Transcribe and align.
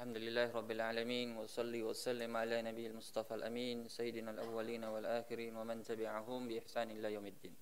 Alhamdulillah 0.00 0.48
Rabbil 0.48 0.80
Alamin 0.80 1.36
Wa 1.36 1.44
salli 1.44 1.84
wa 1.84 1.92
sallim 1.92 2.32
ala 2.32 2.56
Nabi 2.64 2.88
Mustafa 2.88 3.36
Al-Amin 3.36 3.84
Sayyidina 3.84 4.32
Al-Awwalina 4.32 4.88
Wal-Akhirin 4.88 5.52
Wa 5.52 5.60
man 5.60 5.84
tabi'ahum 5.84 6.48
bi 6.48 6.56
ihsanin 6.56 7.04
la 7.04 7.12
yawmiddin. 7.12 7.52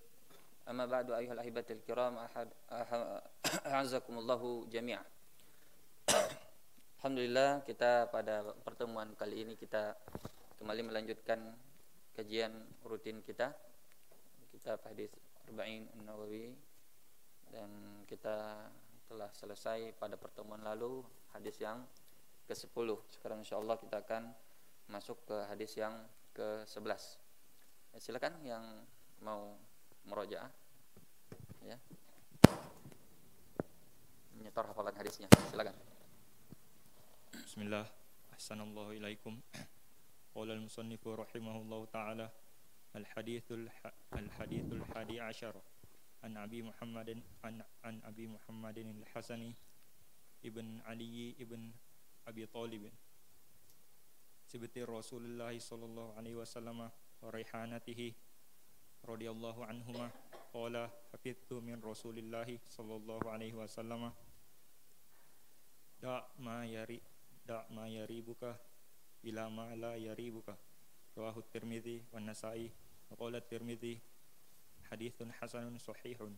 Amma 0.70 0.86
ba'du 0.86 1.18
ayuhal 1.18 1.42
ahibatil 1.42 1.82
kiram 1.82 2.14
A'azakumullahu 3.74 4.70
jami'ah. 4.70 5.02
Alhamdulillah 7.02 7.66
kita 7.66 8.06
pada 8.06 8.46
pertemuan 8.62 9.18
kali 9.18 9.42
ini 9.42 9.58
kita 9.58 9.98
kembali 10.62 10.94
melanjutkan 10.94 11.42
kajian 12.14 12.54
rutin 12.86 13.18
kita. 13.26 13.50
Kita 14.54 14.78
hadis 14.86 15.10
Arba'in 15.50 15.90
Nawawi 16.06 16.54
dan 17.50 17.66
kita 18.06 18.70
telah 19.10 19.26
selesai 19.34 19.90
pada 19.98 20.14
pertemuan 20.14 20.62
lalu 20.62 21.02
hadis 21.34 21.58
yang 21.58 21.82
ke-10. 22.48 22.88
Sekarang 23.12 23.44
insya 23.44 23.60
Allah 23.60 23.76
kita 23.76 24.00
akan 24.00 24.32
masuk 24.88 25.20
ke 25.28 25.36
hadis 25.52 25.76
yang 25.76 25.92
ke-11. 26.32 27.20
Ya, 27.92 27.98
silakan 28.00 28.40
yang 28.40 28.64
mau 29.20 29.60
merojaah. 30.08 30.48
Ya. 31.60 31.76
Menyetor 34.32 34.72
hafalan 34.72 34.96
hadisnya. 34.96 35.28
Silakan. 35.52 35.76
Bismillah. 37.36 37.84
Ahsanallahu 38.32 38.96
ilaikum. 38.96 39.36
Qala 40.32 40.54
al-musannif 40.56 41.02
rahimahullahu 41.04 41.90
taala 41.90 42.30
al-hadithul 42.94 43.66
al-hadithul 44.14 44.84
hadi 44.94 45.18
ashar 45.18 45.52
an 46.22 46.38
Abi 46.38 46.62
Muhammadin 46.62 47.18
an, 47.42 47.60
an 47.82 47.98
Abi 48.06 48.30
Muhammadin 48.30 48.94
al-Hasani 49.02 49.50
ibn 50.46 50.78
Ali 50.86 51.34
ibn 51.42 51.74
Abi 52.28 52.44
Talib. 52.44 52.92
Sibti 54.44 54.84
Rasulullah 54.84 55.48
sallallahu 55.56 56.12
alaihi 56.20 56.36
wasallam 56.36 56.84
wa 56.84 57.28
raihanatihi 57.32 58.12
radhiyallahu 59.00 59.64
anhuma 59.64 60.12
qala 60.52 60.92
hafidtu 61.08 61.64
min 61.64 61.80
Rasulillah 61.80 62.44
sallallahu 62.68 63.32
alaihi 63.32 63.56
wasallam. 63.56 64.12
Da 65.96 66.28
ma 66.36 66.68
yari 66.68 67.00
da 67.48 67.64
ma 67.72 67.88
yaribuka 67.88 68.60
ila 69.24 69.48
ma 69.48 69.72
la 69.72 69.96
yaribuka. 69.96 70.52
Rawahu 71.16 71.48
Tirmidzi 71.48 72.04
wa 72.12 72.20
Nasa'i. 72.20 72.68
Wa 73.08 73.16
qala 73.16 73.40
Tirmidzi 73.40 73.96
hadithun 74.92 75.32
hasanun 75.40 75.80
sahihun. 75.80 76.36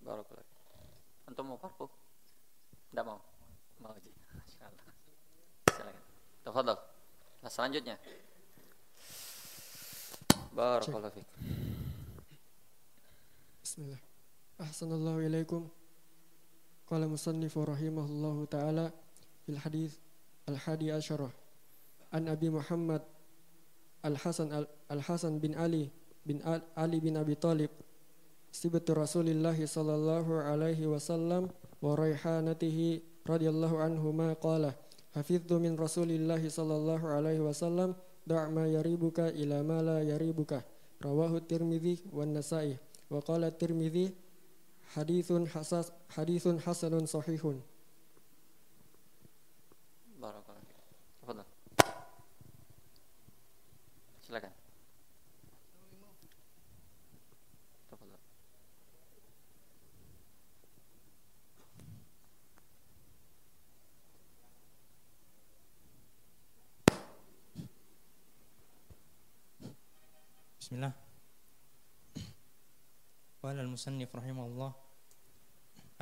Barakallahu. 0.00 0.48
Antum 1.28 1.52
mau 1.52 1.60
parfum? 1.60 1.99
Tidak 2.90 3.04
mau? 3.06 3.22
Mau 3.78 3.94
aja. 3.94 4.10
Insyaallah. 4.50 4.86
Silakan. 5.70 6.04
Tafadhol. 6.42 6.78
Nah, 7.40 7.50
selanjutnya. 7.50 7.96
Barakallahu 10.50 11.14
fiik. 11.14 11.28
Bismillah. 13.62 14.02
Ahsanallahu 14.58 15.22
ilaikum. 15.22 15.70
Qala 16.90 17.06
musannifu 17.06 17.62
rahimahullahu 17.62 18.50
taala 18.50 18.90
fil 19.46 19.62
hadis 19.62 20.02
al-hadi 20.50 20.90
asyarah 20.90 21.30
an 22.10 22.26
Abi 22.26 22.50
Muhammad 22.50 23.06
Al-Hasan 24.02 24.50
Al-Hasan 24.90 25.38
bin 25.38 25.54
Ali 25.54 25.86
bin 26.26 26.42
Ali 26.74 26.98
bin 26.98 27.14
Abi 27.14 27.38
Talib 27.38 27.70
sibatu 28.50 28.94
Rasulillah 28.94 29.54
sallallahu 29.54 30.42
alaihi 30.42 30.86
wasallam 30.86 31.50
wa 31.80 31.96
radhiyallahu 33.26 33.78
anhu 33.78 34.12
ma 34.12 34.34
qala 34.36 34.74
min 35.58 35.74
Rasulillah 35.78 36.38
sallallahu 36.38 37.06
alaihi 37.06 37.42
wasallam 37.42 37.94
da' 38.26 38.50
ma 38.50 38.66
yaribuka 38.66 39.32
ila 39.34 39.62
ma 39.62 39.82
la 39.82 39.98
wan 42.12 42.34
Nasa'i. 42.34 42.78
Wa 43.10 43.18
qala 43.22 43.50
Tirmidzi 43.50 44.14
hasanun 46.58 47.06
sahihun 47.06 47.62
Barakallahu 50.20 50.66
fiik. 50.68 50.76
Tafadhol. 51.24 51.48
Silakan. 54.20 54.52
Tafadhol. 57.88 58.20
Bismillah. 70.60 70.92
Qala 73.80 73.96
al-musannif 73.96 74.12
rahimahullah 74.12 74.72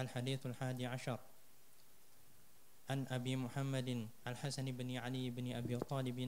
Al-hadithul 0.02 0.54
hadi 0.58 0.90
ashar 0.90 1.22
An 2.90 3.06
Abi 3.06 3.38
Muhammadin 3.38 4.10
Al-Hasan 4.26 4.66
bin 4.74 4.98
Ali 4.98 5.30
bin 5.30 5.54
Abi 5.54 5.78
Talib 5.86 6.18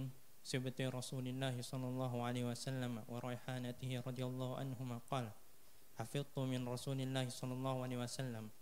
Sibti 0.46 0.86
Rasulullah 0.86 1.50
sallallahu 1.50 2.22
alaihi 2.22 2.46
wasallam 2.46 3.02
wa 3.02 3.18
raihanatihi 3.18 3.98
radhiyallahu 3.98 4.62
anhuma 4.62 5.02
qala 5.10 5.34
Hafidtu 5.98 6.46
min 6.46 6.62
Rasulillah 6.62 7.26
sallallahu 7.26 7.82
alaihi 7.82 7.98
wasallam 7.98 8.54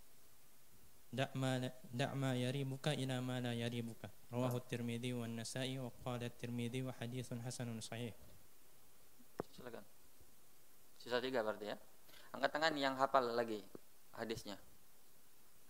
Da' 1.12 1.28
ma 1.36 1.60
da' 1.92 2.16
ma 2.16 2.32
yaribuka 2.32 2.96
ila 2.96 3.20
ma 3.20 3.36
la 3.36 3.52
yaribuka 3.52 4.08
rawahu 4.32 4.64
Tirmidzi 4.64 5.12
wa 5.12 5.28
Nasa'i 5.28 5.76
wa 5.76 5.92
qala 5.92 6.32
Tirmidzi 6.32 6.88
wa 6.88 6.96
hadithun 6.96 7.44
hasanun 7.44 7.84
sahih 7.84 8.16
Silakan. 9.52 9.84
Sisa 10.96 11.20
tiga 11.20 11.44
berarti 11.44 11.68
ya. 11.68 11.76
Angkat 12.32 12.50
tangan 12.52 12.74
yang 12.76 12.94
hafal 13.00 13.24
lagi 13.32 13.64
hadisnya. 14.12 14.60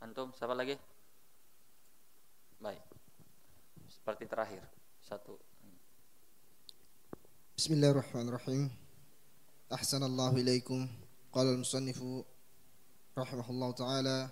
Antum 0.02 0.34
siapa 0.34 0.54
lagi? 0.54 0.74
Baik. 2.58 2.82
Seperti 3.86 4.26
terakhir. 4.26 4.62
Satu. 5.02 5.38
Bismillahirrahmanirrahim. 7.54 8.70
Ahsanallahu 9.70 10.38
ilaikum. 10.38 10.86
Qala 11.30 11.54
al-musannifu 11.54 12.26
rahimahullahu 13.14 13.75
taala 13.78 14.30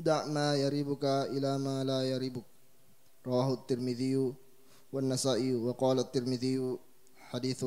دع 0.00 0.26
ما 0.26 0.56
يريبك 0.56 1.04
إلى 1.04 1.58
ما 1.58 1.84
لا 1.84 2.02
يريبك 2.02 2.44
رواه 3.26 3.54
الترمذي 3.54 4.34
والنسائي 4.92 5.54
وقال 5.54 5.98
الترمذي 5.98 6.78
حديث 7.16 7.64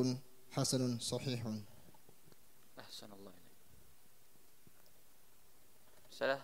حسن 0.50 0.98
صحيح 0.98 1.46
Ahsanallah 2.82 3.32
ilaik. 3.32 3.56
Sudah? 6.12 6.40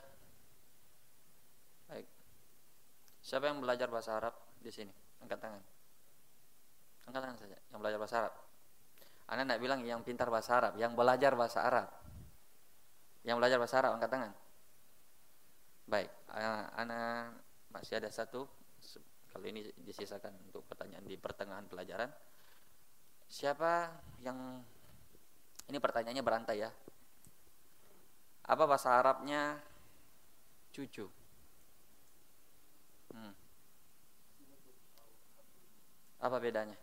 Baik. 1.89 2.09
Siapa 3.21 3.53
yang 3.53 3.61
belajar 3.61 3.89
bahasa 3.93 4.17
Arab 4.17 4.42
Di 4.64 4.72
sini? 4.72 4.94
Angkat 5.20 5.40
tangan. 5.44 5.64
Angkat 7.12 7.22
tangan 7.22 7.38
saja. 7.38 7.58
Yang 7.70 7.80
belajar 7.84 8.00
bahasa 8.00 8.16
Arab. 8.24 8.34
Anda 9.28 9.42
tidak 9.48 9.60
bilang 9.64 9.80
yang 9.88 10.02
pintar 10.04 10.28
bahasa 10.28 10.60
Arab, 10.60 10.74
yang 10.76 10.96
belajar 10.96 11.32
bahasa 11.36 11.60
Arab. 11.64 11.88
Yang 13.24 13.36
belajar 13.40 13.58
bahasa 13.60 13.76
Arab, 13.80 13.92
angkat 13.96 14.12
tangan. 14.12 14.32
Baik, 15.88 16.12
Ana 16.76 17.32
masih 17.72 18.00
ada 18.00 18.12
satu. 18.12 18.48
Kalau 19.32 19.46
ini 19.50 19.66
disisakan 19.82 20.32
untuk 20.48 20.68
pertanyaan 20.70 21.04
di 21.08 21.18
pertengahan 21.18 21.66
pelajaran. 21.66 22.12
Siapa 23.26 23.90
yang 24.22 24.62
ini 25.72 25.78
pertanyaannya 25.80 26.22
berantai 26.22 26.58
ya. 26.62 26.70
Apa 28.44 28.64
bahasa 28.68 28.94
Arabnya 28.94 29.58
cucu? 30.70 31.08
Hmm. 33.10 33.34
Apa 36.24 36.40
bedanya? 36.40 36.80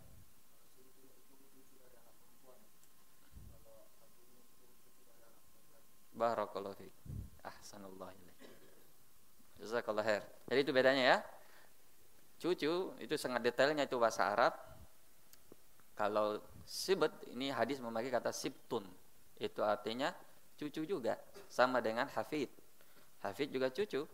Barakallahu 6.12 6.76
fiik. 6.76 6.92
Ahsanallah 7.40 8.12
ilaik. 8.12 8.38
Jazakallah 9.64 10.04
khair. 10.04 10.22
Jadi 10.52 10.60
itu 10.60 10.72
bedanya 10.76 11.04
ya. 11.16 11.18
Cucu 12.36 12.92
itu 13.00 13.14
sangat 13.16 13.40
detailnya 13.40 13.88
itu 13.88 13.96
bahasa 13.96 14.28
Arab. 14.28 14.52
Kalau 15.96 16.44
sibet 16.68 17.12
ini 17.32 17.48
hadis 17.48 17.80
memakai 17.80 18.12
kata 18.12 18.30
sibtun. 18.30 18.84
itu 19.40 19.64
artinya 19.64 20.12
cucu 20.60 20.84
juga 20.84 21.16
sama 21.48 21.80
dengan 21.80 22.04
hafid 22.12 22.52
hafid 23.24 23.48
juga 23.48 23.72
cucu 23.72 24.04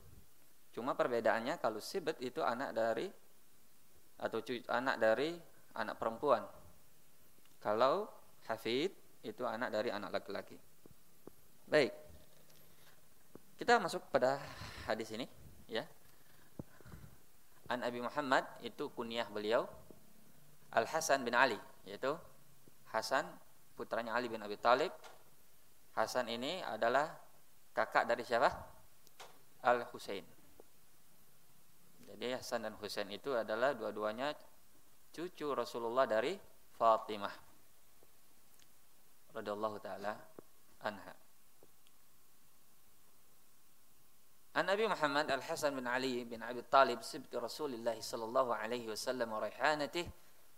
cuma 0.70 0.94
perbedaannya 0.94 1.58
kalau 1.58 1.82
sibet 1.82 2.14
itu 2.22 2.38
anak 2.46 2.70
dari 2.70 3.10
atau 4.16 4.40
cucu, 4.40 4.64
anak 4.68 4.96
dari 4.96 5.36
anak 5.76 5.96
perempuan. 6.00 6.42
Kalau 7.60 8.08
hafid 8.48 8.92
itu 9.20 9.42
anak 9.44 9.74
dari 9.74 9.92
anak 9.92 10.14
laki-laki. 10.14 10.56
Baik. 11.66 11.92
Kita 13.56 13.80
masuk 13.80 14.04
pada 14.12 14.38
hadis 14.86 15.10
ini 15.12 15.26
ya. 15.66 15.82
An 17.66 17.82
Abi 17.82 17.98
Muhammad 17.98 18.46
itu 18.62 18.86
kunyah 18.94 19.26
beliau 19.26 19.66
Al 20.70 20.86
Hasan 20.86 21.26
bin 21.26 21.34
Ali 21.34 21.58
yaitu 21.82 22.14
Hasan 22.94 23.26
putranya 23.74 24.14
Ali 24.14 24.30
bin 24.30 24.38
Abi 24.44 24.54
Talib. 24.60 24.92
Hasan 25.96 26.28
ini 26.28 26.60
adalah 26.62 27.10
kakak 27.72 28.04
dari 28.04 28.22
siapa? 28.22 28.52
Al 29.64 29.88
Husain. 29.90 30.35
Jadi 32.16 32.32
Hasan 32.32 32.64
dan 32.64 32.72
Husain 32.80 33.08
itu 33.12 33.36
adalah 33.36 33.76
dua-duanya 33.76 34.32
cucu 35.12 35.52
Rasulullah 35.52 36.08
dari 36.08 36.32
Fatimah. 36.80 37.36
Radhiyallahu 39.36 39.76
taala 39.84 40.16
anha. 40.80 41.14
An 44.56 44.64
Nabi 44.64 44.88
Muhammad 44.88 45.28
Al 45.28 45.44
Hasan 45.44 45.76
bin 45.76 45.84
Ali 45.84 46.24
bin 46.24 46.40
Abi 46.40 46.64
Talib 46.64 47.04
sibti 47.04 47.36
Rasulullah 47.36 47.92
sallallahu 47.92 48.56
alaihi 48.56 48.88
wasallam 48.88 49.36
wa 49.36 49.44
raihanatih 49.44 50.08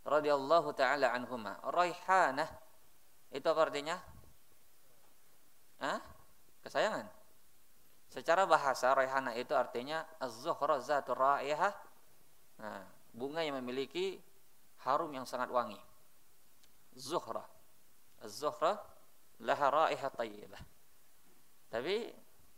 radhiyallahu 0.06 0.70
taala 0.78 1.10
anhuma. 1.10 1.58
Raihanah 1.66 2.46
itu 3.34 3.46
apa 3.50 3.60
artinya? 3.66 3.98
Hah? 5.82 5.98
Kesayangan. 6.62 7.17
Secara 8.18 8.50
bahasa 8.50 8.90
raihana 8.98 9.30
itu 9.38 9.54
artinya 9.54 10.02
az-zuhra 10.18 10.82
zatur 10.82 11.22
raihah. 11.22 11.70
Nah, 12.58 12.82
bunga 13.14 13.46
yang 13.46 13.62
memiliki 13.62 14.18
harum 14.82 15.14
yang 15.14 15.22
sangat 15.22 15.46
wangi. 15.54 15.78
Zuhra. 16.98 17.46
Az-zuhra 18.18 18.74
laha 19.38 19.66
raihah 19.70 20.10
tayyibah. 20.10 20.58
Tapi 21.70 22.10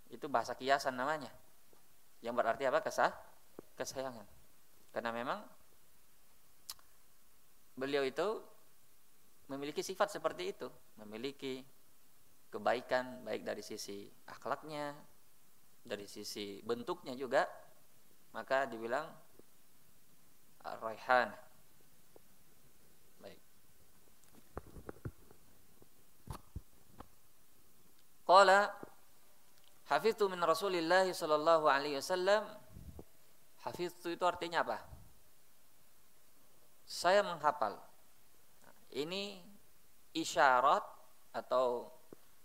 itu 0.09 0.27
bahasa 0.33 0.57
kiasan 0.57 0.97
namanya. 0.97 1.29
Yang 2.25 2.41
berarti 2.41 2.65
apa? 2.65 2.81
Kesah 2.81 3.13
kesayangan. 3.77 4.25
Karena 4.97 5.13
memang 5.13 5.45
beliau 7.77 8.01
itu 8.01 8.41
memiliki 9.53 9.85
sifat 9.85 10.09
seperti 10.09 10.57
itu, 10.57 10.73
memiliki 11.05 11.61
kebaikan 12.49 13.29
baik 13.29 13.45
dari 13.45 13.61
sisi 13.61 14.09
akhlaknya, 14.25 14.97
dari 15.85 16.07
sisi 16.07 16.61
bentuknya 16.63 17.17
juga, 17.17 17.49
maka 18.31 18.69
dibilang 18.69 19.09
raihan. 20.63 21.33
Baik. 23.19 23.41
Qala 28.29 28.71
hafiztu 29.91 30.29
min 30.31 30.41
Rasulillah 30.45 31.09
sallallahu 31.09 31.67
alaihi 31.67 31.99
wasallam. 31.99 32.45
Hafiztu 33.61 34.09
itu 34.09 34.25
artinya 34.25 34.65
apa? 34.65 34.81
Saya 36.89 37.21
menghafal. 37.21 37.77
Ini 38.91 39.39
isyarat 40.17 40.83
atau 41.31 41.93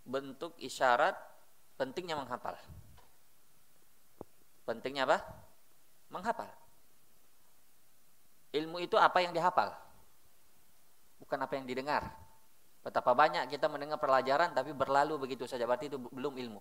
bentuk 0.06 0.54
isyarat 0.60 1.16
pentingnya 1.74 2.14
menghafal. 2.14 2.54
Pentingnya 4.66 5.06
apa? 5.06 5.22
Menghafal. 6.10 6.50
Ilmu 8.50 8.82
itu 8.82 8.98
apa 8.98 9.22
yang 9.22 9.30
dihafal? 9.30 9.70
Bukan 11.22 11.38
apa 11.38 11.54
yang 11.54 11.64
didengar. 11.64 12.10
Betapa 12.82 13.14
banyak 13.14 13.50
kita 13.50 13.66
mendengar 13.66 13.98
pelajaran 13.98 14.54
tapi 14.54 14.70
berlalu 14.70 15.18
begitu 15.18 15.46
saja 15.46 15.66
berarti 15.66 15.90
itu 15.90 15.98
belum 15.98 16.34
ilmu. 16.38 16.60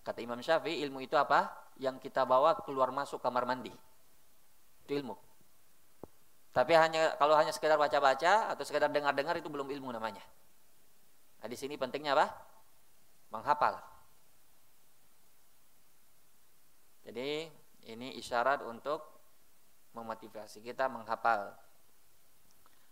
Kata 0.00 0.20
Imam 0.24 0.40
Syafi'i, 0.40 0.80
ilmu 0.84 1.04
itu 1.04 1.16
apa? 1.16 1.48
Yang 1.76 2.08
kita 2.08 2.24
bawa 2.24 2.56
keluar 2.64 2.92
masuk 2.92 3.20
kamar 3.20 3.44
mandi. 3.44 3.72
Itu 4.84 4.96
ilmu. 4.96 5.16
Tapi 6.50 6.72
hanya 6.74 7.14
kalau 7.14 7.38
hanya 7.38 7.54
sekedar 7.54 7.78
baca-baca 7.78 8.52
atau 8.52 8.64
sekedar 8.66 8.90
dengar-dengar 8.90 9.38
itu 9.38 9.46
belum 9.46 9.70
ilmu 9.70 9.92
namanya. 9.94 10.24
Nah, 11.40 11.48
di 11.48 11.56
sini 11.56 11.76
pentingnya 11.76 12.16
apa? 12.16 12.26
menghafal. 13.30 13.78
Jadi 17.04 17.48
ini 17.88 18.14
isyarat 18.20 18.64
untuk 18.64 19.00
memotivasi 19.96 20.62
kita 20.62 20.86
menghafal. 20.86 21.56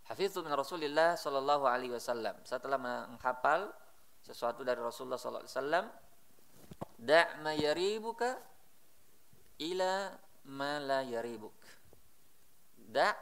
Hafiztu 0.09 0.41
min 0.41 0.51
Rasulillah 0.51 1.13
sallallahu 1.15 1.69
alaihi 1.69 1.93
wasallam. 1.93 2.33
Setelah 2.41 2.81
menghafal 2.81 3.69
sesuatu 4.19 4.65
dari 4.65 4.81
Rasulullah 4.81 5.21
sallallahu 5.21 5.45
alaihi 5.45 5.55
wasallam, 5.55 5.85
da' 6.97 7.27
ma 7.45 7.53
yaribuka 7.53 8.35
ila 9.61 10.11
ma 10.49 10.81
la 10.81 10.99
yaribuk. 11.05 11.55
Da' 12.75 13.13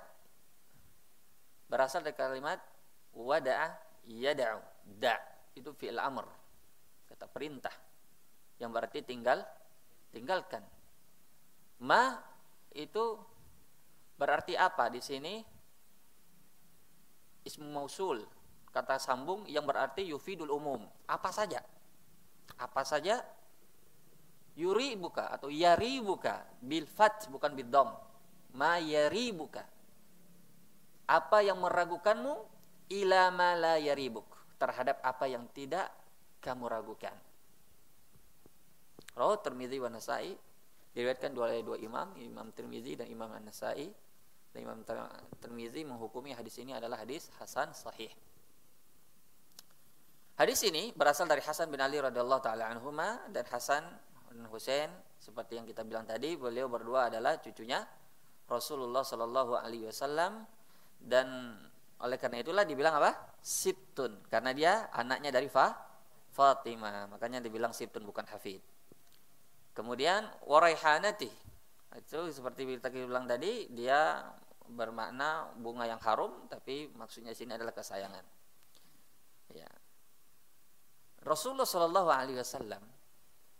berasal 1.67 2.07
dari 2.07 2.15
kalimat 2.15 2.63
wada'a 3.11 3.75
yada'u. 4.07 4.63
Da' 4.87 5.19
itu 5.59 5.73
fi'il 5.75 5.99
amr 5.99 6.23
kata 7.09 7.25
perintah 7.25 7.73
yang 8.61 8.69
berarti 8.69 9.01
tinggal 9.01 9.41
tinggalkan 10.13 10.61
ma 11.83 12.17
itu 12.73 13.17
berarti 14.17 14.53
apa? 14.57 14.89
Di 14.89 15.01
sini 15.01 15.41
ismu 17.45 17.69
mausul 17.71 18.25
kata 18.73 19.01
sambung 19.01 19.47
yang 19.49 19.65
berarti 19.65 20.07
yufidul 20.09 20.53
umum. 20.53 20.85
Apa 21.09 21.29
saja? 21.33 21.63
Apa 22.57 22.85
saja? 22.85 23.23
Yuri 24.57 24.97
buka 24.97 25.29
atau 25.29 25.53
yari 25.53 26.01
buka 26.01 26.41
bil 26.61 26.89
fat 26.89 27.29
bukan 27.29 27.53
bil 27.53 27.69
dom. 27.69 27.89
Ma 28.57 28.81
yari 28.81 29.29
buka 29.29 29.77
apa 31.07 31.39
yang 31.39 31.63
meragukanmu? 31.63 32.35
Ila 32.91 33.31
ma 33.31 33.55
la 33.55 33.79
yaribuk. 33.79 34.27
Terhadap 34.59 34.99
apa 34.99 35.25
yang 35.31 35.47
tidak 35.55 35.87
kamu 36.43 36.67
ragukan. 36.67 37.15
Rawat 39.15 39.47
Tirmizi 39.47 39.79
wa 39.79 39.89
Nasai 39.89 40.35
diriwayatkan 40.95 41.31
dua 41.35 41.51
oleh 41.51 41.63
dua 41.65 41.77
imam, 41.79 42.15
Imam 42.19 42.47
Tirmizi 42.51 42.95
dan 42.95 43.07
Imam 43.11 43.31
An-Nasai. 43.31 43.89
Dan 44.53 44.59
Imam 44.63 44.79
Tirmizi 45.41 45.83
menghukumi 45.83 46.31
hadis 46.33 46.57
ini 46.59 46.73
adalah 46.73 47.03
hadis 47.03 47.27
hasan 47.37 47.73
sahih. 47.75 48.09
Hadis 50.37 50.61
ini 50.69 50.93
berasal 50.93 51.25
dari 51.25 51.41
Hasan 51.41 51.73
bin 51.73 51.81
Ali 51.81 51.97
radhiyallahu 51.97 52.41
taala 52.45 52.69
anhuma 52.69 53.25
dan 53.33 53.41
Hasan 53.49 53.81
bin 54.29 54.45
Husain 54.53 54.85
seperti 55.17 55.57
yang 55.57 55.65
kita 55.65 55.81
bilang 55.81 56.05
tadi, 56.05 56.37
beliau 56.37 56.69
berdua 56.69 57.09
adalah 57.09 57.41
cucunya 57.41 57.81
Rasulullah 58.45 59.01
sallallahu 59.01 59.57
alaihi 59.57 59.89
wasallam 59.89 60.45
dan 61.01 61.57
oleh 61.97 62.17
karena 62.21 62.45
itulah 62.45 62.63
dibilang 62.63 63.01
apa? 63.01 63.33
Situn 63.41 64.21
karena 64.29 64.53
dia 64.53 64.71
anaknya 64.93 65.33
dari 65.33 65.49
Fa 65.49 65.73
Fatimah. 66.37 67.09
Makanya 67.17 67.41
dibilang 67.41 67.73
sibtun 67.73 68.05
bukan 68.05 68.29
hafid. 68.29 68.61
Kemudian 69.77 70.25
waraihanati. 70.41 71.29
Itu 72.01 72.33
seperti 72.33 72.65
kita 72.65 72.89
bilang 72.89 73.29
tadi, 73.29 73.69
dia 73.69 74.25
bermakna 74.67 75.53
bunga 75.55 75.85
yang 75.85 76.01
harum 76.01 76.49
tapi 76.49 76.89
maksudnya 76.97 77.37
sini 77.37 77.53
adalah 77.53 77.77
kesayangan. 77.77 78.25
Ya. 79.53 79.69
Rasulullah 81.21 81.69
Shallallahu 81.69 82.09
alaihi 82.09 82.41
wasallam 82.41 82.81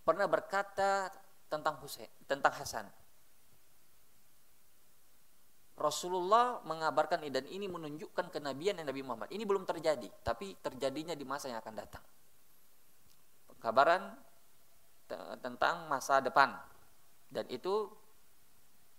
pernah 0.02 0.26
berkata 0.26 1.14
tentang 1.48 1.78
Husain, 1.80 2.10
tentang 2.26 2.52
Hasan. 2.58 2.90
Rasulullah 5.78 6.66
mengabarkan 6.66 7.22
dan 7.30 7.46
ini 7.46 7.70
menunjukkan 7.70 8.34
kenabian 8.34 8.82
Nabi 8.82 9.06
Muhammad. 9.06 9.30
Ini 9.30 9.46
belum 9.46 9.62
terjadi, 9.70 10.10
tapi 10.26 10.58
terjadinya 10.58 11.14
di 11.14 11.22
masa 11.22 11.54
yang 11.54 11.62
akan 11.62 11.76
datang 11.78 12.02
kabaran 13.58 14.14
tentang 15.40 15.88
masa 15.88 16.20
depan 16.20 16.52
dan 17.32 17.48
itu 17.52 17.88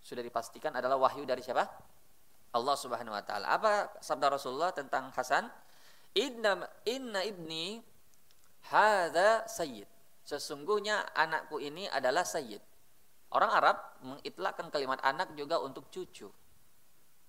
sudah 0.01 0.25
dipastikan 0.25 0.73
adalah 0.77 0.97
wahyu 0.97 1.25
dari 1.25 1.41
siapa? 1.45 1.65
Allah 2.53 2.77
Subhanahu 2.77 3.13
wa 3.13 3.25
taala. 3.25 3.47
Apa 3.53 4.01
sabda 4.01 4.33
Rasulullah 4.33 4.73
tentang 4.73 5.13
Hasan? 5.13 5.49
Inna 6.17 6.65
inna 6.89 7.21
ibni 7.25 7.81
hadza 8.73 9.45
sayyid. 9.45 9.85
Sesungguhnya 10.25 11.13
anakku 11.13 11.61
ini 11.61 11.89
adalah 11.89 12.25
sayyid. 12.25 12.61
Orang 13.29 13.53
Arab 13.53 13.77
mengitlakkan 14.01 14.73
kalimat 14.73 15.01
anak 15.05 15.37
juga 15.37 15.61
untuk 15.61 15.93
cucu. 15.93 16.33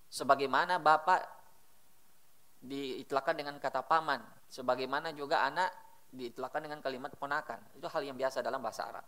Sebagaimana 0.07 0.79
bapak 0.79 1.21
diitlakkan 2.63 3.36
dengan 3.36 3.55
kata 3.59 3.83
paman, 3.83 4.19
sebagaimana 4.48 5.12
juga 5.15 5.43
anak 5.43 5.71
diitlakan 6.10 6.66
dengan 6.66 6.80
kalimat 6.82 7.13
ponakan. 7.16 7.62
Itu 7.78 7.86
hal 7.89 8.01
yang 8.06 8.18
biasa 8.18 8.42
dalam 8.42 8.60
bahasa 8.60 8.89
Arab. 8.89 9.06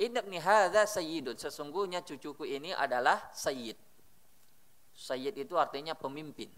Inna 0.00 0.24
ibni 0.24 0.40
hadza 0.40 0.88
sayyidun. 0.88 1.36
Sesungguhnya 1.36 2.00
cucuku 2.00 2.48
ini 2.48 2.72
adalah 2.72 3.28
sayyid. 3.36 3.76
Sayyid 4.96 5.36
itu 5.36 5.54
artinya 5.60 5.92
pemimpin. 5.92 6.48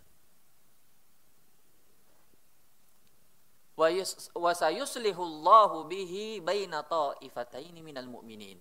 Wa 3.73 4.53
sayuslihullahu 4.55 5.91
bihi 5.91 6.39
baina 6.39 6.87
ta'ifataini 6.87 7.83
minal 7.83 8.07
mu'minin. 8.07 8.61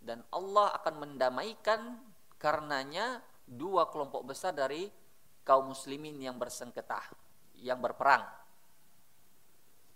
Dan 0.00 0.20
Allah 0.32 0.72
akan 0.80 0.94
mendamaikan 1.00 2.00
karenanya 2.36 3.24
dua 3.44 3.88
kelompok 3.92 4.24
besar 4.32 4.52
dari 4.52 4.88
kaum 5.44 5.72
muslimin 5.72 6.16
yang 6.20 6.36
bersengketa, 6.40 7.00
yang 7.60 7.80
berperang. 7.80 8.43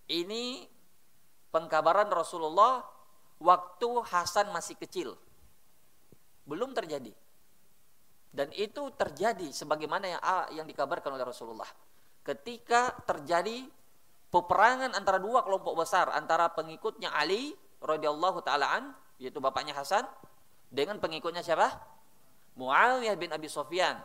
Ini 0.08 0.64
pengkabaran 1.52 2.08
Rasulullah 2.08 2.80
waktu 3.38 3.88
Hasan 4.08 4.50
masih 4.50 4.74
kecil. 4.80 5.14
Belum 6.48 6.72
terjadi. 6.72 7.12
Dan 8.28 8.52
itu 8.56 8.92
terjadi 8.96 9.48
sebagaimana 9.52 10.04
yang 10.08 10.22
yang 10.62 10.66
dikabarkan 10.68 11.16
oleh 11.16 11.24
Rasulullah. 11.28 11.68
Ketika 12.24 12.92
terjadi 13.08 13.64
peperangan 14.28 14.92
antara 14.92 15.16
dua 15.16 15.40
kelompok 15.44 15.80
besar 15.80 16.12
antara 16.12 16.52
pengikutnya 16.52 17.08
Ali 17.12 17.56
radhiyallahu 17.80 18.44
taalaan 18.44 18.92
yaitu 19.16 19.40
bapaknya 19.40 19.72
Hasan 19.72 20.04
dengan 20.68 21.00
pengikutnya 21.00 21.40
siapa? 21.40 21.72
Muawiyah 22.60 23.16
bin 23.16 23.32
Abi 23.32 23.48
Sofyan. 23.48 23.96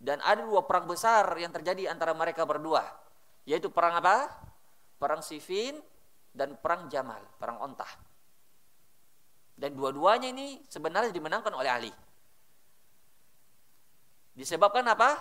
Dan 0.00 0.16
ada 0.24 0.40
dua 0.40 0.64
perang 0.64 0.88
besar 0.88 1.28
yang 1.36 1.52
terjadi 1.52 1.92
antara 1.92 2.16
mereka 2.16 2.48
berdua. 2.48 2.80
Yaitu 3.44 3.68
perang 3.68 4.00
apa? 4.00 4.32
Perang 5.00 5.24
Siffin 5.24 5.80
dan 6.30 6.60
perang 6.60 6.92
Jamal, 6.92 7.24
perang 7.40 7.58
ontah. 7.64 7.88
Dan 9.56 9.72
dua-duanya 9.76 10.28
ini 10.28 10.60
sebenarnya 10.68 11.12
dimenangkan 11.12 11.52
oleh 11.52 11.70
Ali. 11.72 11.92
Disebabkan 14.36 14.84
apa? 14.88 15.20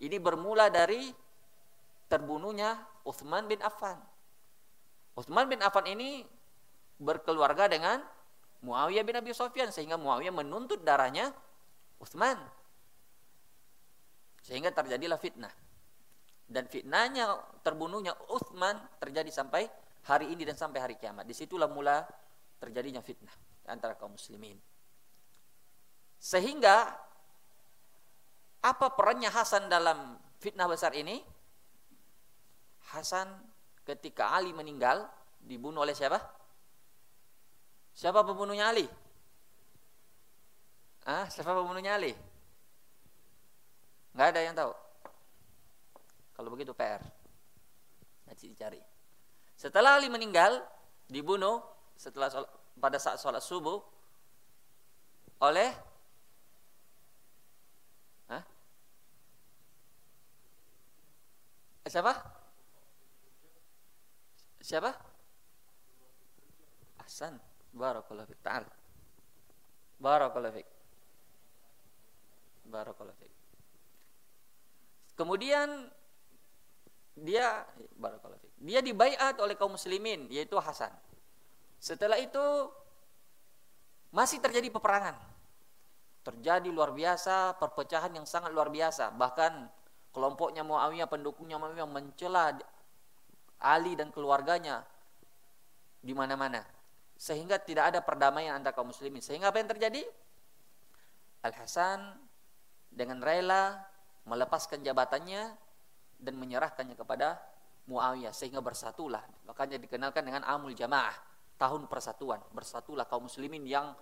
Ini 0.00 0.20
bermula 0.20 0.68
dari 0.68 1.08
terbunuhnya 2.10 2.76
Uthman 3.08 3.48
bin 3.48 3.60
Affan. 3.64 3.96
Uthman 5.16 5.48
bin 5.48 5.64
Affan 5.64 5.86
ini 5.88 6.26
berkeluarga 7.00 7.70
dengan 7.70 8.02
Muawiyah 8.64 9.04
bin 9.06 9.16
Abi 9.16 9.32
Sofyan 9.32 9.72
sehingga 9.72 9.96
Muawiyah 9.96 10.34
menuntut 10.34 10.84
darahnya 10.84 11.32
Uthman. 12.00 12.36
Sehingga 14.44 14.68
terjadilah 14.76 15.16
fitnah. 15.16 15.63
Dan 16.54 16.70
fitnahnya 16.70 17.34
terbunuhnya 17.66 18.14
Uthman 18.30 18.78
terjadi 19.02 19.26
sampai 19.34 19.66
hari 20.06 20.30
ini 20.30 20.46
dan 20.46 20.54
sampai 20.54 20.78
hari 20.78 20.94
kiamat. 20.94 21.26
Di 21.26 21.34
situlah 21.34 21.66
mula 21.66 22.06
terjadinya 22.62 23.02
fitnah 23.02 23.34
antara 23.66 23.98
kaum 23.98 24.14
muslimin. 24.14 24.54
Sehingga 26.22 26.94
apa 28.62 28.86
perannya 28.94 29.34
Hasan 29.34 29.66
dalam 29.66 30.14
fitnah 30.38 30.70
besar 30.70 30.94
ini? 30.94 31.18
Hasan 32.94 33.26
ketika 33.82 34.30
Ali 34.30 34.54
meninggal 34.54 35.10
dibunuh 35.42 35.82
oleh 35.82 35.92
siapa? 35.92 36.22
Siapa 37.98 38.22
pembunuhnya 38.22 38.70
Ali? 38.70 38.86
Ah, 41.02 41.26
siapa 41.26 41.50
pembunuhnya 41.50 41.98
Ali? 41.98 42.14
Enggak 44.14 44.28
ada 44.30 44.40
yang 44.40 44.54
tahu. 44.54 44.83
Kalau 46.34 46.48
begitu 46.50 46.74
PR. 46.74 47.02
Nanti 48.26 48.50
dicari. 48.50 48.82
Setelah 49.54 49.96
Ali 49.96 50.10
meninggal, 50.10 50.58
dibunuh 51.06 51.62
setelah 51.94 52.26
pada 52.78 52.98
saat 52.98 53.22
sholat 53.22 53.38
subuh 53.38 53.78
oleh 55.38 55.70
Hah? 58.26 58.42
siapa? 61.86 62.12
Siapa? 64.64 64.90
Hasan. 67.04 67.36
Barakallahu 67.74 68.26
fiik. 68.32 68.40
Ta'al. 68.40 68.64
Barakallahu 70.00 70.56
fiik. 70.56 70.68
Barakallahu 72.64 73.18
fiik. 73.20 73.34
Kemudian 75.14 75.92
dia 77.14 77.62
barakallahu. 77.94 78.42
Dia 78.64 78.82
dibaiat 78.82 79.38
oleh 79.38 79.54
kaum 79.54 79.78
muslimin 79.78 80.26
yaitu 80.30 80.58
Hasan. 80.58 80.90
Setelah 81.78 82.18
itu 82.18 82.42
masih 84.10 84.42
terjadi 84.42 84.70
peperangan. 84.70 85.18
Terjadi 86.24 86.72
luar 86.72 86.96
biasa, 86.96 87.60
perpecahan 87.60 88.08
yang 88.16 88.24
sangat 88.24 88.50
luar 88.50 88.72
biasa. 88.72 89.12
Bahkan 89.12 89.52
kelompoknya 90.14 90.64
Muawiyah, 90.64 91.04
pendukungnya 91.04 91.60
Muawiyah 91.60 91.84
mencela 91.84 92.56
Ali 93.60 93.92
dan 93.94 94.08
keluarganya 94.08 94.88
di 96.00 96.16
mana-mana. 96.16 96.64
Sehingga 97.20 97.60
tidak 97.60 97.92
ada 97.92 98.00
perdamaian 98.00 98.56
antara 98.56 98.72
kaum 98.72 98.88
muslimin. 98.88 99.20
Sehingga 99.20 99.52
apa 99.52 99.60
yang 99.60 99.68
terjadi? 99.68 100.02
Al-Hasan 101.44 102.16
dengan 102.88 103.20
rela 103.20 103.84
melepaskan 104.24 104.80
jabatannya 104.80 105.52
dan 106.18 106.34
menyerahkannya 106.38 106.96
kepada 106.96 107.38
Muawiyah 107.84 108.32
sehingga 108.32 108.64
bersatulah. 108.64 109.20
Makanya 109.44 109.76
dikenalkan 109.76 110.24
dengan 110.24 110.42
Amul 110.48 110.72
Jamaah 110.72 111.14
tahun 111.60 111.86
persatuan. 111.86 112.40
Bersatulah 112.50 113.04
kaum 113.04 113.28
muslimin 113.28 113.68
yang 113.68 113.92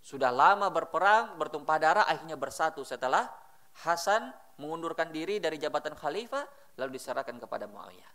sudah 0.00 0.32
lama 0.32 0.72
berperang, 0.72 1.36
bertumpah 1.36 1.78
darah, 1.78 2.04
akhirnya 2.08 2.34
bersatu 2.34 2.82
setelah 2.82 3.28
Hasan 3.86 4.34
mengundurkan 4.58 5.14
diri 5.14 5.38
dari 5.38 5.56
jabatan 5.56 5.94
khalifah 5.94 6.42
lalu 6.76 6.98
diserahkan 6.98 7.38
kepada 7.38 7.70
Muawiyah. 7.70 8.10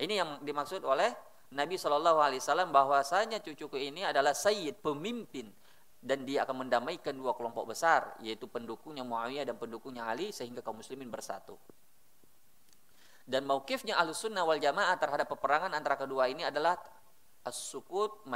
Ini 0.00 0.14
yang 0.22 0.30
dimaksud 0.40 0.86
oleh 0.86 1.10
Nabi 1.50 1.74
Shallallahu 1.74 2.22
Alaihi 2.22 2.38
Wasallam 2.38 2.70
bahwasanya 2.70 3.42
cucuku 3.42 3.74
ini 3.74 4.06
adalah 4.06 4.32
sayyid 4.32 4.78
pemimpin 4.80 5.50
dan 6.00 6.24
dia 6.24 6.48
akan 6.48 6.64
mendamaikan 6.64 7.12
dua 7.12 7.34
kelompok 7.36 7.74
besar 7.74 8.16
yaitu 8.22 8.46
pendukungnya 8.46 9.02
Muawiyah 9.02 9.44
dan 9.44 9.58
pendukungnya 9.58 10.06
Ali 10.06 10.30
sehingga 10.30 10.62
kaum 10.62 10.78
muslimin 10.78 11.10
bersatu. 11.10 11.58
Dan 13.30 13.46
maukifnya 13.46 13.94
Ahlussunnah 13.94 14.42
wal 14.42 14.58
Jamaah 14.58 14.98
terhadap 14.98 15.30
peperangan 15.30 15.70
antara 15.70 15.94
kedua 15.94 16.26
ini 16.26 16.42
adalah 16.42 16.74
as-sukut. 17.46 18.26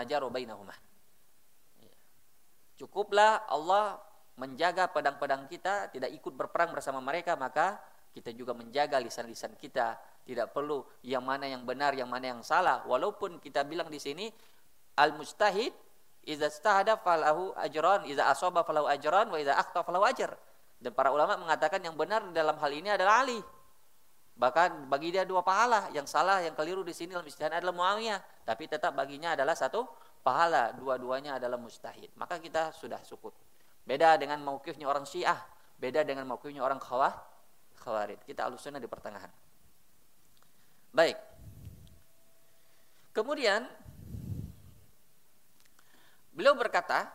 Cukuplah 2.78 3.50
Allah 3.50 3.98
menjaga 4.38 4.86
pedang-pedang 4.90 5.50
kita, 5.50 5.90
tidak 5.90 6.14
ikut 6.14 6.30
berperang 6.34 6.70
bersama 6.70 7.02
mereka, 7.02 7.34
maka 7.34 7.82
kita 8.14 8.30
juga 8.30 8.54
menjaga 8.54 9.02
lisan-lisan 9.02 9.58
kita. 9.58 9.98
Tidak 10.24 10.54
perlu 10.54 10.80
yang 11.04 11.26
mana 11.26 11.50
yang 11.50 11.66
benar, 11.66 11.92
yang 11.98 12.08
mana 12.08 12.30
yang 12.30 12.40
salah. 12.46 12.86
Walaupun 12.86 13.42
kita 13.42 13.66
bilang 13.66 13.90
di 13.90 13.98
sini 13.98 14.30
al-mustahid 14.96 15.74
idza 16.24 16.48
istahada 16.48 16.96
falahu 16.96 17.52
ajran, 17.58 18.08
idza 18.08 18.30
asaba 18.30 18.64
falahu 18.64 18.88
ajran 18.88 19.28
wa 19.28 19.36
idza 19.36 19.58
akhta 19.58 19.84
falahu. 19.84 20.06
Dan 20.80 20.90
para 20.96 21.12
ulama 21.12 21.36
mengatakan 21.36 21.82
yang 21.82 21.98
benar 21.98 22.24
dalam 22.32 22.56
hal 22.56 22.72
ini 22.72 22.88
adalah 22.94 23.26
Ali. 23.26 23.42
Bahkan 24.34 24.90
bagi 24.90 25.14
dia 25.14 25.22
dua 25.22 25.46
pahala, 25.46 25.94
yang 25.94 26.10
salah, 26.10 26.42
yang 26.42 26.58
keliru 26.58 26.82
di 26.82 26.90
sini 26.90 27.14
dalam 27.14 27.26
istihad 27.26 27.54
adalah 27.54 27.70
Muawiyah, 27.70 28.42
tapi 28.42 28.66
tetap 28.66 28.90
baginya 28.98 29.38
adalah 29.38 29.54
satu 29.54 29.86
pahala, 30.26 30.74
dua-duanya 30.74 31.38
adalah 31.38 31.54
mustahid. 31.54 32.10
Maka 32.18 32.42
kita 32.42 32.74
sudah 32.74 32.98
syukur. 33.06 33.30
Beda 33.86 34.18
dengan 34.18 34.42
maukifnya 34.42 34.90
orang 34.90 35.06
Syiah, 35.06 35.38
beda 35.78 36.02
dengan 36.02 36.26
maukifnya 36.26 36.66
orang 36.66 36.82
Khawah, 36.82 37.14
Khawarid. 37.78 38.26
Kita 38.26 38.48
alusnya 38.48 38.82
di 38.82 38.90
pertengahan. 38.90 39.30
Baik. 40.90 41.14
Kemudian 43.14 43.70
beliau 46.34 46.58
berkata, 46.58 47.06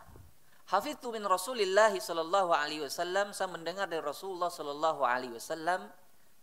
Hafidhu 0.72 1.10
min 1.12 1.26
Rasulillah 1.26 1.90
sallallahu 1.92 2.54
alaihi 2.54 2.86
wasallam, 2.86 3.36
saya 3.36 3.50
mendengar 3.50 3.90
dari 3.90 4.00
Rasulullah 4.00 4.48
sallallahu 4.48 5.02
alaihi 5.02 5.34
wasallam 5.34 5.90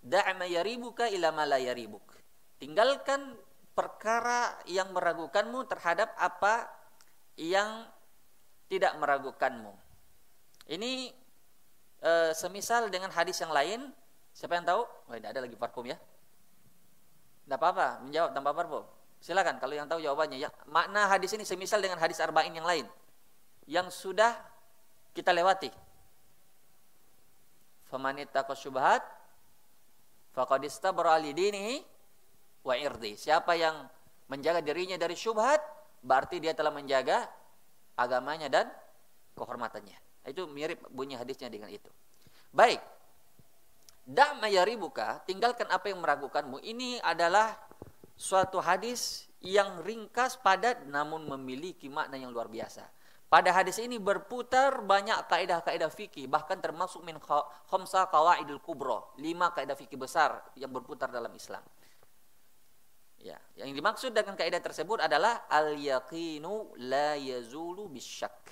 Da'ma 0.03 0.45
yaribuka 0.47 1.09
ila 1.11 1.33
ma 1.33 1.43
la 1.43 1.59
yaribuk. 1.59 2.15
Tinggalkan 2.57 3.37
perkara 3.77 4.57
yang 4.65 4.89
meragukanmu 4.93 5.69
terhadap 5.69 6.13
apa 6.17 6.65
yang 7.37 7.85
tidak 8.65 8.97
meragukanmu. 8.97 9.69
Ini 10.67 11.13
e, 12.01 12.11
semisal 12.33 12.89
dengan 12.89 13.13
hadis 13.13 13.37
yang 13.37 13.53
lain, 13.53 13.93
siapa 14.33 14.57
yang 14.57 14.65
tahu? 14.65 14.81
Oh, 14.83 15.13
tidak 15.13 15.37
ada 15.37 15.41
lagi 15.45 15.55
parfum 15.55 15.85
ya. 15.85 15.97
Tidak 17.45 17.55
apa-apa, 17.55 18.01
menjawab 18.03 18.33
tanpa 18.33 18.51
parfum. 18.51 18.83
Silakan 19.21 19.57
kalau 19.61 19.73
yang 19.77 19.87
tahu 19.89 20.01
jawabannya. 20.01 20.37
Ya, 20.41 20.49
makna 20.69 21.09
hadis 21.09 21.33
ini 21.37 21.45
semisal 21.45 21.81
dengan 21.81 21.97
hadis 22.01 22.17
arba'in 22.19 22.53
yang 22.53 22.65
lain 22.65 22.85
yang 23.67 23.91
sudah 23.91 24.33
kita 25.11 25.35
lewati. 25.35 25.69
Famanita 27.87 28.43
syubhat 28.55 29.03
faqad 30.37 30.61
istabra 30.69 31.17
li 31.17 31.33
dinihi 31.33 31.81
wa 32.61 32.77
irdi. 32.77 33.17
Siapa 33.17 33.57
yang 33.57 33.89
menjaga 34.29 34.61
dirinya 34.61 34.93
dari 35.01 35.17
syubhat, 35.17 35.57
berarti 36.05 36.37
dia 36.37 36.53
telah 36.53 36.69
menjaga 36.69 37.25
agamanya 37.97 38.45
dan 38.45 38.69
kehormatannya. 39.33 39.97
Itu 40.29 40.45
mirip 40.45 40.85
bunyi 40.93 41.17
hadisnya 41.17 41.49
dengan 41.49 41.73
itu. 41.73 41.89
Baik. 42.53 42.77
Dak 44.07 44.39
mayaribuka, 44.39 45.25
tinggalkan 45.25 45.67
apa 45.67 45.89
yang 45.89 45.99
meragukanmu. 45.99 46.61
Ini 46.63 47.01
adalah 47.03 47.57
suatu 48.15 48.61
hadis 48.61 49.27
yang 49.43 49.83
ringkas 49.83 50.39
padat 50.39 50.87
namun 50.87 51.27
memiliki 51.27 51.91
makna 51.91 52.15
yang 52.15 52.31
luar 52.31 52.47
biasa. 52.47 52.87
Pada 53.27 53.51
hadis 53.51 53.75
ini 53.83 53.99
berputar 53.99 54.79
banyak 54.87 55.27
kaidah-kaidah 55.27 55.91
fikih, 55.91 56.31
bahkan 56.31 56.63
termasuk 56.63 57.03
min 57.03 57.19
khamsa 57.67 58.07
qawaidul 58.07 58.63
kubro, 58.63 59.11
lima 59.19 59.51
kaidah 59.51 59.75
fikih 59.75 59.99
besar 59.99 60.39
yang 60.55 60.71
berputar 60.71 61.11
dalam 61.11 61.35
Islam. 61.35 61.59
Ya, 63.19 63.35
yang 63.59 63.75
dimaksud 63.75 64.15
dengan 64.15 64.39
kaidah 64.39 64.63
tersebut 64.63 65.03
adalah 65.03 65.43
al 65.51 65.75
yaqinu 65.75 66.71
la 66.87 67.19
yazulu 67.19 67.91
bisyak. 67.91 68.47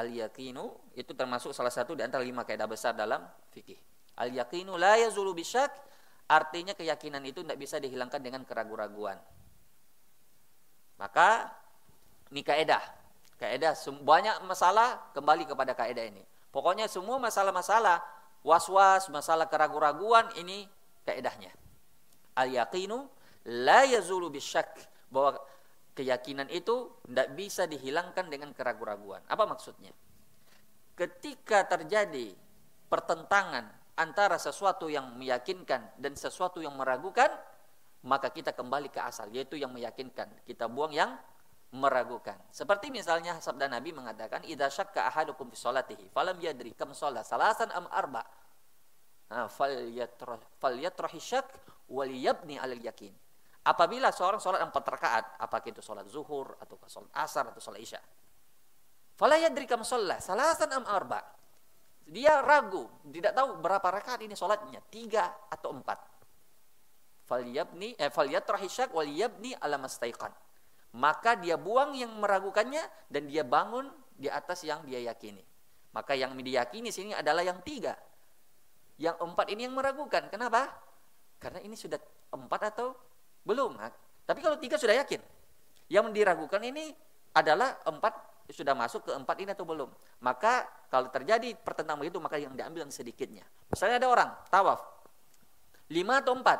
Al 0.00 0.08
yaqinu 0.08 0.96
itu 0.96 1.12
termasuk 1.12 1.52
salah 1.52 1.68
satu 1.68 1.92
di 1.92 2.00
antara 2.00 2.24
lima 2.24 2.48
kaidah 2.48 2.64
besar 2.64 2.96
dalam 2.96 3.20
fikih. 3.52 3.76
Al 4.16 4.32
yaqinu 4.32 4.80
la 4.80 4.96
yazulu 4.96 5.36
bisyak 5.36 5.68
artinya 6.24 6.72
keyakinan 6.72 7.20
itu 7.28 7.44
tidak 7.44 7.60
bisa 7.60 7.76
dihilangkan 7.76 8.24
dengan 8.24 8.48
keraguan-raguan. 8.48 9.20
Maka 10.96 11.52
ini 12.32 12.40
kaidah 12.40 13.01
Kaidah 13.42 13.74
banyak 14.06 14.46
masalah 14.46 15.02
kembali 15.18 15.50
kepada 15.50 15.74
kaidah 15.74 16.06
ini. 16.06 16.22
Pokoknya 16.54 16.86
semua 16.86 17.18
masalah-masalah 17.18 17.98
was-was, 18.46 19.10
masalah 19.10 19.50
keraguan-raguan 19.50 20.30
ini 20.38 20.70
kaidahnya. 21.02 21.50
Al 22.38 22.54
yaqinu 22.54 23.02
la 23.50 23.82
yazulu 23.82 24.30
bisyak 24.30 24.78
bahwa 25.10 25.42
keyakinan 25.98 26.46
itu 26.54 26.86
tidak 27.02 27.34
bisa 27.34 27.66
dihilangkan 27.66 28.30
dengan 28.30 28.54
keraguan-raguan. 28.54 29.26
Apa 29.26 29.42
maksudnya? 29.50 29.90
Ketika 30.94 31.66
terjadi 31.66 32.30
pertentangan 32.86 33.66
antara 33.98 34.38
sesuatu 34.38 34.86
yang 34.86 35.18
meyakinkan 35.18 35.98
dan 35.98 36.14
sesuatu 36.14 36.62
yang 36.62 36.78
meragukan, 36.78 37.34
maka 38.06 38.30
kita 38.30 38.54
kembali 38.54 38.86
ke 38.86 39.02
asal, 39.02 39.26
yaitu 39.34 39.58
yang 39.58 39.74
meyakinkan. 39.74 40.30
Kita 40.46 40.70
buang 40.70 40.94
yang 40.94 41.18
meragukan. 41.72 42.36
Seperti 42.52 42.92
misalnya 42.92 43.40
sabda 43.40 43.64
Nabi 43.64 43.96
mengatakan 43.96 44.44
idza 44.44 44.68
syakka 44.68 45.08
ahadukum 45.08 45.48
fi 45.48 45.56
sholatihi 45.56 46.12
falam 46.12 46.36
yadri 46.36 46.76
kam 46.76 46.92
sholat 46.92 47.24
salasan 47.24 47.72
am 47.72 47.88
arba. 47.88 48.20
Nah, 49.32 49.48
falyatrahi 50.60 51.16
syak 51.16 51.48
wal 51.88 52.12
yabni 52.12 52.60
alal 52.60 52.76
yakin. 52.76 53.16
Apabila 53.64 54.12
seorang 54.12 54.42
sholat 54.42 54.60
empat 54.60 54.84
rakaat, 54.84 55.24
apakah 55.40 55.68
itu 55.72 55.80
sholat 55.80 56.04
zuhur 56.12 56.52
atau 56.60 56.76
sholat 56.84 57.08
asar 57.16 57.48
atau 57.48 57.62
sholat 57.62 57.80
isya. 57.80 58.00
Fala 59.16 59.40
yadri 59.40 59.64
kam 59.64 59.80
sholat 59.80 60.20
salasan 60.20 60.68
am 60.76 60.84
arba. 60.84 61.24
Dia 62.04 62.44
ragu, 62.44 62.84
tidak 63.08 63.32
tahu 63.32 63.62
berapa 63.62 63.88
rakaat 63.88 64.20
ini 64.26 64.36
sholatnya, 64.36 64.82
tiga 64.92 65.48
atau 65.48 65.72
empat. 65.72 65.96
Falyabni, 67.24 67.96
eh, 67.96 68.10
falyatrahi 68.12 68.68
syak 68.68 68.92
wal 68.92 69.08
yabni 69.08 69.56
ala 69.56 69.80
mastaiqan 69.80 70.34
maka 70.92 71.36
dia 71.40 71.56
buang 71.56 71.96
yang 71.96 72.12
meragukannya 72.20 72.84
dan 73.08 73.28
dia 73.28 73.44
bangun 73.44 73.88
di 74.16 74.28
atas 74.28 74.64
yang 74.64 74.84
dia 74.84 75.00
yakini. 75.00 75.40
Maka 75.92 76.16
yang 76.16 76.32
diyakini 76.36 76.88
sini 76.88 77.12
adalah 77.12 77.44
yang 77.44 77.60
tiga. 77.60 77.96
Yang 78.96 79.16
empat 79.20 79.46
ini 79.52 79.68
yang 79.68 79.76
meragukan. 79.76 80.28
Kenapa? 80.32 80.72
Karena 81.36 81.60
ini 81.60 81.76
sudah 81.76 82.00
empat 82.32 82.72
atau 82.72 82.96
belum. 83.44 83.76
Tapi 84.24 84.40
kalau 84.40 84.56
tiga 84.56 84.80
sudah 84.80 84.96
yakin. 85.04 85.20
Yang 85.92 86.16
diragukan 86.16 86.60
ini 86.64 86.96
adalah 87.36 87.76
empat 87.84 88.32
sudah 88.52 88.72
masuk 88.76 89.08
ke 89.08 89.12
empat 89.12 89.36
ini 89.44 89.50
atau 89.52 89.64
belum. 89.68 89.88
Maka 90.24 90.64
kalau 90.88 91.08
terjadi 91.08 91.56
pertentangan 91.56 92.04
itu 92.04 92.20
maka 92.20 92.36
yang 92.40 92.52
diambil 92.56 92.88
yang 92.88 92.92
sedikitnya. 92.92 93.44
Misalnya 93.68 94.00
ada 94.00 94.08
orang 94.08 94.30
tawaf 94.48 94.80
lima 95.92 96.24
atau 96.24 96.32
empat, 96.32 96.56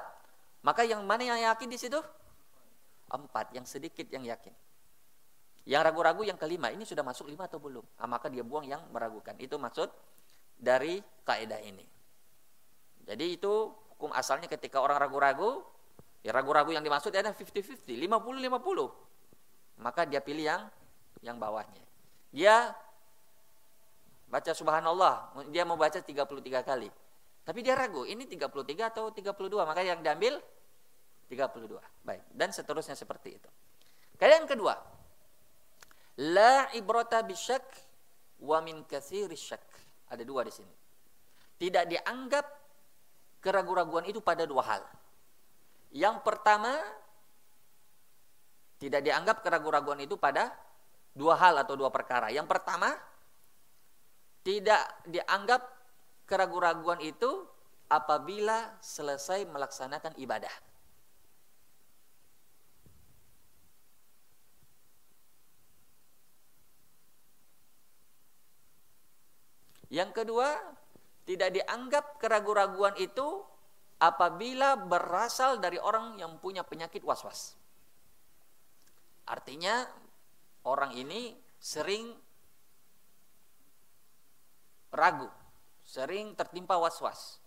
maka 0.61 0.85
yang 0.85 1.01
mana 1.09 1.25
yang 1.25 1.41
yakin 1.41 1.69
di 1.73 1.81
situ? 1.81 1.97
Empat, 3.13 3.53
yang 3.53 3.69
sedikit 3.69 4.09
yang 4.09 4.25
yakin. 4.25 4.57
Yang 5.69 5.83
ragu-ragu 5.93 6.25
yang 6.27 6.41
kelima, 6.41 6.73
ini 6.73 6.83
sudah 6.83 7.05
masuk 7.07 7.29
lima 7.29 7.47
atau 7.47 7.61
belum? 7.63 7.85
Nah, 8.01 8.09
maka 8.09 8.27
dia 8.33 8.43
buang 8.43 8.67
yang 8.67 8.83
meragukan. 8.91 9.37
Itu 9.39 9.61
maksud 9.61 9.93
dari 10.59 10.99
kaidah 11.23 11.61
ini. 11.63 11.87
Jadi 13.07 13.37
itu 13.37 13.71
hukum 13.95 14.11
asalnya 14.17 14.51
ketika 14.51 14.83
orang 14.83 14.99
ragu-ragu, 14.99 15.63
ya 16.27 16.35
ragu-ragu 16.35 16.75
yang 16.75 16.83
dimaksud 16.83 17.15
adalah 17.15 17.37
50-50, 17.37 17.79
50-50. 17.87 19.83
Maka 19.83 20.03
dia 20.09 20.19
pilih 20.19 20.47
yang 20.47 20.63
yang 21.23 21.39
bawahnya. 21.39 21.83
Dia 22.35 22.75
baca 24.27 24.51
subhanallah, 24.57 25.47
dia 25.53 25.63
mau 25.63 25.79
baca 25.79 26.01
33 26.01 26.65
kali. 26.65 26.91
Tapi 27.43 27.59
dia 27.63 27.75
ragu, 27.75 28.07
ini 28.07 28.27
33 28.27 28.91
atau 28.91 29.11
32, 29.11 29.67
maka 29.67 29.83
yang 29.83 29.99
diambil 30.03 30.39
32. 31.33 31.81
Baik, 32.05 32.29
dan 32.37 32.53
seterusnya 32.53 32.93
seperti 32.93 33.41
itu. 33.41 33.49
Kalian 34.21 34.45
kedua, 34.45 34.77
la 36.21 36.69
ibrata 36.77 37.25
bisyak 37.25 37.65
wa 38.45 38.61
min 38.61 38.85
syak. 39.33 39.65
Ada 40.13 40.29
dua 40.29 40.45
di 40.45 40.53
sini. 40.53 40.75
Tidak 41.57 41.89
dianggap 41.89 42.47
keraguan-raguan 43.41 44.05
itu 44.05 44.21
pada 44.21 44.45
dua 44.45 44.61
hal. 44.61 44.83
Yang 45.97 46.21
pertama, 46.21 46.77
tidak 48.77 49.01
dianggap 49.01 49.41
keraguan-raguan 49.41 50.05
itu 50.05 50.21
pada 50.21 50.53
dua 51.17 51.41
hal 51.41 51.65
atau 51.65 51.73
dua 51.81 51.89
perkara. 51.89 52.29
Yang 52.29 52.45
pertama, 52.53 52.93
tidak 54.45 54.85
dianggap 55.09 55.65
keraguan-raguan 56.29 57.01
itu 57.01 57.49
apabila 57.89 58.77
selesai 58.85 59.49
melaksanakan 59.49 60.13
ibadah. 60.21 60.72
Yang 69.93 70.25
kedua, 70.25 70.57
tidak 71.29 71.53
dianggap 71.53 72.17
keraguan-raguan 72.17 72.97
itu 72.97 73.45
apabila 74.01 74.75
berasal 74.89 75.61
dari 75.61 75.77
orang 75.77 76.17
yang 76.17 76.41
punya 76.41 76.65
penyakit 76.65 77.05
was-was. 77.05 77.55
Artinya 79.29 79.85
orang 80.65 80.97
ini 80.97 81.37
sering 81.61 82.11
ragu, 84.91 85.29
sering 85.85 86.35
tertimpa 86.41 86.81
was-was. 86.81 87.39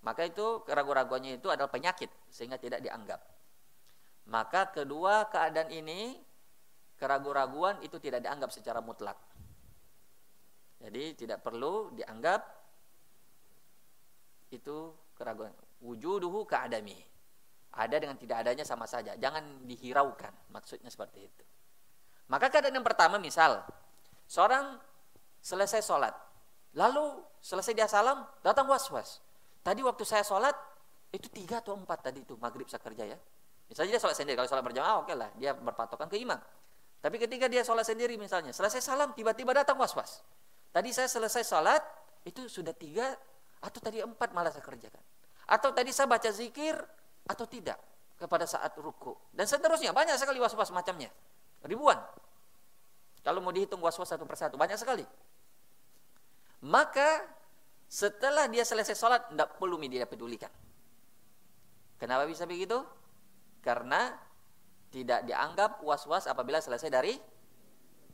Maka 0.00 0.24
itu 0.24 0.64
keraguan-raguannya 0.64 1.38
itu 1.38 1.52
adalah 1.52 1.68
penyakit 1.68 2.08
sehingga 2.32 2.56
tidak 2.56 2.80
dianggap. 2.80 3.20
Maka 4.32 4.72
kedua 4.72 5.28
keadaan 5.28 5.70
ini 5.70 6.18
keraguan-raguan 6.96 7.84
itu 7.84 8.00
tidak 8.00 8.24
dianggap 8.24 8.48
secara 8.48 8.80
mutlak. 8.80 9.20
Jadi 10.86 11.26
tidak 11.26 11.42
perlu 11.42 11.90
dianggap 11.98 12.46
itu 14.54 14.94
keraguan. 15.18 15.50
Wujuduhu 15.82 16.46
keadami. 16.46 16.94
Ada 17.74 17.98
dengan 17.98 18.14
tidak 18.14 18.46
adanya 18.46 18.62
sama 18.62 18.86
saja. 18.86 19.18
Jangan 19.18 19.66
dihiraukan. 19.66 20.54
Maksudnya 20.54 20.86
seperti 20.86 21.26
itu. 21.26 21.44
Maka 22.30 22.54
keadaan 22.54 22.78
yang 22.78 22.86
pertama 22.86 23.18
misal. 23.18 23.66
Seorang 24.30 24.78
selesai 25.42 25.82
sholat. 25.82 26.14
Lalu 26.78 27.18
selesai 27.42 27.74
dia 27.74 27.90
salam, 27.90 28.22
datang 28.46 28.70
was-was. 28.70 29.18
Tadi 29.66 29.82
waktu 29.82 30.06
saya 30.06 30.22
sholat, 30.22 30.54
itu 31.10 31.26
tiga 31.34 31.58
atau 31.58 31.74
empat 31.74 31.98
tadi 32.12 32.22
itu. 32.22 32.38
Maghrib 32.38 32.70
saya 32.70 32.78
kerja 32.78 33.10
ya. 33.10 33.18
Misalnya 33.66 33.98
dia 33.98 34.00
sholat 34.06 34.14
sendiri. 34.14 34.38
Kalau 34.38 34.46
sholat 34.46 34.62
berjamaah 34.62 35.02
oke 35.02 35.10
okay 35.10 35.16
lah. 35.18 35.30
Dia 35.34 35.50
berpatokan 35.50 36.06
ke 36.06 36.22
imam. 36.22 36.38
Tapi 37.02 37.16
ketika 37.18 37.50
dia 37.50 37.66
sholat 37.66 37.82
sendiri 37.82 38.14
misalnya. 38.14 38.54
Selesai 38.54 38.78
salam, 38.78 39.10
tiba-tiba 39.18 39.50
datang 39.50 39.74
was-was. 39.82 40.22
Tadi 40.72 40.90
saya 40.92 41.08
selesai 41.08 41.42
salat, 41.46 41.82
itu 42.26 42.46
sudah 42.50 42.74
tiga, 42.76 43.14
atau 43.62 43.78
tadi 43.80 44.02
empat 44.02 44.34
malah 44.34 44.52
saya 44.52 44.62
kerjakan. 44.62 45.02
Atau 45.46 45.70
tadi 45.72 45.94
saya 45.94 46.10
baca 46.10 46.28
zikir, 46.28 46.74
atau 47.26 47.46
tidak, 47.46 47.78
kepada 48.18 48.44
saat 48.44 48.74
ruku. 48.78 49.14
Dan 49.30 49.46
seterusnya, 49.46 49.94
banyak 49.94 50.18
sekali 50.18 50.38
was-was 50.38 50.70
macamnya. 50.74 51.08
Ribuan. 51.64 51.98
Kalau 53.22 53.42
mau 53.42 53.50
dihitung 53.50 53.82
was-was 53.82 54.10
satu 54.10 54.26
persatu, 54.28 54.54
banyak 54.54 54.78
sekali. 54.78 55.02
Maka, 56.66 57.24
setelah 57.86 58.50
dia 58.50 58.66
selesai 58.66 58.94
salat, 58.94 59.22
tidak 59.30 59.58
perlu 59.58 59.78
media 59.78 60.06
pedulikan. 60.06 60.50
Kenapa 61.96 62.28
bisa 62.28 62.44
begitu? 62.44 62.84
Karena 63.64 64.12
tidak 64.92 65.26
dianggap 65.26 65.82
was-was 65.82 66.28
apabila 66.30 66.60
selesai 66.62 66.90
dari 66.92 67.14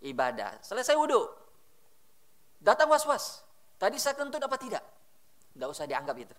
ibadah. 0.02 0.62
Selesai 0.64 0.96
wudhu, 0.96 1.22
Datang 2.62 2.86
was-was. 2.86 3.42
Tadi 3.76 3.98
saya 3.98 4.14
kentut 4.14 4.38
apa 4.38 4.54
tidak? 4.54 4.82
Tidak 5.52 5.68
usah 5.68 5.84
dianggap 5.90 6.14
itu. 6.14 6.36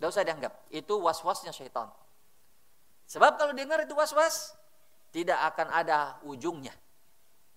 Tidak 0.00 0.08
usah 0.08 0.24
dianggap. 0.24 0.72
Itu 0.72 0.96
was-wasnya 1.04 1.52
syaitan. 1.52 1.92
Sebab 3.04 3.36
kalau 3.36 3.52
dengar 3.52 3.84
itu 3.84 3.92
was-was, 3.92 4.56
tidak 5.12 5.36
akan 5.52 5.68
ada 5.68 6.16
ujungnya. 6.24 6.72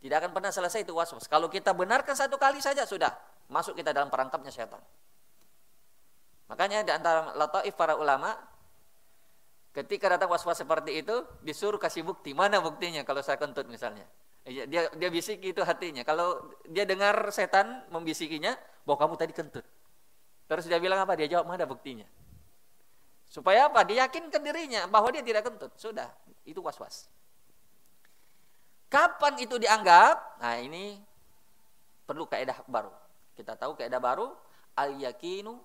Tidak 0.04 0.20
akan 0.20 0.36
pernah 0.36 0.52
selesai 0.52 0.84
itu 0.84 0.92
was-was. 0.92 1.32
Kalau 1.32 1.48
kita 1.48 1.72
benarkan 1.72 2.12
satu 2.12 2.36
kali 2.36 2.60
saja 2.60 2.84
sudah 2.84 3.16
masuk 3.48 3.80
kita 3.80 3.96
dalam 3.96 4.12
perangkapnya 4.12 4.52
setan. 4.52 4.84
Makanya 6.52 6.84
di 6.84 6.92
antara 6.92 7.32
lataif 7.40 7.72
para 7.80 7.96
ulama 7.96 8.36
ketika 9.72 10.12
datang 10.12 10.28
was-was 10.28 10.60
seperti 10.60 11.00
itu 11.00 11.24
disuruh 11.40 11.80
kasih 11.80 12.04
bukti. 12.04 12.36
Mana 12.36 12.60
buktinya 12.60 13.08
kalau 13.08 13.24
saya 13.24 13.40
kentut 13.40 13.66
misalnya? 13.72 14.04
Iya, 14.44 14.68
dia 14.68 14.82
dia 14.92 15.10
bisiki 15.10 15.56
itu 15.56 15.64
hatinya. 15.64 16.04
Kalau 16.04 16.52
dia 16.68 16.84
dengar 16.84 17.16
setan 17.32 17.88
membisikinya, 17.88 18.56
bahwa 18.84 18.98
kamu 19.00 19.16
tadi 19.16 19.34
kentut. 19.34 19.66
Terus 20.48 20.68
dia 20.68 20.80
bilang 20.80 21.00
apa? 21.00 21.16
Dia 21.16 21.28
jawab 21.32 21.48
mana 21.48 21.64
buktinya? 21.64 22.06
Supaya 23.28 23.72
apa? 23.72 23.88
Dia 23.88 24.06
yakinkan 24.06 24.44
dirinya 24.44 24.86
bahwa 24.92 25.10
dia 25.10 25.24
tidak 25.24 25.48
kentut. 25.48 25.72
Sudah, 25.80 26.12
itu 26.44 26.60
was-was. 26.60 27.08
Kapan 28.92 29.42
itu 29.42 29.58
dianggap? 29.58 30.38
Nah 30.44 30.60
ini 30.62 31.02
perlu 32.06 32.30
kaidah 32.30 32.62
baru. 32.70 32.94
Kita 33.34 33.58
tahu 33.58 33.74
kaidah 33.74 33.98
baru, 33.98 34.30
al 34.78 35.00
yakinu 35.02 35.58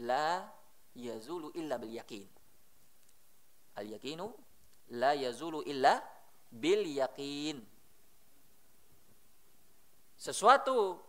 la 0.00 0.48
yazulu 0.96 1.52
illa 1.52 1.76
bil 1.76 1.92
yakin. 1.92 2.24
Al 3.76 3.86
yakinu 3.92 4.32
la 4.96 5.12
yazulu 5.12 5.60
illa 5.68 6.00
bil 6.48 6.86
yakin. 6.86 7.60
Sesuatu 10.22 11.02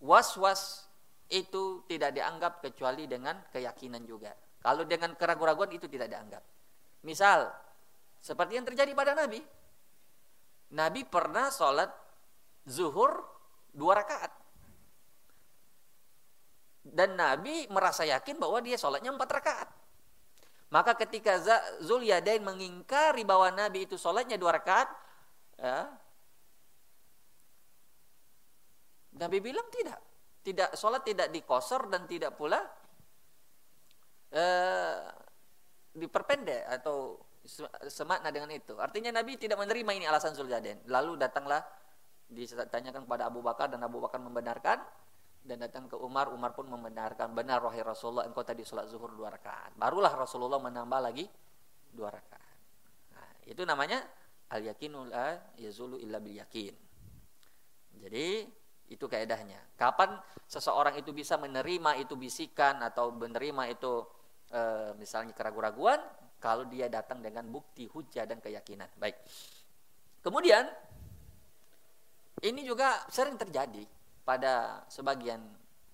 was-was 0.00 0.88
itu 1.28 1.84
tidak 1.84 2.16
dianggap 2.16 2.64
kecuali 2.64 3.04
dengan 3.04 3.36
keyakinan 3.52 4.00
juga. 4.08 4.32
Kalau 4.64 4.88
dengan 4.88 5.12
keraguan-raguan 5.12 5.76
itu 5.76 5.84
tidak 5.92 6.08
dianggap. 6.08 6.40
Misal, 7.04 7.52
seperti 8.24 8.56
yang 8.56 8.64
terjadi 8.64 8.96
pada 8.96 9.12
Nabi. 9.12 9.44
Nabi 10.72 11.04
pernah 11.04 11.52
sholat 11.52 11.92
zuhur 12.64 13.20
dua 13.76 14.00
rakaat. 14.00 14.32
Dan 16.80 17.20
Nabi 17.20 17.68
merasa 17.68 18.08
yakin 18.08 18.40
bahwa 18.40 18.56
dia 18.64 18.80
sholatnya 18.80 19.12
empat 19.12 19.30
rakaat. 19.36 19.68
Maka 20.72 20.96
ketika 20.96 21.36
Zulyadain 21.82 22.40
mengingkari 22.40 23.26
bahwa 23.26 23.52
Nabi 23.52 23.84
itu 23.84 23.98
sholatnya 23.98 24.38
dua 24.38 24.56
rakaat, 24.56 25.09
ya, 25.60 25.92
Nabi 29.20 29.38
bilang 29.44 29.68
tidak. 29.68 30.00
Tidak 30.40 30.72
sholat 30.72 31.04
tidak 31.04 31.28
dikosor 31.28 31.92
dan 31.92 32.08
tidak 32.08 32.32
pula 32.32 32.64
eh, 34.32 35.04
diperpendek 35.92 36.64
atau 36.80 37.20
semakna 37.88 38.32
dengan 38.32 38.48
itu. 38.56 38.76
Artinya 38.80 39.20
Nabi 39.20 39.36
tidak 39.36 39.60
menerima 39.60 39.90
ini 40.00 40.04
alasan 40.08 40.32
Zuljaden. 40.32 40.88
Lalu 40.88 41.20
datanglah 41.20 41.60
ditanyakan 42.30 43.04
kepada 43.04 43.28
Abu 43.28 43.44
Bakar 43.44 43.68
dan 43.68 43.84
Abu 43.84 44.00
Bakar 44.00 44.22
membenarkan 44.22 44.80
dan 45.40 45.56
datang 45.56 45.88
ke 45.88 45.96
Umar, 45.96 46.28
Umar 46.30 46.52
pun 46.52 46.68
membenarkan 46.68 47.32
benar 47.32 47.64
wahai 47.64 47.80
Rasulullah 47.80 48.28
engkau 48.28 48.44
tadi 48.44 48.60
sholat 48.62 48.86
zuhur 48.92 49.12
dua 49.16 49.32
rakaat. 49.32 49.72
Barulah 49.74 50.12
Rasulullah 50.12 50.60
menambah 50.60 51.00
lagi 51.00 51.24
dua 51.90 52.12
rakaat. 52.12 52.56
Nah, 53.16 53.28
itu 53.48 53.62
namanya 53.64 54.04
al 54.50 54.62
yakinul 54.66 55.14
yazulu 55.58 55.96
illa 55.98 56.18
bil 56.18 56.36
yakin. 56.38 56.74
Jadi 58.00 58.26
itu 58.90 59.06
kaidahnya. 59.06 59.78
Kapan 59.78 60.18
seseorang 60.50 60.98
itu 60.98 61.14
bisa 61.14 61.38
menerima 61.38 62.02
itu 62.02 62.18
bisikan 62.18 62.82
atau 62.82 63.14
menerima 63.14 63.70
itu 63.70 64.02
e, 64.50 64.60
misalnya 64.98 65.30
keraguan-raguan 65.30 66.02
kalau 66.42 66.66
dia 66.66 66.90
datang 66.90 67.22
dengan 67.22 67.46
bukti 67.46 67.86
hujah 67.86 68.26
dan 68.26 68.42
keyakinan. 68.42 68.90
Baik. 68.98 69.14
Kemudian 70.26 70.66
ini 72.42 72.66
juga 72.66 73.06
sering 73.12 73.38
terjadi 73.38 73.86
pada 74.26 74.82
sebagian 74.90 75.38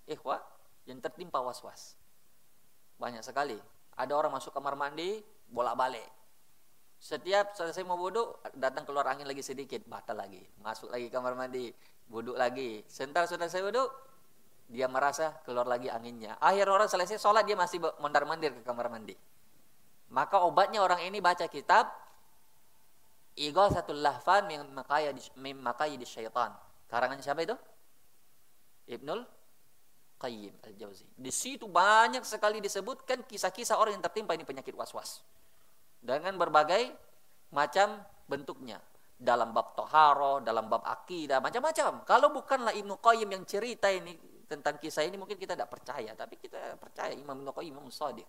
ikhwah 0.09 0.41
yang 0.89 1.03
tertimpa 1.03 1.43
was-was. 1.43 1.99
Banyak 2.97 3.21
sekali. 3.21 3.59
Ada 3.97 4.13
orang 4.17 4.33
masuk 4.33 4.55
kamar 4.57 4.73
mandi, 4.79 5.21
bolak-balik. 5.53 6.07
Setiap 6.97 7.53
selesai 7.53 7.85
mau 7.85 8.01
wudhu, 8.01 8.41
datang 8.57 8.89
keluar 8.89 9.07
angin 9.13 9.29
lagi 9.29 9.45
sedikit, 9.45 9.85
batal 9.87 10.17
lagi. 10.17 10.43
Masuk 10.65 10.91
lagi 10.91 11.13
kamar 11.13 11.37
mandi, 11.37 11.71
wudhu 12.09 12.35
lagi. 12.35 12.83
Sebentar 12.89 13.29
sudah 13.29 13.47
selesai 13.47 13.63
wudhu, 13.69 13.85
dia 14.67 14.91
merasa 14.91 15.31
keluar 15.47 15.69
lagi 15.69 15.87
anginnya. 15.87 16.35
Akhir 16.43 16.67
orang 16.67 16.91
selesai 16.91 17.23
sholat 17.23 17.47
dia 17.47 17.55
masih 17.55 17.79
mondar-mandir 18.03 18.51
ke 18.51 18.63
kamar 18.67 18.91
mandi. 18.91 19.15
Maka 20.11 20.43
obatnya 20.43 20.83
orang 20.83 21.03
ini 21.07 21.23
baca 21.23 21.47
kitab 21.47 21.91
satu 23.37 23.93
Lahfan 23.93 24.49
mim 24.49 25.59
di 26.01 26.07
syaitan. 26.07 26.51
Karangan 26.89 27.21
siapa 27.21 27.45
itu? 27.45 27.55
Ibnul 28.87 29.21
Qayyim 30.17 30.55
Al-Jauzi. 30.65 31.07
Di 31.19 31.29
situ 31.35 31.69
banyak 31.69 32.25
sekali 32.25 32.63
disebutkan 32.63 33.27
kisah-kisah 33.29 33.77
orang 33.77 33.99
yang 33.99 34.05
tertimpa 34.05 34.33
ini 34.33 34.47
penyakit 34.49 34.73
was-was. 34.73 35.21
Dengan 36.07 36.39
berbagai 36.39 36.95
macam 37.51 37.99
bentuknya 38.31 38.79
dalam 39.19 39.51
bab 39.51 39.75
toharo, 39.75 40.39
dalam 40.39 40.71
bab 40.71 40.87
akidah, 40.87 41.43
macam-macam. 41.43 42.07
Kalau 42.07 42.31
bukanlah 42.31 42.71
Ibnu 42.79 43.03
Qayyim 43.03 43.27
yang 43.33 43.43
cerita 43.43 43.91
ini 43.91 44.15
tentang 44.47 44.79
kisah 44.79 45.03
ini 45.03 45.19
mungkin 45.19 45.35
kita 45.35 45.59
tidak 45.59 45.67
percaya, 45.67 46.15
tapi 46.15 46.39
kita 46.39 46.79
percaya 46.79 47.11
Imam 47.11 47.43
Ibnu 47.43 47.51
Qayyim 47.51 47.75
Imam 47.75 47.91
Shadiq. 47.91 48.29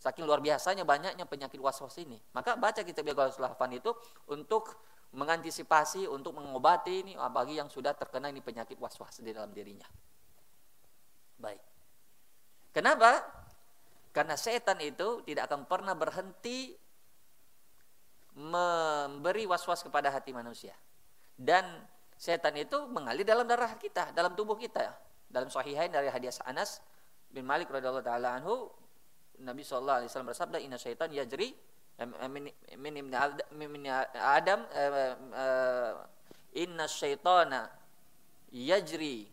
Saking 0.00 0.24
luar 0.24 0.40
biasanya 0.40 0.88
banyaknya 0.88 1.28
penyakit 1.28 1.60
was-was 1.60 2.00
ini. 2.00 2.16
Maka 2.32 2.56
baca 2.56 2.80
kitab 2.80 3.04
Ighasatul 3.04 3.44
Lahfan 3.44 3.76
itu 3.76 3.92
untuk 4.32 4.80
mengantisipasi, 5.12 6.08
untuk 6.08 6.40
mengobati 6.40 7.04
ini 7.04 7.12
bagi 7.28 7.60
yang 7.60 7.68
sudah 7.68 7.92
terkena 7.92 8.32
ini 8.32 8.40
penyakit 8.40 8.80
was-was 8.80 9.20
di 9.20 9.28
dalam 9.28 9.52
dirinya. 9.52 9.84
Baik. 11.36 11.60
Kenapa? 12.72 13.20
Karena 14.10 14.34
setan 14.34 14.82
itu 14.82 15.22
tidak 15.22 15.46
akan 15.50 15.70
pernah 15.70 15.94
berhenti 15.94 16.74
memberi 18.34 19.46
was-was 19.46 19.86
kepada 19.86 20.10
hati 20.10 20.34
manusia. 20.34 20.74
Dan 21.34 21.64
setan 22.18 22.58
itu 22.58 22.90
mengalir 22.90 23.22
dalam 23.22 23.46
darah 23.46 23.74
kita, 23.78 24.10
dalam 24.12 24.34
tubuh 24.34 24.58
kita 24.58 25.10
dalam 25.30 25.46
sahihain 25.46 25.94
dari 25.94 26.10
hadis 26.10 26.42
Anas 26.42 26.82
bin 27.30 27.46
Malik 27.46 27.70
radhiyallahu 27.70 28.02
taala 28.02 28.42
anhu 28.42 28.66
Nabi 29.40 29.62
sallallahu 29.62 29.98
alaihi 30.02 30.10
wasallam 30.10 30.30
bersabda 30.34 30.58
inna 30.58 30.76
syaitan 30.76 31.08
yajri 31.14 31.54
min 32.26 32.50
min 33.54 33.82
Adam 34.18 34.60
eh, 34.74 35.14
eh, 35.14 35.92
inna 36.58 36.90
syaitana 36.90 37.70
yajri 38.50 39.30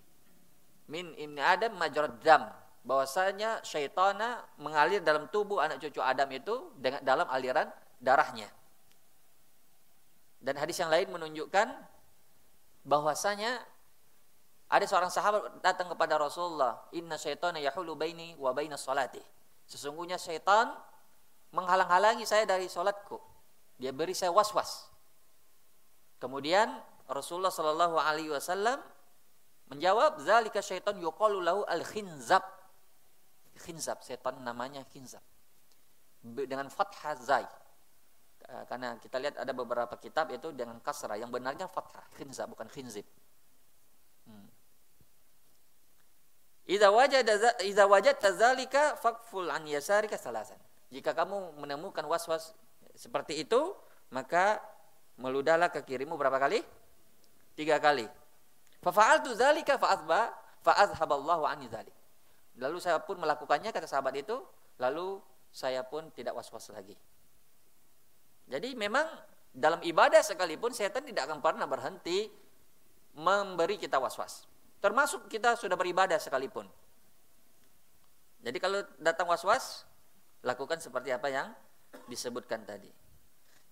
min 0.88 1.18
ibn 1.18 1.42
Adam 1.42 1.76
majrad 1.76 2.22
dam 2.22 2.46
bahwasanya 2.88 3.60
syaitana 3.68 4.48
mengalir 4.56 5.04
dalam 5.04 5.28
tubuh 5.28 5.60
anak 5.60 5.84
cucu 5.84 6.00
Adam 6.00 6.32
itu 6.32 6.72
dengan 6.80 7.04
dalam 7.04 7.28
aliran 7.28 7.68
darahnya 8.00 8.48
dan 10.42 10.56
hadis 10.56 10.78
yang 10.78 10.88
lain 10.88 11.10
menunjukkan 11.10 11.68
bahwasanya 12.88 13.60
ada 14.68 14.84
seorang 14.84 15.12
sahabat 15.12 15.64
datang 15.64 15.88
kepada 15.92 16.20
Rasulullah, 16.20 16.88
"Inna 16.92 17.16
syaitana 17.16 17.58
yahulu 17.60 17.96
baini 17.96 18.36
wa 18.36 18.52
baina 18.52 18.76
salati." 18.76 19.24
Sesungguhnya 19.68 20.20
syaitan 20.20 20.72
menghalang-halangi 21.56 22.28
saya 22.28 22.44
dari 22.44 22.68
salatku. 22.68 23.20
Dia 23.80 23.92
beri 23.96 24.12
saya 24.12 24.32
was-was. 24.32 24.92
Kemudian 26.20 26.72
Rasulullah 27.08 27.54
Shallallahu 27.54 27.96
alaihi 27.96 28.32
wasallam 28.32 28.80
menjawab, 29.72 30.20
"Zalika 30.24 30.60
syaitan 30.60 31.00
yuqalu 31.00 31.44
lahu 31.44 31.64
al-khinzab." 31.68 32.44
Khinzab, 33.58 34.00
setan 34.06 34.46
namanya 34.46 34.86
khinzab. 34.94 35.22
Dengan 36.22 36.70
fathah 36.70 37.18
zai. 37.18 37.46
Karena 38.70 38.96
kita 39.02 39.20
lihat 39.20 39.36
ada 39.42 39.52
beberapa 39.52 39.98
kitab 40.00 40.32
itu 40.32 40.56
dengan 40.56 40.80
kasrah, 40.80 41.20
yang 41.20 41.28
benarnya 41.28 41.68
fathah, 41.68 42.06
khinzab 42.16 42.48
bukan 42.54 42.70
khinzib. 42.72 43.04
Hmm. 44.24 44.48
Idza 46.68 46.92
wajada 46.92 47.34
idza 47.64 47.84
wajadta 47.88 48.30
an 49.52 49.64
yasarika 49.68 50.16
salasan. 50.16 50.60
Jika 50.92 51.12
kamu 51.12 51.60
menemukan 51.60 52.04
was-was 52.08 52.56
seperti 52.96 53.44
itu, 53.44 53.76
maka 54.12 54.64
meludahlah 55.20 55.68
ke 55.68 55.84
kirimu 55.84 56.16
berapa 56.16 56.40
kali? 56.40 56.64
Tiga 57.56 57.82
kali. 57.84 58.08
Fa 58.80 58.92
fa'altu 58.94 59.36
zalika 59.36 59.76
fa 59.76 59.98
azba 59.98 60.32
fa. 60.64 60.74
Lalu 62.58 62.78
saya 62.82 62.98
pun 63.02 63.22
melakukannya 63.22 63.70
kata 63.70 63.86
sahabat 63.86 64.18
itu, 64.18 64.42
lalu 64.82 65.22
saya 65.54 65.86
pun 65.86 66.10
tidak 66.14 66.34
was-was 66.34 66.74
lagi. 66.74 66.98
Jadi 68.48 68.74
memang 68.74 69.06
dalam 69.54 69.82
ibadah 69.82 70.22
sekalipun 70.22 70.74
setan 70.74 71.06
tidak 71.06 71.30
akan 71.30 71.42
pernah 71.42 71.66
berhenti 71.70 72.30
memberi 73.18 73.78
kita 73.82 73.98
was-was. 73.98 74.46
Termasuk 74.78 75.26
kita 75.30 75.58
sudah 75.58 75.74
beribadah 75.74 76.22
sekalipun. 76.22 76.70
Jadi 78.46 78.58
kalau 78.62 78.86
datang 79.02 79.26
was-was, 79.26 79.84
lakukan 80.46 80.78
seperti 80.78 81.10
apa 81.10 81.28
yang 81.28 81.50
disebutkan 82.06 82.62
tadi. 82.64 82.90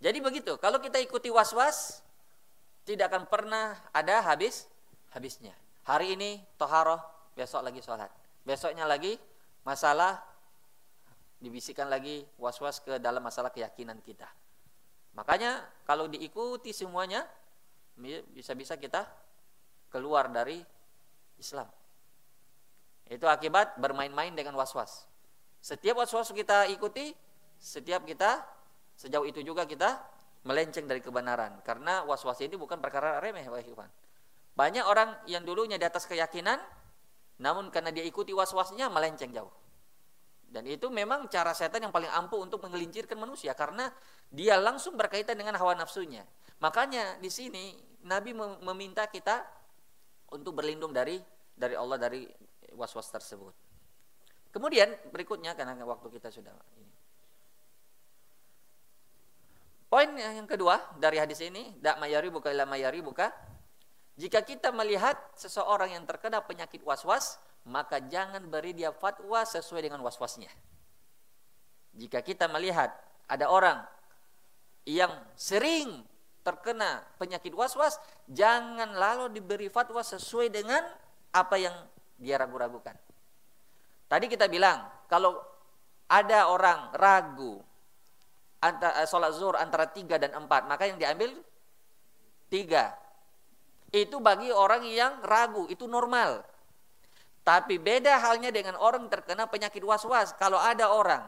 Jadi 0.02 0.18
begitu, 0.20 0.58
kalau 0.58 0.82
kita 0.82 0.98
ikuti 1.00 1.30
was-was, 1.30 2.02
tidak 2.84 3.14
akan 3.14 3.30
pernah 3.30 3.78
ada 3.94 4.22
habis 4.26 4.66
habisnya. 5.14 5.54
Hari 5.86 6.18
ini 6.18 6.42
toharoh, 6.58 7.00
besok 7.38 7.62
lagi 7.62 7.80
sholat. 7.80 8.25
Besoknya 8.46 8.86
lagi 8.86 9.18
masalah, 9.66 10.22
dibisikkan 11.42 11.90
lagi 11.90 12.22
was-was 12.38 12.80
ke 12.80 13.02
dalam 13.02 13.26
masalah 13.26 13.50
keyakinan 13.50 13.98
kita. 14.06 14.30
Makanya 15.18 15.66
kalau 15.84 16.06
diikuti 16.06 16.70
semuanya, 16.70 17.26
bisa-bisa 18.32 18.78
kita 18.78 19.08
keluar 19.90 20.30
dari 20.30 20.62
Islam. 21.42 21.68
Itu 23.10 23.26
akibat 23.26 23.82
bermain-main 23.82 24.34
dengan 24.34 24.54
was-was. 24.58 25.10
Setiap 25.62 25.98
was-was 25.98 26.30
kita 26.30 26.70
ikuti, 26.70 27.14
setiap 27.58 28.06
kita 28.06 28.46
sejauh 28.96 29.26
itu 29.26 29.42
juga 29.42 29.66
kita 29.66 29.98
melenceng 30.46 30.86
dari 30.86 31.02
kebenaran. 31.02 31.62
Karena 31.66 32.06
was-was 32.06 32.38
ini 32.46 32.54
bukan 32.54 32.78
perkara 32.78 33.18
remeh, 33.18 33.46
Ikhwan. 33.46 33.90
Banyak 34.56 34.86
orang 34.86 35.10
yang 35.28 35.44
dulunya 35.44 35.76
di 35.76 35.84
atas 35.84 36.08
keyakinan, 36.08 36.62
namun 37.42 37.68
karena 37.74 37.92
dia 37.92 38.04
ikuti 38.06 38.32
was-wasnya 38.32 38.88
melenceng 38.88 39.32
jauh. 39.36 39.52
Dan 40.46 40.64
itu 40.72 40.88
memang 40.88 41.28
cara 41.28 41.52
setan 41.52 41.84
yang 41.84 41.92
paling 41.92 42.08
ampuh 42.08 42.40
untuk 42.40 42.64
menggelincirkan 42.64 43.20
manusia 43.20 43.52
karena 43.52 43.92
dia 44.32 44.56
langsung 44.56 44.96
berkaitan 44.96 45.36
dengan 45.36 45.60
hawa 45.60 45.76
nafsunya. 45.76 46.24
Makanya 46.64 47.20
di 47.20 47.28
sini 47.28 47.76
Nabi 48.08 48.32
meminta 48.64 49.04
kita 49.12 49.44
untuk 50.32 50.56
berlindung 50.56 50.96
dari 50.96 51.20
dari 51.52 51.76
Allah 51.76 52.00
dari 52.00 52.24
was-was 52.76 53.12
tersebut. 53.12 53.52
Kemudian 54.56 54.88
berikutnya 55.12 55.52
karena 55.60 55.76
waktu 55.84 56.08
kita 56.08 56.32
sudah 56.32 56.56
ini. 56.80 56.96
Poin 59.92 60.12
yang 60.16 60.48
kedua 60.48 60.80
dari 61.00 61.20
hadis 61.20 61.40
ini, 61.44 61.76
dak 61.80 62.00
mayari 62.00 62.32
buka 62.32 62.52
ila 62.52 62.64
mayari 62.64 63.00
buka. 63.04 63.32
Jika 64.16 64.44
kita 64.48 64.72
melihat 64.72 65.20
seseorang 65.36 65.92
yang 65.92 66.08
terkena 66.08 66.40
penyakit 66.40 66.80
was-was, 66.88 67.36
maka 67.68 68.00
jangan 68.00 68.48
beri 68.48 68.72
dia 68.72 68.96
fatwa 68.96 69.44
sesuai 69.44 69.92
dengan 69.92 70.00
was-wasnya. 70.00 70.48
Jika 71.96 72.24
kita 72.24 72.48
melihat 72.48 72.96
ada 73.28 73.52
orang 73.52 73.84
yang 74.88 75.12
sering 75.36 76.06
terkena 76.46 77.02
penyakit 77.18 77.52
was-was, 77.52 77.98
jangan 78.30 78.96
lalu 78.96 79.34
diberi 79.34 79.68
fatwa 79.68 80.00
sesuai 80.00 80.48
dengan 80.54 80.86
apa 81.36 81.56
yang 81.60 81.76
dia 82.16 82.40
ragu-ragukan. 82.40 82.96
Tadi 84.06 84.26
kita 84.30 84.46
bilang, 84.48 84.86
kalau 85.10 85.42
ada 86.06 86.54
orang 86.54 86.94
ragu 86.94 87.60
antara 88.62 89.02
eh, 89.02 89.08
sholat 89.10 89.34
zuhur 89.34 89.58
antara 89.58 89.90
tiga 89.90 90.22
dan 90.22 90.38
empat, 90.38 90.70
maka 90.70 90.86
yang 90.86 91.02
diambil 91.02 91.34
tiga. 92.48 92.94
Itu 93.96 94.20
bagi 94.20 94.52
orang 94.52 94.84
yang 94.84 95.24
ragu, 95.24 95.72
itu 95.72 95.88
normal. 95.88 96.44
Tapi 97.48 97.80
beda 97.80 98.20
halnya 98.20 98.52
dengan 98.52 98.76
orang 98.76 99.08
terkena 99.08 99.48
penyakit 99.48 99.80
was-was. 99.88 100.36
Kalau 100.36 100.60
ada 100.60 100.92
orang 100.92 101.24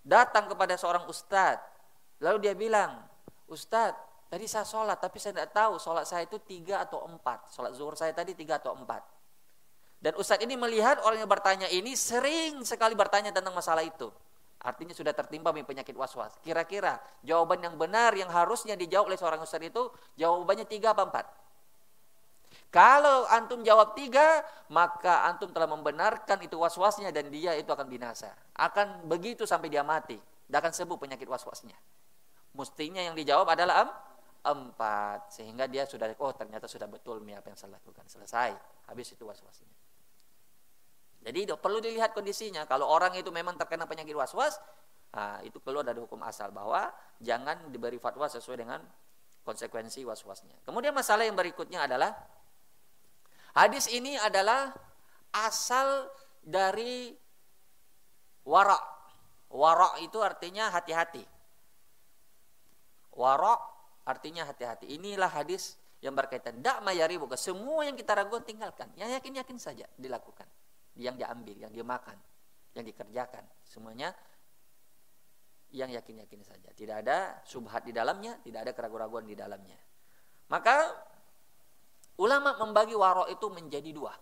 datang 0.00 0.48
kepada 0.48 0.80
seorang 0.80 1.04
ustadz, 1.04 1.60
lalu 2.24 2.48
dia 2.48 2.54
bilang, 2.56 3.04
Ustadz, 3.44 4.28
tadi 4.32 4.48
saya 4.48 4.64
sholat, 4.64 4.96
tapi 4.96 5.20
saya 5.20 5.36
tidak 5.36 5.52
tahu 5.52 5.76
sholat 5.76 6.08
saya 6.08 6.24
itu 6.24 6.40
tiga 6.40 6.80
atau 6.80 7.04
empat. 7.04 7.52
Sholat 7.52 7.76
zuhur 7.76 7.92
saya 7.92 8.16
tadi 8.16 8.32
tiga 8.32 8.56
atau 8.56 8.72
empat. 8.72 9.04
Dan 10.00 10.16
Ustadz 10.16 10.44
ini 10.44 10.56
melihat 10.56 11.00
orang 11.04 11.20
yang 11.20 11.28
bertanya 11.28 11.68
ini 11.68 11.92
sering 11.96 12.64
sekali 12.64 12.96
bertanya 12.96 13.32
tentang 13.32 13.52
masalah 13.52 13.84
itu. 13.84 14.08
Artinya 14.64 14.96
sudah 14.96 15.12
tertimpa 15.12 15.52
penyakit 15.52 15.92
was-was. 15.92 16.40
Kira-kira 16.40 16.96
jawaban 17.20 17.60
yang 17.60 17.76
benar 17.76 18.16
yang 18.16 18.32
harusnya 18.32 18.80
dijawab 18.80 19.12
oleh 19.12 19.18
seorang 19.20 19.40
Ustadz 19.44 19.68
itu 19.68 19.92
jawabannya 20.16 20.64
tiga 20.64 20.96
apa 20.96 21.04
empat? 21.04 21.43
Kalau 22.74 23.22
antum 23.30 23.62
jawab 23.62 23.94
tiga, 23.94 24.42
maka 24.74 25.30
antum 25.30 25.46
telah 25.54 25.70
membenarkan 25.70 26.42
itu 26.42 26.58
was-wasnya 26.58 27.14
dan 27.14 27.30
dia 27.30 27.54
itu 27.54 27.70
akan 27.70 27.86
binasa. 27.86 28.34
Akan 28.58 29.06
begitu 29.06 29.46
sampai 29.46 29.70
dia 29.70 29.86
mati. 29.86 30.18
Tidak 30.18 30.58
akan 30.58 30.74
sembuh 30.74 30.98
penyakit 30.98 31.30
was-wasnya. 31.30 31.78
Mestinya 32.58 32.98
yang 32.98 33.14
dijawab 33.14 33.46
adalah 33.54 33.86
empat. 34.42 35.30
Sehingga 35.30 35.70
dia 35.70 35.86
sudah, 35.86 36.18
oh 36.18 36.34
ternyata 36.34 36.66
sudah 36.66 36.90
betul 36.90 37.22
apa 37.22 37.46
yang 37.46 37.54
saya 37.54 37.78
lakukan. 37.78 38.10
Selesai. 38.10 38.58
Habis 38.90 39.14
itu 39.14 39.22
was-wasnya. 39.22 39.70
Jadi 41.22 41.46
perlu 41.54 41.78
dilihat 41.78 42.10
kondisinya. 42.10 42.66
Kalau 42.66 42.90
orang 42.90 43.14
itu 43.14 43.30
memang 43.30 43.54
terkena 43.54 43.86
penyakit 43.86 44.18
was-was, 44.18 44.58
nah, 45.14 45.38
itu 45.46 45.62
keluar 45.62 45.86
dari 45.86 46.02
hukum 46.02 46.18
asal 46.26 46.50
bahwa 46.50 46.90
jangan 47.22 47.70
diberi 47.70 48.02
fatwa 48.02 48.26
sesuai 48.26 48.66
dengan 48.66 48.82
konsekuensi 49.46 50.02
was-wasnya. 50.02 50.58
Kemudian 50.66 50.90
masalah 50.90 51.22
yang 51.22 51.38
berikutnya 51.38 51.86
adalah 51.86 52.12
hadis 53.54 53.88
ini 53.88 54.18
adalah 54.18 54.74
asal 55.32 56.10
dari 56.42 57.14
warak. 58.44 58.84
Warak 59.54 60.02
itu 60.02 60.18
artinya 60.20 60.68
hati-hati. 60.74 61.22
Warak 63.14 63.60
artinya 64.04 64.44
hati-hati. 64.44 64.90
Inilah 64.98 65.30
hadis 65.30 65.78
yang 66.02 66.12
berkaitan. 66.12 66.60
Dak 66.60 66.82
mayari 66.82 67.16
buka. 67.16 67.38
Semua 67.38 67.86
yang 67.86 67.94
kita 67.94 68.18
ragukan 68.18 68.42
tinggalkan. 68.42 68.90
Yang 68.98 69.22
yakin-yakin 69.22 69.58
saja 69.62 69.86
dilakukan 69.94 70.46
yang 70.98 71.18
diambil, 71.18 71.56
yang 71.58 71.72
dimakan, 71.74 72.14
yang 72.74 72.86
dikerjakan, 72.86 73.42
semuanya 73.66 74.14
yang 75.74 75.90
yakin-yakin 75.90 76.42
saja. 76.46 76.70
Tidak 76.70 77.02
ada 77.02 77.42
subhat 77.42 77.82
di 77.82 77.90
dalamnya, 77.90 78.38
tidak 78.46 78.70
ada 78.70 78.72
keraguan-raguan 78.74 79.26
di 79.26 79.34
dalamnya. 79.34 79.78
Maka 80.46 80.94
ulama 82.20 82.54
membagi 82.58 82.94
warok 82.94 83.30
itu 83.30 83.46
menjadi 83.50 83.90
dua. 83.90 84.14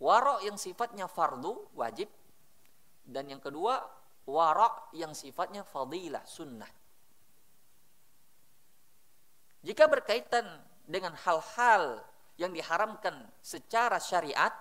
Warok 0.00 0.44
yang 0.44 0.56
sifatnya 0.58 1.08
fardu, 1.08 1.72
wajib. 1.76 2.10
Dan 3.04 3.28
yang 3.28 3.40
kedua, 3.40 3.80
warok 4.28 4.92
yang 4.96 5.12
sifatnya 5.12 5.64
fadilah, 5.64 6.24
sunnah. 6.24 6.68
Jika 9.64 9.88
berkaitan 9.88 10.44
dengan 10.84 11.16
hal-hal 11.16 12.04
yang 12.36 12.52
diharamkan 12.52 13.16
secara 13.40 13.96
syariat, 13.96 14.52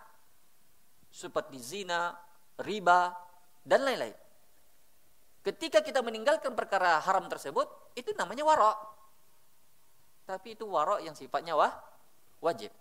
seperti 1.11 1.59
zina, 1.59 2.15
riba, 2.63 3.11
dan 3.67 3.83
lain-lain. 3.83 4.15
Ketika 5.43 5.83
kita 5.83 5.99
meninggalkan 5.99 6.55
perkara 6.55 7.03
haram 7.03 7.27
tersebut, 7.27 7.67
itu 7.99 8.15
namanya 8.15 8.47
warok. 8.47 8.77
Tapi 10.23 10.55
itu 10.55 10.63
warok 10.67 11.03
yang 11.03 11.15
sifatnya 11.15 11.53
wah, 11.55 11.73
wajib. 12.39 12.71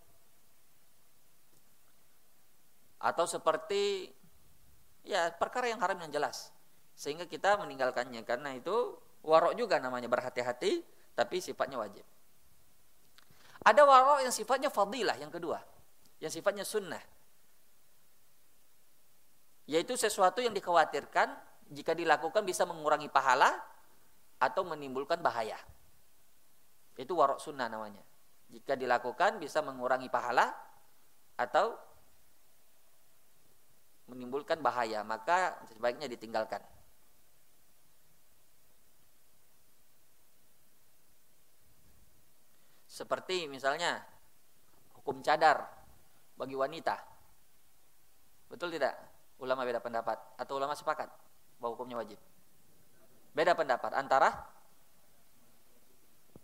Atau 3.03 3.27
seperti 3.27 4.15
ya 5.03 5.35
perkara 5.35 5.67
yang 5.67 5.83
haram 5.83 5.99
yang 5.99 6.13
jelas. 6.15 6.55
Sehingga 6.95 7.27
kita 7.27 7.59
meninggalkannya 7.59 8.23
karena 8.23 8.55
itu 8.55 8.95
warok 9.27 9.59
juga 9.59 9.83
namanya 9.83 10.07
berhati-hati 10.07 10.87
tapi 11.19 11.43
sifatnya 11.43 11.83
wajib. 11.83 12.07
Ada 13.63 13.83
warok 13.83 14.23
yang 14.23 14.35
sifatnya 14.35 14.71
fadilah 14.71 15.19
yang 15.19 15.31
kedua, 15.31 15.59
yang 16.23 16.31
sifatnya 16.31 16.63
sunnah 16.63 17.03
yaitu 19.71 19.95
sesuatu 19.95 20.43
yang 20.43 20.53
dikhawatirkan 20.53 21.33
jika 21.71 21.95
dilakukan 21.95 22.43
bisa 22.43 22.67
mengurangi 22.67 23.07
pahala 23.09 23.55
atau 24.43 24.67
menimbulkan 24.67 25.23
bahaya. 25.23 25.57
Itu 26.97 27.17
warok 27.17 27.41
sunnah 27.41 27.69
namanya. 27.69 28.03
Jika 28.53 28.77
dilakukan 28.77 29.41
bisa 29.41 29.65
mengurangi 29.65 30.13
pahala 30.13 30.53
atau 31.41 31.73
menimbulkan 34.13 34.61
bahaya, 34.61 35.01
maka 35.01 35.57
sebaiknya 35.73 36.05
ditinggalkan. 36.11 36.61
Seperti 42.85 43.49
misalnya 43.49 44.05
hukum 45.01 45.25
cadar 45.25 45.65
bagi 46.37 46.53
wanita. 46.53 47.01
Betul 48.53 48.69
tidak? 48.69 49.13
ulama 49.43 49.67
beda 49.67 49.83
pendapat 49.83 50.15
atau 50.39 50.55
ulama 50.55 50.79
sepakat 50.79 51.11
bahwa 51.59 51.75
hukumnya 51.75 51.99
wajib? 51.99 52.17
Beda 53.35 53.59
pendapat 53.59 53.91
antara 53.99 54.31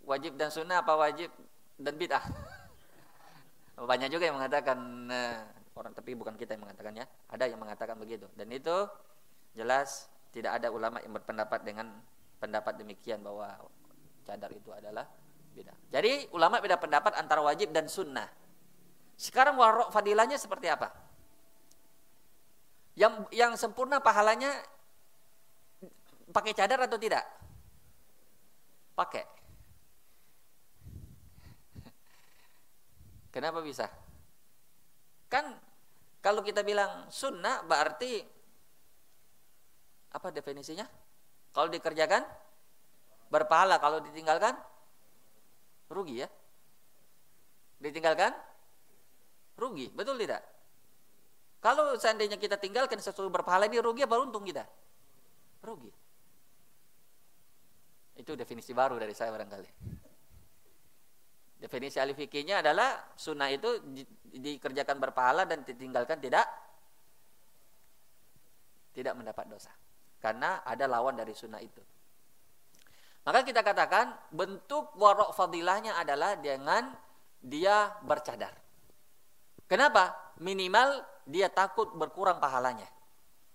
wajib 0.08 0.40
dan 0.40 0.48
sunnah 0.48 0.80
apa 0.80 0.96
wajib 0.96 1.28
dan 1.76 1.94
bid'ah? 2.00 2.24
Banyak 3.92 4.08
juga 4.08 4.24
yang 4.26 4.40
mengatakan 4.40 4.78
nah, 5.06 5.44
orang 5.76 5.92
tapi 5.94 6.16
bukan 6.16 6.34
kita 6.34 6.56
yang 6.56 6.66
mengatakannya, 6.66 7.04
ada 7.30 7.44
yang 7.46 7.60
mengatakan 7.60 7.94
begitu. 8.00 8.26
Dan 8.34 8.50
itu 8.50 8.88
jelas 9.54 10.10
tidak 10.32 10.58
ada 10.58 10.72
ulama 10.72 10.98
yang 11.04 11.14
berpendapat 11.14 11.60
dengan 11.62 11.92
pendapat 12.40 12.80
demikian 12.80 13.22
bahwa 13.22 13.54
cadar 14.26 14.50
itu 14.50 14.70
adalah 14.74 15.06
beda. 15.54 15.74
Jadi 15.90 16.30
ulama 16.34 16.58
beda 16.58 16.78
pendapat 16.78 17.16
antara 17.18 17.42
wajib 17.42 17.70
dan 17.70 17.86
sunnah. 17.86 18.26
Sekarang 19.18 19.58
warok 19.58 19.90
fadilahnya 19.90 20.38
seperti 20.38 20.70
apa? 20.70 20.94
Yang 22.94 23.26
yang 23.34 23.52
sempurna 23.58 23.98
pahalanya 23.98 24.50
pakai 26.30 26.54
cadar 26.54 26.86
atau 26.86 26.98
tidak? 26.98 27.26
Pakai. 28.94 29.26
Kenapa 33.38 33.62
bisa? 33.62 33.86
Kan 35.30 35.54
kalau 36.18 36.42
kita 36.42 36.66
bilang 36.66 37.06
sunnah 37.06 37.62
berarti 37.62 38.18
apa 40.10 40.34
definisinya? 40.34 40.82
Kalau 41.54 41.70
dikerjakan 41.70 42.26
berpahala, 43.30 43.78
kalau 43.78 44.02
ditinggalkan 44.02 44.58
rugi 45.86 46.26
ya. 46.26 46.28
Ditinggalkan 47.78 48.34
rugi, 49.54 49.86
betul 49.94 50.18
tidak? 50.18 50.42
Kalau 51.62 51.94
seandainya 51.94 52.42
kita 52.42 52.58
tinggalkan 52.58 52.98
sesuatu 52.98 53.30
berpahala 53.30 53.70
ini 53.70 53.78
rugi 53.78 54.02
apa 54.02 54.18
untung 54.18 54.42
kita? 54.42 54.66
Rugi. 55.62 55.94
Itu 58.18 58.34
definisi 58.34 58.74
baru 58.74 58.98
dari 58.98 59.14
saya 59.14 59.30
barangkali. 59.30 59.70
Definisi 61.58 61.98
ahli 61.98 62.14
fikihnya 62.14 62.62
adalah 62.62 63.02
sunnah 63.18 63.50
itu 63.50 63.82
di, 63.82 64.06
dikerjakan 64.30 65.02
berpahala 65.02 65.42
dan 65.42 65.66
ditinggalkan 65.66 66.22
tidak 66.22 66.46
tidak 68.94 69.14
mendapat 69.18 69.46
dosa. 69.50 69.74
Karena 70.22 70.62
ada 70.62 70.86
lawan 70.86 71.18
dari 71.18 71.34
sunnah 71.34 71.58
itu. 71.58 71.82
Maka 73.26 73.42
kita 73.42 73.60
katakan 73.66 74.14
bentuk 74.30 74.94
warok 74.96 75.34
fadilahnya 75.34 75.98
adalah 75.98 76.38
dengan 76.38 76.94
dia 77.42 77.92
bercadar. 78.06 78.54
Kenapa? 79.68 80.34
Minimal 80.40 81.04
dia 81.28 81.52
takut 81.52 81.92
berkurang 81.92 82.40
pahalanya. 82.40 82.88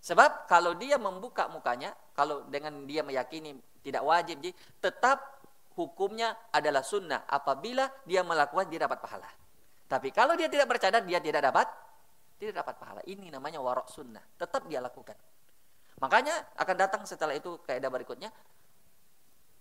Sebab 0.03 0.45
kalau 0.51 0.75
dia 0.75 0.99
membuka 0.99 1.49
mukanya, 1.49 1.95
kalau 2.13 2.45
dengan 2.51 2.83
dia 2.83 3.01
meyakini 3.01 3.57
tidak 3.81 4.03
wajib, 4.05 4.43
tetap 4.77 5.32
hukumnya 5.75 6.33
adalah 6.53 6.81
sunnah. 6.85 7.25
Apabila 7.25 7.89
dia 8.05 8.21
melakukan, 8.21 8.69
dia 8.69 8.85
dapat 8.85 8.99
pahala. 9.01 9.29
Tapi 9.89 10.09
kalau 10.09 10.33
dia 10.33 10.49
tidak 10.49 10.69
bercadar, 10.69 11.05
dia 11.05 11.21
tidak 11.21 11.45
dapat 11.53 11.67
tidak 12.41 12.65
dapat 12.65 12.75
pahala. 12.75 13.01
Ini 13.07 13.31
namanya 13.31 13.63
warok 13.63 13.87
sunnah. 13.87 14.21
Tetap 14.35 14.67
dia 14.67 14.83
lakukan. 14.83 15.15
Makanya 16.01 16.57
akan 16.59 16.75
datang 16.75 17.01
setelah 17.07 17.37
itu 17.37 17.61
kaidah 17.63 17.87
berikutnya. 17.87 18.27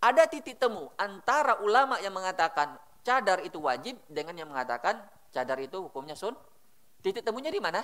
Ada 0.03 0.27
titik 0.27 0.59
temu 0.59 0.90
antara 0.98 1.62
ulama 1.62 2.03
yang 2.03 2.11
mengatakan 2.11 2.75
cadar 3.07 3.38
itu 3.46 3.62
wajib 3.62 3.94
dengan 4.11 4.35
yang 4.35 4.51
mengatakan 4.51 4.98
cadar 5.31 5.59
itu 5.62 5.79
hukumnya 5.79 6.18
sun. 6.18 6.35
Titik 7.03 7.22
temunya 7.22 7.55
di 7.55 7.62
mana? 7.62 7.83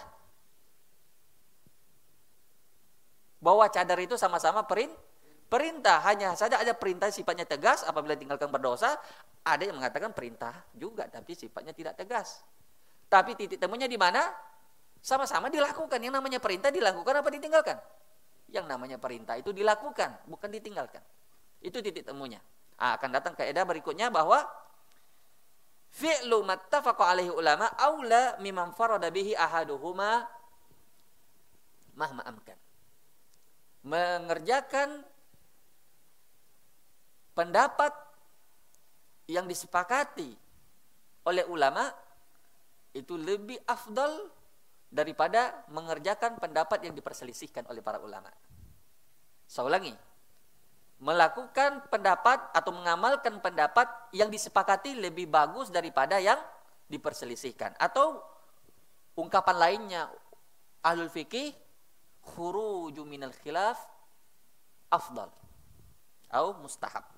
Bahwa 3.39 3.71
cadar 3.71 4.03
itu 4.03 4.19
sama-sama 4.19 4.67
perintah 4.67 5.08
Perintah 5.49 6.05
hanya 6.05 6.37
saja 6.37 6.61
ada 6.61 6.77
perintah 6.77 7.09
sifatnya 7.09 7.49
tegas 7.49 7.81
apabila 7.81 8.13
tinggalkan 8.13 8.53
berdosa, 8.53 9.01
ada 9.41 9.65
yang 9.65 9.81
mengatakan 9.81 10.13
perintah 10.13 10.53
juga 10.77 11.09
tapi 11.09 11.33
sifatnya 11.33 11.73
tidak 11.73 11.97
tegas. 11.97 12.45
Tapi 13.09 13.33
titik 13.33 13.57
temunya 13.57 13.89
di 13.89 13.97
mana? 13.97 14.29
Sama-sama 15.01 15.49
dilakukan. 15.49 15.97
Yang 15.97 16.15
namanya 16.21 16.37
perintah 16.37 16.69
dilakukan 16.69 17.25
apa 17.25 17.29
ditinggalkan? 17.33 17.81
Yang 18.53 18.67
namanya 18.69 19.01
perintah 19.01 19.41
itu 19.41 19.57
dilakukan, 19.57 20.29
bukan 20.29 20.49
ditinggalkan. 20.53 21.01
Itu 21.65 21.81
titik 21.81 22.05
temunya. 22.05 22.45
Nah, 22.77 23.01
akan 23.01 23.11
datang 23.11 23.33
kaidah 23.33 23.65
berikutnya 23.65 24.13
bahwa 24.13 24.45
fi'lu 25.97 26.45
mattafaqa 26.45 27.09
alaihi 27.09 27.33
ulama 27.33 27.73
aula 27.81 28.37
mimman 28.45 28.77
farada 28.77 29.09
bihi 29.09 29.33
ahaduhuma 29.33 30.29
mahma 31.97 32.23
amkan. 32.29 32.59
Mengerjakan 33.83 35.03
pendapat 37.39 37.95
yang 39.31 39.47
disepakati 39.47 40.35
oleh 41.23 41.47
ulama 41.47 41.87
itu 42.91 43.15
lebih 43.15 43.63
afdal 43.63 44.27
daripada 44.91 45.63
mengerjakan 45.71 46.43
pendapat 46.43 46.83
yang 46.83 46.99
diperselisihkan 46.99 47.63
oleh 47.71 47.79
para 47.79 48.03
ulama. 48.03 48.33
Saya 49.47 49.71
ulangi. 49.71 49.95
Melakukan 50.99 51.87
pendapat 51.95 52.51
atau 52.51 52.75
mengamalkan 52.75 53.39
pendapat 53.39 53.87
yang 54.11 54.27
disepakati 54.35 54.99
lebih 54.99 55.31
bagus 55.31 55.71
daripada 55.71 56.19
yang 56.19 56.43
diperselisihkan. 56.91 57.79
Atau 57.79 58.19
ungkapan 59.15 59.57
lainnya 59.63 60.11
ahlul 60.83 61.07
fikih 61.07 61.55
khuruju 62.35 63.07
minal 63.07 63.31
khilaf 63.31 63.79
afdal 64.91 65.31
atau 66.27 66.59
mustahab 66.59 67.18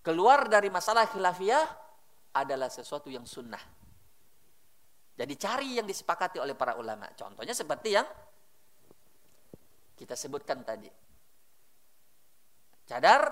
keluar 0.00 0.48
dari 0.48 0.72
masalah 0.72 1.08
khilafiyah 1.08 1.66
adalah 2.36 2.68
sesuatu 2.72 3.08
yang 3.12 3.24
sunnah. 3.26 3.60
Jadi 5.20 5.34
cari 5.36 5.76
yang 5.76 5.84
disepakati 5.84 6.40
oleh 6.40 6.56
para 6.56 6.80
ulama. 6.80 7.04
Contohnya 7.12 7.52
seperti 7.52 7.92
yang 7.92 8.06
kita 10.00 10.16
sebutkan 10.16 10.64
tadi. 10.64 10.88
Cadar, 12.88 13.28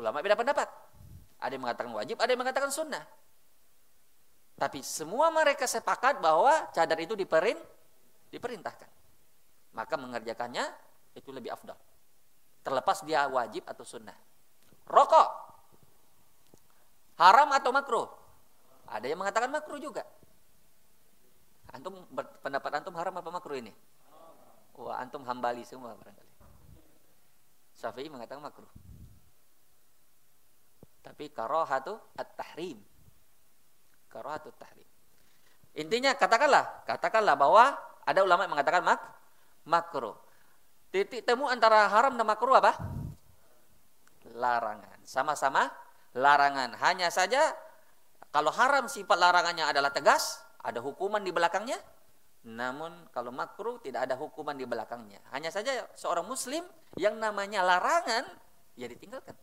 ulama 0.00 0.24
beda 0.24 0.32
pendapat. 0.32 0.64
Ada 1.42 1.52
yang 1.52 1.62
mengatakan 1.68 1.92
wajib, 1.92 2.16
ada 2.16 2.30
yang 2.32 2.40
mengatakan 2.40 2.72
sunnah. 2.72 3.04
Tapi 4.56 4.80
semua 4.80 5.28
mereka 5.34 5.68
sepakat 5.68 6.22
bahwa 6.22 6.70
cadar 6.72 6.96
itu 7.02 7.12
diperin, 7.18 7.58
diperintahkan. 8.30 8.88
Maka 9.76 9.94
mengerjakannya 10.00 10.64
itu 11.18 11.28
lebih 11.34 11.52
afdal. 11.52 11.76
Terlepas 12.62 13.02
dia 13.02 13.26
wajib 13.26 13.66
atau 13.66 13.82
sunnah. 13.82 14.14
Rokok. 14.86 15.41
Haram 17.20 17.48
atau 17.52 17.70
makruh? 17.72 18.08
Ada 18.88 19.08
yang 19.08 19.20
mengatakan 19.20 19.48
makruh 19.48 19.80
juga. 19.80 20.04
Antum 21.72 22.04
pendapat 22.44 22.70
antum 22.76 22.92
haram 23.00 23.16
apa 23.16 23.30
makruh 23.32 23.56
ini? 23.56 23.72
Wah, 24.76 25.00
antum 25.00 25.24
hambali 25.24 25.64
semua 25.64 25.96
barangkali. 25.96 26.32
Syafi'i 27.76 28.08
mengatakan 28.12 28.44
makruh. 28.44 28.68
Tapi 31.00 31.32
karohatu 31.32 31.96
at-tahrim. 32.16 32.78
Karohatu 34.12 34.52
tahrim. 34.60 34.88
Intinya 35.72 36.12
katakanlah, 36.12 36.84
katakanlah 36.84 37.32
bahwa 37.32 37.64
ada 38.04 38.20
ulama 38.20 38.44
yang 38.44 38.52
mengatakan 38.52 38.84
mak 38.84 39.00
makruh. 39.64 40.16
Titik 40.92 41.24
temu 41.24 41.48
antara 41.48 41.88
haram 41.88 42.12
dan 42.12 42.28
makruh 42.28 42.52
apa? 42.60 42.76
larangan. 44.32 45.00
Sama-sama 45.04 45.68
larangan. 46.16 46.76
Hanya 46.80 47.08
saja 47.08 47.52
kalau 48.32 48.48
haram 48.52 48.88
sifat 48.88 49.16
larangannya 49.16 49.68
adalah 49.68 49.92
tegas, 49.92 50.40
ada 50.64 50.80
hukuman 50.80 51.20
di 51.20 51.32
belakangnya. 51.32 51.76
Namun 52.42 53.06
kalau 53.14 53.30
makruh 53.30 53.78
tidak 53.78 54.10
ada 54.10 54.18
hukuman 54.18 54.56
di 54.56 54.66
belakangnya. 54.66 55.22
Hanya 55.30 55.52
saja 55.52 55.86
seorang 55.94 56.26
muslim 56.26 56.64
yang 56.98 57.14
namanya 57.20 57.62
larangan 57.62 58.26
ya 58.74 58.90
ditinggalkan. 58.90 59.36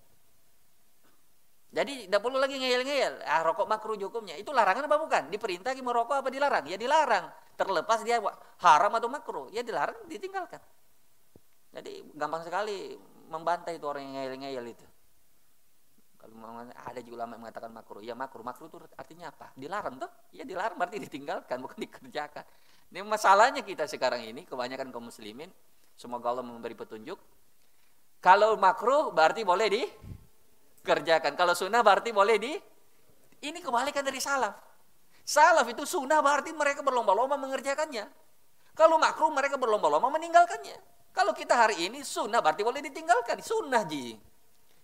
Jadi 1.70 2.10
tidak 2.10 2.22
perlu 2.26 2.42
lagi 2.42 2.58
ngeyel-ngeyel. 2.58 3.22
Ah, 3.30 3.46
rokok 3.46 3.70
makruh 3.70 3.94
hukumnya. 3.94 4.34
Itu 4.36 4.50
larangan 4.50 4.90
apa 4.90 4.98
bukan? 4.98 5.24
Diperintah 5.30 5.78
merokok 5.78 6.26
apa 6.26 6.30
dilarang? 6.34 6.66
Ya 6.66 6.82
dilarang. 6.82 7.30
Terlepas 7.54 8.02
dia 8.02 8.18
haram 8.66 8.92
atau 8.98 9.06
makruh. 9.06 9.48
Ya 9.54 9.62
dilarang, 9.62 10.10
ditinggalkan. 10.10 10.58
Jadi 11.70 12.10
gampang 12.18 12.42
sekali 12.42 12.98
membantai 13.30 13.78
itu 13.78 13.86
orang 13.86 14.02
yang 14.10 14.14
ngeyel-ngeyel 14.18 14.66
itu. 14.66 14.86
Kalau 16.20 16.36
ada 16.68 17.00
juga 17.00 17.24
ulama 17.24 17.40
yang 17.40 17.44
mengatakan 17.48 17.72
makruh, 17.72 18.04
ya 18.04 18.12
makruh, 18.12 18.44
makruh 18.44 18.68
itu 18.68 18.78
artinya 19.00 19.32
apa? 19.32 19.56
Dilarang 19.56 19.96
tuh? 19.96 20.12
Ya 20.36 20.44
dilarang 20.44 20.76
berarti 20.76 21.00
ditinggalkan, 21.00 21.58
bukan 21.64 21.80
dikerjakan. 21.80 22.44
Ini 22.92 23.08
masalahnya 23.08 23.64
kita 23.64 23.88
sekarang 23.88 24.28
ini, 24.28 24.44
kebanyakan 24.44 24.92
kaum 24.92 25.08
muslimin, 25.08 25.48
semoga 25.96 26.36
Allah 26.36 26.44
memberi 26.44 26.76
petunjuk. 26.76 27.16
Kalau 28.20 28.60
makruh 28.60 29.16
berarti 29.16 29.48
boleh 29.48 29.68
dikerjakan. 29.72 31.40
Kalau 31.40 31.56
sunnah 31.56 31.80
berarti 31.80 32.12
boleh 32.12 32.36
di 32.36 32.52
ini 33.48 33.64
kebalikan 33.64 34.04
dari 34.04 34.20
salaf. 34.20 34.60
Salaf 35.24 35.64
itu 35.72 35.88
sunnah 35.88 36.20
berarti 36.20 36.52
mereka 36.52 36.84
berlomba-lomba 36.84 37.40
mengerjakannya. 37.40 38.12
Kalau 38.76 39.00
makruh 39.00 39.32
mereka 39.32 39.56
berlomba-lomba 39.56 40.12
meninggalkannya. 40.12 40.76
Kalau 41.16 41.32
kita 41.32 41.56
hari 41.56 41.88
ini 41.88 42.04
sunnah 42.04 42.44
berarti 42.44 42.64
boleh 42.64 42.84
ditinggalkan, 42.84 43.40
sunnah 43.40 43.88
ji. 43.88 44.20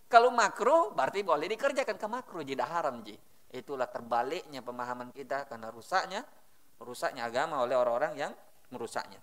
Kalau 0.05 0.29
makruh 0.29 0.93
berarti 0.93 1.25
boleh 1.25 1.49
dikerjakan 1.49 1.97
ke 1.97 2.07
makruh, 2.07 2.45
tidak 2.45 2.69
haram 2.69 3.01
ji. 3.01 3.17
Itulah 3.49 3.89
terbaliknya 3.89 4.61
pemahaman 4.61 5.09
kita 5.09 5.49
karena 5.49 5.71
rusaknya, 5.73 6.21
rusaknya 6.77 7.25
agama 7.25 7.63
oleh 7.63 7.73
orang-orang 7.73 8.13
yang 8.19 8.33
merusaknya. 8.69 9.17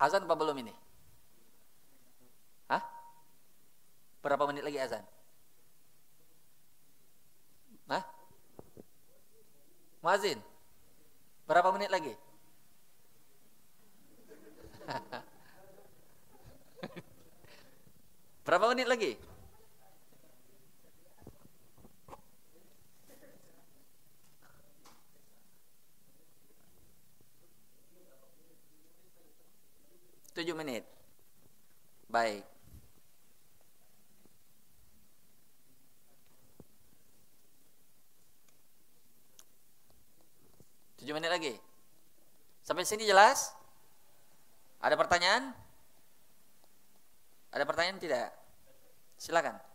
Azan 0.00 0.24
apa 0.24 0.34
belum 0.38 0.56
ini? 0.64 0.74
Hah? 2.72 2.82
Berapa 4.24 4.48
menit 4.48 4.64
lagi 4.64 4.78
azan? 4.80 5.04
Hah? 7.92 8.00
Muazin? 10.00 10.40
Berapa 11.44 11.68
menit 11.76 11.92
lagi? 11.92 12.16
Berapa 18.44 18.68
menit 18.72 18.88
lagi? 18.88 19.33
Tujuh 30.34 30.54
menit. 30.58 30.82
Baik. 32.10 32.42
Tujuh 40.98 41.14
menit 41.14 41.30
lagi. 41.30 41.54
Sampai 42.66 42.82
sini 42.82 43.06
jelas? 43.06 43.54
Ada 44.82 44.98
pertanyaan? 44.98 45.54
Ada 47.54 47.64
pertanyaan 47.68 48.00
tidak? 48.02 48.28
Silakan. 49.20 49.73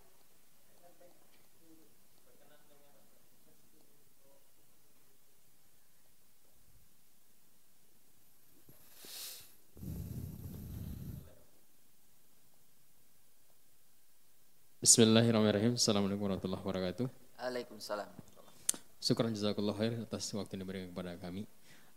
Bismillahirrahmanirrahim. 14.79 15.75
Assalamualaikum 15.75 16.23
warahmatullahi 16.23 16.63
wabarakatuh. 16.63 17.11
Waalaikumsalam. 17.35 18.07
Syukur 19.03 19.27
jazakallah 19.27 19.75
khair 19.75 20.07
atas 20.07 20.31
waktu 20.31 20.55
yang 20.55 20.63
diberikan 20.63 20.87
kepada 20.95 21.19
kami. 21.19 21.43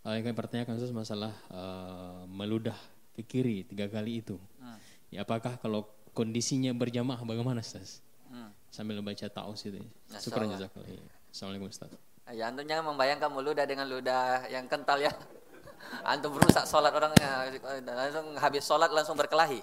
Uh, 0.03 0.19
yang 0.19 0.27
kami 0.27 0.35
pertanyakan 0.35 0.83
Ustaz 0.83 0.91
masalah 0.91 1.31
uh, 1.55 2.27
meludah 2.27 2.75
ke 3.15 3.23
kiri 3.23 3.63
tiga 3.71 3.87
kali 3.87 4.19
itu. 4.19 4.35
Hmm. 4.59 4.83
Ya, 5.15 5.23
apakah 5.23 5.63
kalau 5.63 5.87
kondisinya 6.11 6.75
berjamaah 6.75 7.23
bagaimana 7.23 7.63
Ustaz? 7.63 8.03
Hmm. 8.27 8.51
Sambil 8.75 8.99
membaca 8.99 9.31
ta'us 9.31 9.63
itu. 9.63 9.79
Syukur 10.19 10.43
jazakallah. 10.51 10.91
Assalamualaikum 11.31 11.71
Ustaz. 11.71 11.95
Ya 12.35 12.51
antum 12.51 12.67
jangan 12.67 12.99
membayangkan 12.99 13.31
meludah 13.31 13.63
dengan 13.63 13.87
ludah 13.87 14.51
yang 14.51 14.67
kental 14.67 14.99
ya. 14.99 15.15
Antum 16.11 16.35
berusak 16.35 16.67
sholat 16.67 16.91
orangnya 16.91 17.47
langsung 17.87 18.27
habis 18.43 18.67
sholat 18.67 18.91
langsung 18.91 19.15
berkelahi. 19.15 19.63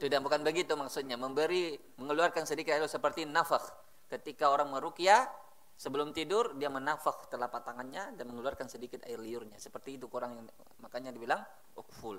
Tidak 0.00 0.20
bukan 0.24 0.40
begitu 0.40 0.72
maksudnya. 0.80 1.20
Memberi, 1.20 1.76
mengeluarkan 2.00 2.48
sedikit 2.48 2.72
air 2.72 2.88
seperti 2.88 3.28
nafak. 3.28 3.60
Ketika 4.08 4.48
orang 4.48 4.72
merukyah, 4.72 5.28
sebelum 5.76 6.16
tidur 6.16 6.56
dia 6.56 6.72
menafak 6.72 7.28
telapak 7.28 7.60
tangannya 7.64 8.16
dan 8.16 8.24
mengeluarkan 8.32 8.64
sedikit 8.64 9.04
air 9.04 9.20
liurnya. 9.20 9.60
Seperti 9.60 10.00
itu 10.00 10.08
kurang 10.08 10.40
yang 10.40 10.46
makanya 10.80 11.12
dibilang 11.12 11.44
ukful. 11.76 12.16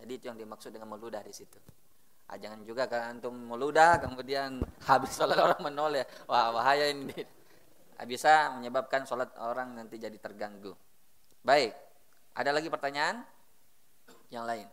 Jadi 0.00 0.12
itu 0.16 0.24
yang 0.32 0.40
dimaksud 0.40 0.72
dengan 0.72 0.88
meludah 0.88 1.20
di 1.20 1.36
situ. 1.36 1.60
Ah, 2.32 2.40
jangan 2.40 2.64
juga 2.64 2.88
kan 2.88 3.12
antum 3.12 3.36
meludah 3.36 4.00
kemudian 4.00 4.64
habis 4.88 5.12
sholat 5.12 5.36
orang 5.36 5.60
menoleh. 5.60 6.08
Wah 6.24 6.48
bahaya 6.48 6.88
ini. 6.88 7.12
Ah, 8.00 8.08
bisa 8.08 8.56
menyebabkan 8.56 9.04
sholat 9.04 9.36
orang 9.36 9.76
nanti 9.76 10.00
jadi 10.00 10.16
terganggu. 10.16 10.72
Baik. 11.44 11.76
Ada 12.32 12.56
lagi 12.56 12.72
pertanyaan 12.72 13.20
yang 14.32 14.48
lain 14.48 14.64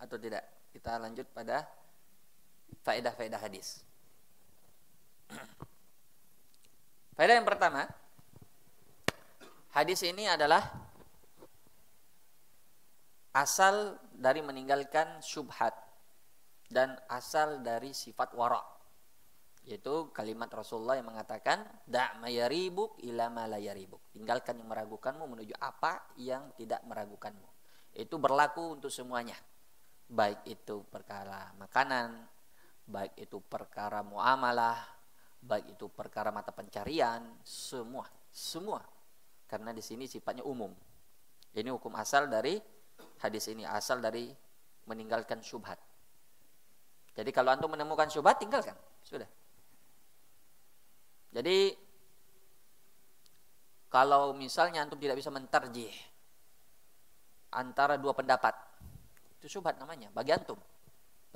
atau 0.00 0.16
tidak? 0.16 0.53
Kita 0.74 0.98
lanjut 0.98 1.30
pada 1.30 1.62
faedah-faedah 2.82 3.38
hadis. 3.38 3.86
Faedah 7.14 7.38
yang 7.38 7.46
pertama, 7.46 7.86
hadis 9.70 10.02
ini 10.02 10.26
adalah 10.26 10.66
asal 13.30 14.02
dari 14.10 14.42
meninggalkan 14.42 15.22
syubhat 15.22 15.78
dan 16.66 16.98
asal 17.06 17.62
dari 17.62 17.94
sifat 17.94 18.34
wara. 18.34 18.58
Yaitu 19.70 20.10
kalimat 20.10 20.50
Rasulullah 20.50 20.98
yang 20.98 21.06
mengatakan 21.06 21.62
da' 21.86 22.18
mayaribuk 22.18 22.98
ila 23.06 23.30
ma 23.30 23.46
tinggalkan 24.10 24.58
yang 24.58 24.66
meragukanmu 24.66 25.22
menuju 25.22 25.54
apa 25.54 26.02
yang 26.18 26.50
tidak 26.58 26.82
meragukanmu. 26.82 27.46
Itu 27.94 28.18
berlaku 28.18 28.74
untuk 28.74 28.90
semuanya 28.90 29.38
baik 30.14 30.46
itu 30.46 30.86
perkara 30.86 31.50
makanan, 31.58 32.22
baik 32.86 33.18
itu 33.18 33.42
perkara 33.42 34.06
muamalah, 34.06 34.78
baik 35.42 35.74
itu 35.74 35.90
perkara 35.90 36.30
mata 36.30 36.54
pencarian, 36.54 37.42
semua, 37.42 38.06
semua. 38.30 38.78
Karena 39.50 39.74
di 39.74 39.82
sini 39.82 40.06
sifatnya 40.06 40.46
umum. 40.46 40.70
Ini 41.54 41.70
hukum 41.74 41.98
asal 41.98 42.30
dari 42.30 42.54
hadis 43.26 43.50
ini, 43.50 43.66
asal 43.66 43.98
dari 43.98 44.30
meninggalkan 44.86 45.42
syubhat. 45.42 45.78
Jadi 47.14 47.30
kalau 47.30 47.50
antum 47.54 47.70
menemukan 47.70 48.06
syubhat 48.10 48.38
tinggalkan, 48.38 48.74
sudah. 49.02 49.26
Jadi 51.34 51.74
kalau 53.90 54.34
misalnya 54.34 54.82
antum 54.82 54.98
tidak 54.98 55.18
bisa 55.18 55.30
mentarjih 55.30 55.94
antara 57.54 57.94
dua 57.94 58.10
pendapat, 58.10 58.54
itu 59.44 59.60
syubhat 59.60 59.76
namanya 59.76 60.08
bagi 60.16 60.32
antum. 60.32 60.56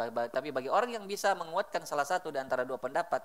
Tapi 0.00 0.48
bagi 0.48 0.72
orang 0.72 0.96
yang 0.96 1.04
bisa 1.04 1.36
menguatkan 1.36 1.84
salah 1.84 2.08
satu 2.08 2.32
di 2.32 2.40
antara 2.40 2.64
dua 2.64 2.80
pendapat, 2.80 3.20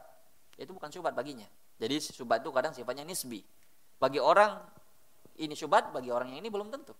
itu 0.59 0.75
bukan 0.75 0.91
syubhat 0.91 1.15
baginya. 1.15 1.47
Jadi 1.79 2.03
syubhat 2.11 2.43
itu 2.43 2.51
kadang 2.51 2.75
sifatnya 2.75 3.07
nisbi. 3.07 3.39
Bagi 3.95 4.19
orang 4.19 4.59
ini 5.39 5.55
syubhat, 5.55 5.95
bagi 5.95 6.11
orang 6.11 6.35
yang 6.35 6.43
ini 6.43 6.51
belum 6.51 6.67
tentu. 6.67 6.91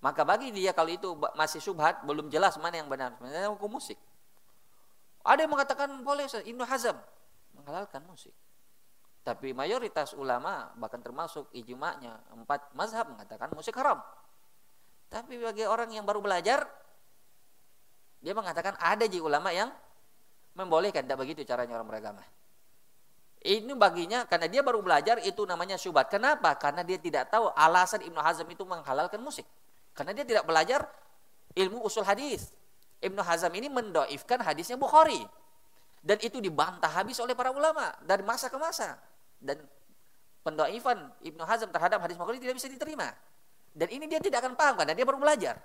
Maka 0.00 0.24
bagi 0.24 0.48
dia 0.48 0.72
kalau 0.72 0.88
itu 0.88 1.12
masih 1.36 1.60
syubhat, 1.60 2.00
belum 2.08 2.32
jelas 2.32 2.56
mana 2.56 2.80
yang 2.80 2.88
benar. 2.88 3.12
Misalnya 3.20 3.52
hukum 3.52 3.76
musik. 3.76 4.00
Ada 5.20 5.44
yang 5.44 5.52
mengatakan 5.52 5.92
boleh 6.00 6.24
Ibnu 6.24 6.64
Hazm 6.64 6.96
menghalalkan 7.52 8.00
musik. 8.08 8.32
Tapi 9.20 9.52
mayoritas 9.52 10.16
ulama 10.16 10.72
bahkan 10.80 11.04
termasuk 11.04 11.52
ijma'nya 11.52 12.32
empat 12.32 12.72
mazhab 12.72 13.12
mengatakan 13.12 13.52
musik 13.52 13.76
haram. 13.76 14.00
Tapi 15.10 15.42
bagi 15.42 15.66
orang 15.66 15.90
yang 15.90 16.06
baru 16.06 16.22
belajar, 16.22 16.70
dia 18.22 18.30
mengatakan 18.30 18.78
ada 18.78 19.10
ji 19.10 19.18
ulama 19.18 19.50
yang 19.50 19.74
membolehkan. 20.54 21.02
Tidak 21.02 21.18
begitu 21.18 21.42
caranya 21.42 21.82
orang 21.82 21.90
beragama. 21.90 22.22
Ini 23.40 23.72
baginya 23.72 24.28
karena 24.28 24.46
dia 24.46 24.60
baru 24.60 24.84
belajar 24.84 25.18
itu 25.24 25.42
namanya 25.48 25.74
syubhat. 25.80 26.12
Kenapa? 26.12 26.54
Karena 26.60 26.86
dia 26.86 27.00
tidak 27.00 27.32
tahu 27.32 27.48
alasan 27.56 28.04
Ibnu 28.04 28.20
Hazm 28.20 28.46
itu 28.52 28.62
menghalalkan 28.62 29.18
musik. 29.18 29.48
Karena 29.96 30.14
dia 30.14 30.22
tidak 30.22 30.44
belajar 30.46 30.86
ilmu 31.58 31.82
usul 31.82 32.04
hadis. 32.06 32.52
Ibnu 33.00 33.18
Hazm 33.24 33.50
ini 33.56 33.72
mendoifkan 33.72 34.44
hadisnya 34.44 34.76
Bukhari. 34.76 35.24
Dan 36.04 36.20
itu 36.20 36.38
dibantah 36.38 36.92
habis 36.92 37.16
oleh 37.18 37.32
para 37.32 37.48
ulama 37.48 37.96
dari 38.04 38.20
masa 38.20 38.52
ke 38.52 38.60
masa. 38.60 39.00
Dan 39.40 39.58
pendoifan 40.44 41.08
Ibnu 41.24 41.40
Hazm 41.40 41.72
terhadap 41.72 41.98
hadis 42.04 42.20
Bukhari 42.20 42.38
tidak 42.38 42.60
bisa 42.60 42.68
diterima. 42.68 43.08
Dan 43.70 43.88
ini 43.90 44.10
dia 44.10 44.18
tidak 44.18 44.42
akan 44.42 44.54
paham 44.58 44.74
karena 44.82 44.94
dia 44.94 45.06
baru 45.06 45.18
belajar. 45.22 45.56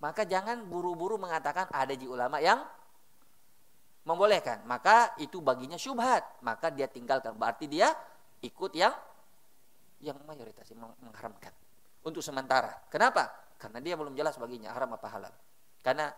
Maka 0.00 0.26
jangan 0.26 0.66
buru-buru 0.66 1.20
mengatakan 1.20 1.68
ada 1.70 1.92
ji 1.94 2.08
ulama 2.08 2.40
yang 2.40 2.64
membolehkan. 4.08 4.64
Maka 4.66 5.14
itu 5.20 5.38
baginya 5.38 5.76
syubhat. 5.76 6.26
Maka 6.42 6.72
dia 6.72 6.88
tinggalkan. 6.88 7.36
Berarti 7.36 7.68
dia 7.68 7.92
ikut 8.42 8.72
yang 8.74 8.90
yang 10.02 10.18
mayoritas 10.26 10.66
yang 10.74 10.82
mengharamkan. 10.98 11.54
Untuk 12.02 12.24
sementara. 12.24 12.82
Kenapa? 12.90 13.30
Karena 13.60 13.78
dia 13.78 13.94
belum 13.94 14.18
jelas 14.18 14.34
baginya 14.40 14.74
haram 14.74 14.90
apa 14.98 15.06
halal. 15.06 15.34
Karena 15.86 16.10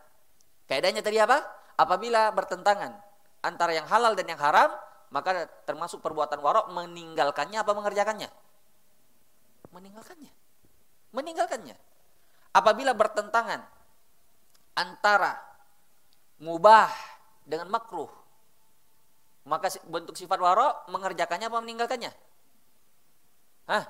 kaidahnya 0.64 1.04
tadi 1.04 1.20
apa? 1.20 1.44
Apabila 1.76 2.32
bertentangan 2.32 2.96
antara 3.44 3.76
yang 3.76 3.84
halal 3.84 4.16
dan 4.16 4.32
yang 4.32 4.40
haram, 4.40 4.72
maka 5.12 5.44
termasuk 5.68 6.00
perbuatan 6.00 6.40
warok 6.40 6.72
meninggalkannya 6.72 7.60
apa 7.60 7.72
mengerjakannya? 7.76 8.32
Meninggalkannya 9.76 10.43
meninggalkannya. 11.14 11.78
Apabila 12.54 12.94
bertentangan 12.94 13.62
antara 14.74 15.38
mubah 16.42 16.90
dengan 17.46 17.70
makruh, 17.70 18.10
maka 19.46 19.70
bentuk 19.86 20.18
sifat 20.18 20.38
warok 20.42 20.90
mengerjakannya 20.90 21.46
apa 21.46 21.58
meninggalkannya? 21.62 22.12
Hah? 23.70 23.84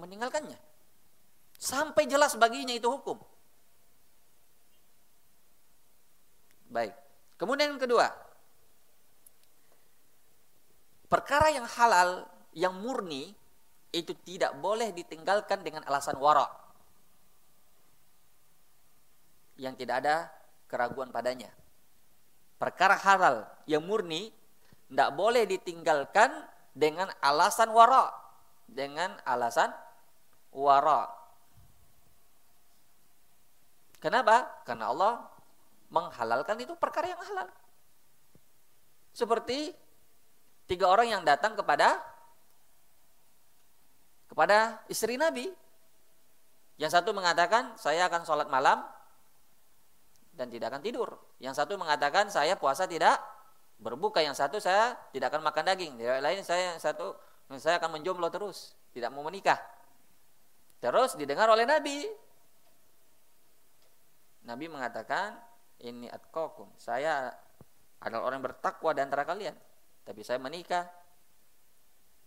Meninggalkannya. 0.00 0.58
Sampai 1.60 2.08
jelas 2.10 2.34
baginya 2.34 2.74
itu 2.74 2.88
hukum. 2.90 3.20
Baik. 6.68 6.92
Kemudian 7.38 7.74
yang 7.74 7.82
kedua, 7.82 8.10
perkara 11.06 11.54
yang 11.54 11.66
halal, 11.78 12.26
yang 12.50 12.74
murni, 12.74 13.34
itu 13.94 14.10
tidak 14.26 14.58
boleh 14.58 14.90
ditinggalkan 14.90 15.62
dengan 15.62 15.86
alasan 15.86 16.18
wara 16.18 16.50
yang 19.54 19.78
tidak 19.78 20.02
ada 20.02 20.16
keraguan 20.66 21.14
padanya. 21.14 21.50
Perkara 22.58 22.98
halal 22.98 23.46
yang 23.70 23.86
murni 23.86 24.34
tidak 24.90 25.10
boleh 25.14 25.46
ditinggalkan 25.46 26.30
dengan 26.74 27.06
alasan 27.22 27.70
wara, 27.70 28.10
dengan 28.66 29.14
alasan 29.22 29.70
wara. 30.50 31.06
Kenapa? 34.02 34.50
Karena 34.66 34.90
Allah 34.90 35.22
menghalalkan 35.88 36.58
itu 36.60 36.74
perkara 36.76 37.14
yang 37.14 37.22
halal. 37.22 37.48
Seperti 39.14 39.70
tiga 40.66 40.90
orang 40.90 41.14
yang 41.14 41.22
datang 41.22 41.54
kepada 41.54 42.02
kepada 44.34 44.82
istri 44.90 45.14
Nabi. 45.14 45.46
Yang 46.74 46.98
satu 46.98 47.14
mengatakan, 47.14 47.78
saya 47.78 48.10
akan 48.10 48.26
sholat 48.26 48.50
malam 48.50 48.82
dan 50.34 50.50
tidak 50.50 50.74
akan 50.74 50.82
tidur. 50.82 51.06
Yang 51.38 51.62
satu 51.62 51.78
mengatakan, 51.78 52.26
saya 52.34 52.58
puasa 52.58 52.90
tidak 52.90 53.14
berbuka. 53.78 54.18
Yang 54.26 54.42
satu, 54.42 54.58
saya 54.58 54.98
tidak 55.14 55.30
akan 55.30 55.46
makan 55.46 55.70
daging. 55.70 56.02
Yang 56.02 56.18
lain, 56.18 56.40
saya 56.42 56.74
satu, 56.82 57.14
saya 57.62 57.78
akan 57.78 57.94
menjomblo 58.02 58.26
terus. 58.26 58.74
Tidak 58.90 59.06
mau 59.14 59.22
menikah. 59.22 59.62
Terus 60.82 61.14
didengar 61.14 61.46
oleh 61.46 61.62
Nabi. 61.62 62.02
Nabi 64.50 64.66
mengatakan, 64.66 65.38
ini 65.78 66.10
atkokum. 66.10 66.74
Saya 66.74 67.30
adalah 68.02 68.34
orang 68.34 68.42
bertakwa 68.42 68.90
di 68.90 68.98
antara 68.98 69.22
kalian. 69.22 69.54
Tapi 70.02 70.26
saya 70.26 70.42
menikah, 70.42 70.90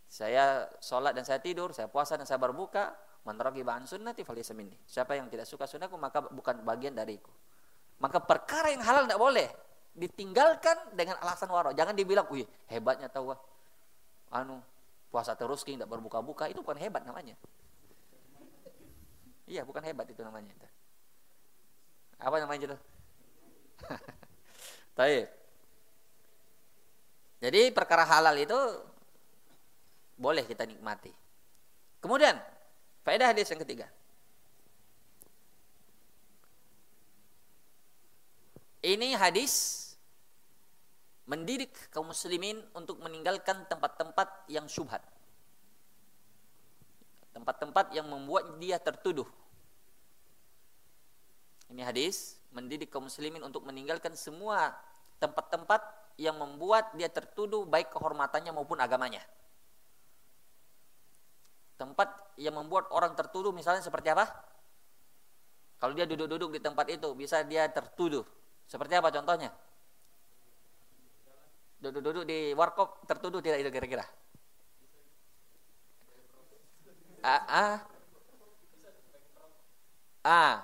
saya 0.08 0.72
sholat 0.80 1.12
dan 1.12 1.28
saya 1.28 1.43
tidur, 1.43 1.76
saya 1.76 1.91
puasa 1.91 2.16
dan 2.16 2.24
saya 2.24 2.39
berbuka, 2.39 2.95
menerogi 3.28 3.60
bahan 3.60 3.84
sunnati 3.84 4.24
falaysa 4.24 4.55
minni. 4.55 4.80
Siapa 4.88 5.20
yang 5.20 5.28
tidak 5.28 5.43
suka 5.43 5.68
sunnahku 5.68 5.99
maka 5.99 6.24
bukan 6.24 6.64
bagian 6.64 6.95
dariku. 6.95 7.30
Maka 7.99 8.24
perkara 8.24 8.72
yang 8.72 8.80
halal 8.88 9.03
tidak 9.03 9.20
boleh 9.20 9.47
ditinggalkan 9.91 10.95
dengan 10.95 11.20
alasan 11.20 11.51
waro. 11.51 11.76
Jangan 11.76 11.91
dibilang, 11.91 12.30
"Wih, 12.32 12.47
hebatnya 12.72 13.12
tahu 13.12 13.36
anu 14.32 14.64
puasa 15.12 15.36
terus 15.36 15.68
king 15.68 15.76
tidak 15.76 15.91
berbuka-buka." 15.91 16.47
Itu 16.47 16.64
bukan 16.64 16.80
hebat 16.80 17.03
namanya. 17.03 17.36
Iya, 19.43 19.68
bukan 19.68 19.84
hebat 19.84 20.08
itu 20.08 20.24
namanya. 20.24 20.55
Apa 22.22 22.39
namanya 22.39 22.74
itu? 22.74 22.78
Baik. 24.97 25.26
Jadi 27.38 27.62
perkara 27.70 28.01
halal 28.08 28.34
itu 28.39 28.58
boleh 30.18 30.43
kita 30.43 30.65
nikmati. 30.65 31.13
Kemudian, 32.01 32.36
faedah 33.05 33.32
hadis 33.32 33.47
yang 33.53 33.61
ketiga. 33.61 33.88
Ini 38.82 39.18
hadis 39.18 39.86
mendidik 41.28 41.76
kaum 41.91 42.09
muslimin 42.09 42.61
untuk 42.74 42.97
meninggalkan 43.03 43.68
tempat-tempat 43.68 44.47
yang 44.49 44.65
syubhat. 44.65 45.03
Tempat-tempat 47.36 47.93
yang 47.93 48.07
membuat 48.09 48.57
dia 48.57 48.82
tertuduh. 48.82 49.28
Ini 51.68 51.84
hadis 51.84 52.39
mendidik 52.55 52.89
kaum 52.89 53.05
muslimin 53.11 53.43
untuk 53.43 53.68
meninggalkan 53.68 54.15
semua 54.15 54.72
tempat-tempat 55.20 55.84
yang 56.18 56.39
membuat 56.39 56.95
dia 56.95 57.11
tertuduh 57.11 57.68
baik 57.68 57.91
kehormatannya 57.91 58.55
maupun 58.55 58.80
agamanya. 58.80 59.22
Tempat 61.78 62.34
yang 62.41 62.57
membuat 62.57 62.89
orang 62.89 63.13
tertuduh 63.13 63.53
misalnya 63.53 63.86
seperti 63.86 64.09
apa? 64.09 64.25
Kalau 65.78 65.93
dia 65.93 66.09
duduk-duduk 66.09 66.57
di 66.57 66.61
tempat 66.61 66.89
itu 66.89 67.13
bisa 67.13 67.45
dia 67.45 67.69
tertuduh. 67.69 68.25
Seperti 68.65 68.97
apa 68.97 69.13
contohnya? 69.13 69.53
Duduk-duduk 71.78 72.25
di 72.25 72.57
warkop 72.57 73.05
tertuduh 73.05 73.38
tidak 73.38 73.61
itu 73.61 73.69
kira-kira? 73.69 74.05
Ah, 77.21 77.43
ah, 77.45 77.75
ah, 80.25 80.55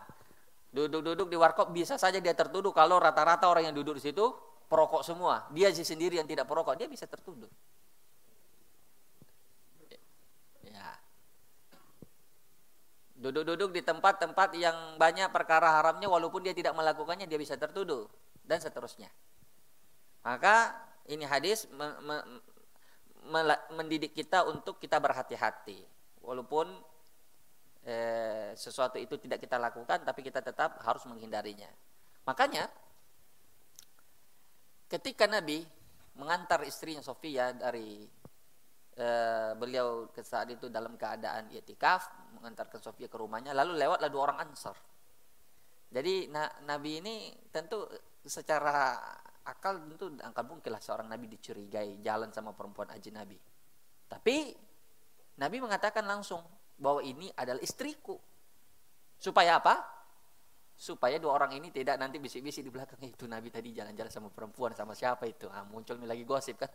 duduk-duduk 0.73 1.29
di 1.29 1.37
warkop 1.37 1.69
bisa 1.69 2.01
saja 2.01 2.17
dia 2.17 2.33
tertuduh 2.33 2.73
kalau 2.73 2.97
rata-rata 2.97 3.45
orang 3.45 3.69
yang 3.69 3.75
duduk 3.77 4.01
di 4.01 4.09
situ 4.09 4.33
perokok 4.65 5.05
semua. 5.05 5.45
Dia 5.53 5.69
sendiri 5.69 6.17
yang 6.17 6.25
tidak 6.25 6.49
perokok, 6.49 6.73
dia 6.73 6.89
bisa 6.89 7.05
tertuduh. 7.05 7.49
Ya. 10.65 10.97
Duduk-duduk 13.23 13.71
di 13.71 13.79
tempat-tempat 13.79 14.51
yang 14.59 14.99
banyak 14.99 15.31
perkara 15.31 15.79
haramnya 15.79 16.11
walaupun 16.11 16.43
dia 16.43 16.51
tidak 16.51 16.75
melakukannya 16.75 17.23
dia 17.23 17.39
bisa 17.39 17.55
tertuduh 17.55 18.03
dan 18.43 18.59
seterusnya. 18.59 19.07
Maka 20.27 20.75
ini 21.07 21.23
hadis 21.23 21.71
me, 21.71 21.87
me, 22.03 22.17
me, 23.31 23.39
mendidik 23.79 24.11
kita 24.11 24.43
untuk 24.43 24.75
kita 24.75 24.99
berhati-hati 24.99 25.79
walaupun 26.19 26.67
eh, 27.87 28.51
sesuatu 28.59 28.99
itu 28.99 29.15
tidak 29.15 29.39
kita 29.39 29.55
lakukan 29.55 30.03
tapi 30.03 30.19
kita 30.19 30.43
tetap 30.43 30.83
harus 30.83 31.07
menghindarinya. 31.07 31.71
Makanya 32.27 32.67
ketika 34.91 35.31
Nabi 35.31 35.63
mengantar 36.19 36.59
istrinya 36.67 36.99
Sofia 36.99 37.55
dari 37.55 38.03
e, 38.93 39.07
beliau 39.57 40.07
ke 40.09 40.21
saat 40.21 40.49
itu 40.53 40.69
dalam 40.69 40.95
keadaan 40.95 41.49
itikaf 41.51 42.09
mengantarkan 42.37 42.79
Sofia 42.79 43.09
ke 43.09 43.17
rumahnya 43.17 43.51
lalu 43.51 43.77
lewatlah 43.77 44.09
dua 44.09 44.21
orang 44.31 44.49
Ansar. 44.49 44.77
Jadi 45.93 46.29
na, 46.33 46.49
Nabi 46.65 47.01
ini 47.01 47.15
tentu 47.53 47.85
secara 48.25 48.97
akal 49.45 49.77
tentu 49.93 50.09
angkat 50.23 50.45
mungkinlah 50.47 50.81
seorang 50.81 51.05
Nabi 51.05 51.29
dicurigai 51.29 52.01
jalan 52.01 52.33
sama 52.33 52.55
perempuan 52.57 52.89
aji 52.89 53.13
Nabi. 53.13 53.37
Tapi 54.09 54.35
Nabi 55.37 55.57
mengatakan 55.61 56.05
langsung 56.05 56.41
bahwa 56.77 57.01
ini 57.05 57.29
adalah 57.37 57.61
istriku. 57.61 58.17
Supaya 59.21 59.61
apa? 59.61 59.93
supaya 60.73 61.21
dua 61.21 61.37
orang 61.37 61.53
ini 61.53 61.69
tidak 61.69 62.01
nanti 62.01 62.17
bisik-bisik 62.17 62.65
di 62.65 62.71
belakang 62.73 62.97
eh, 63.05 63.13
itu 63.13 63.29
Nabi 63.29 63.53
tadi 63.53 63.71
jalan-jalan 63.77 64.09
sama 64.09 64.29
perempuan 64.33 64.73
sama 64.73 64.97
siapa 64.97 65.29
itu 65.29 65.45
ah, 65.47 65.63
muncul 65.69 65.95
nih 66.01 66.09
lagi 66.09 66.23
gosip 66.25 66.57
kan 66.57 66.69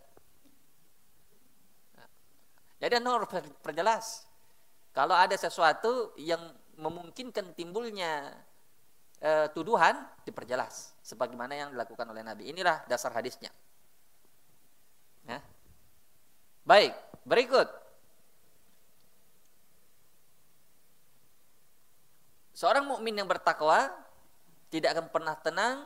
jadi 2.79 3.03
anda 3.03 3.19
harus 3.19 3.31
perjelas. 3.59 4.27
Kalau 4.95 5.15
ada 5.15 5.35
sesuatu 5.35 6.15
yang 6.15 6.41
memungkinkan 6.79 7.55
timbulnya 7.59 8.31
e, 9.19 9.51
tuduhan 9.51 9.99
diperjelas. 10.23 10.95
Sebagaimana 11.03 11.55
yang 11.59 11.69
dilakukan 11.75 12.07
oleh 12.07 12.23
Nabi. 12.23 12.51
Inilah 12.51 12.87
dasar 12.87 13.11
hadisnya. 13.15 13.51
Ya. 15.29 15.45
baik 16.65 16.97
berikut. 17.29 17.69
Seorang 22.57 22.89
mukmin 22.89 23.13
yang 23.13 23.29
bertakwa 23.29 23.93
tidak 24.73 24.97
akan 24.97 25.07
pernah 25.13 25.37
tenang 25.37 25.85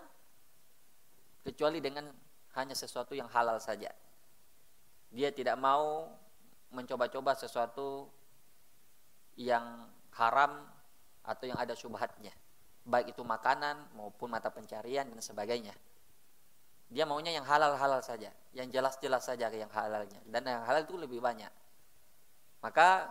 kecuali 1.43 1.83
dengan 1.83 2.07
hanya 2.55 2.77
sesuatu 2.79 3.19
yang 3.19 3.27
halal 3.35 3.59
saja. 3.59 3.91
Dia 5.11 5.35
tidak 5.35 5.59
mau 5.59 6.07
mencoba-coba 6.73 7.37
sesuatu 7.37 8.09
yang 9.37 9.89
haram 10.17 10.65
atau 11.23 11.45
yang 11.47 11.59
ada 11.61 11.77
syubhatnya. 11.77 12.33
Baik 12.83 13.15
itu 13.15 13.23
makanan 13.23 13.95
maupun 13.95 14.33
mata 14.33 14.51
pencarian 14.51 15.07
dan 15.07 15.21
sebagainya. 15.23 15.73
Dia 16.93 17.09
maunya 17.09 17.33
yang 17.33 17.47
halal-halal 17.49 18.05
saja, 18.05 18.29
yang 18.53 18.69
jelas-jelas 18.69 19.25
saja 19.25 19.49
yang 19.49 19.71
halalnya. 19.73 20.21
Dan 20.29 20.45
yang 20.45 20.67
halal 20.67 20.85
itu 20.85 20.99
lebih 20.99 21.23
banyak. 21.25 21.49
Maka 22.61 23.09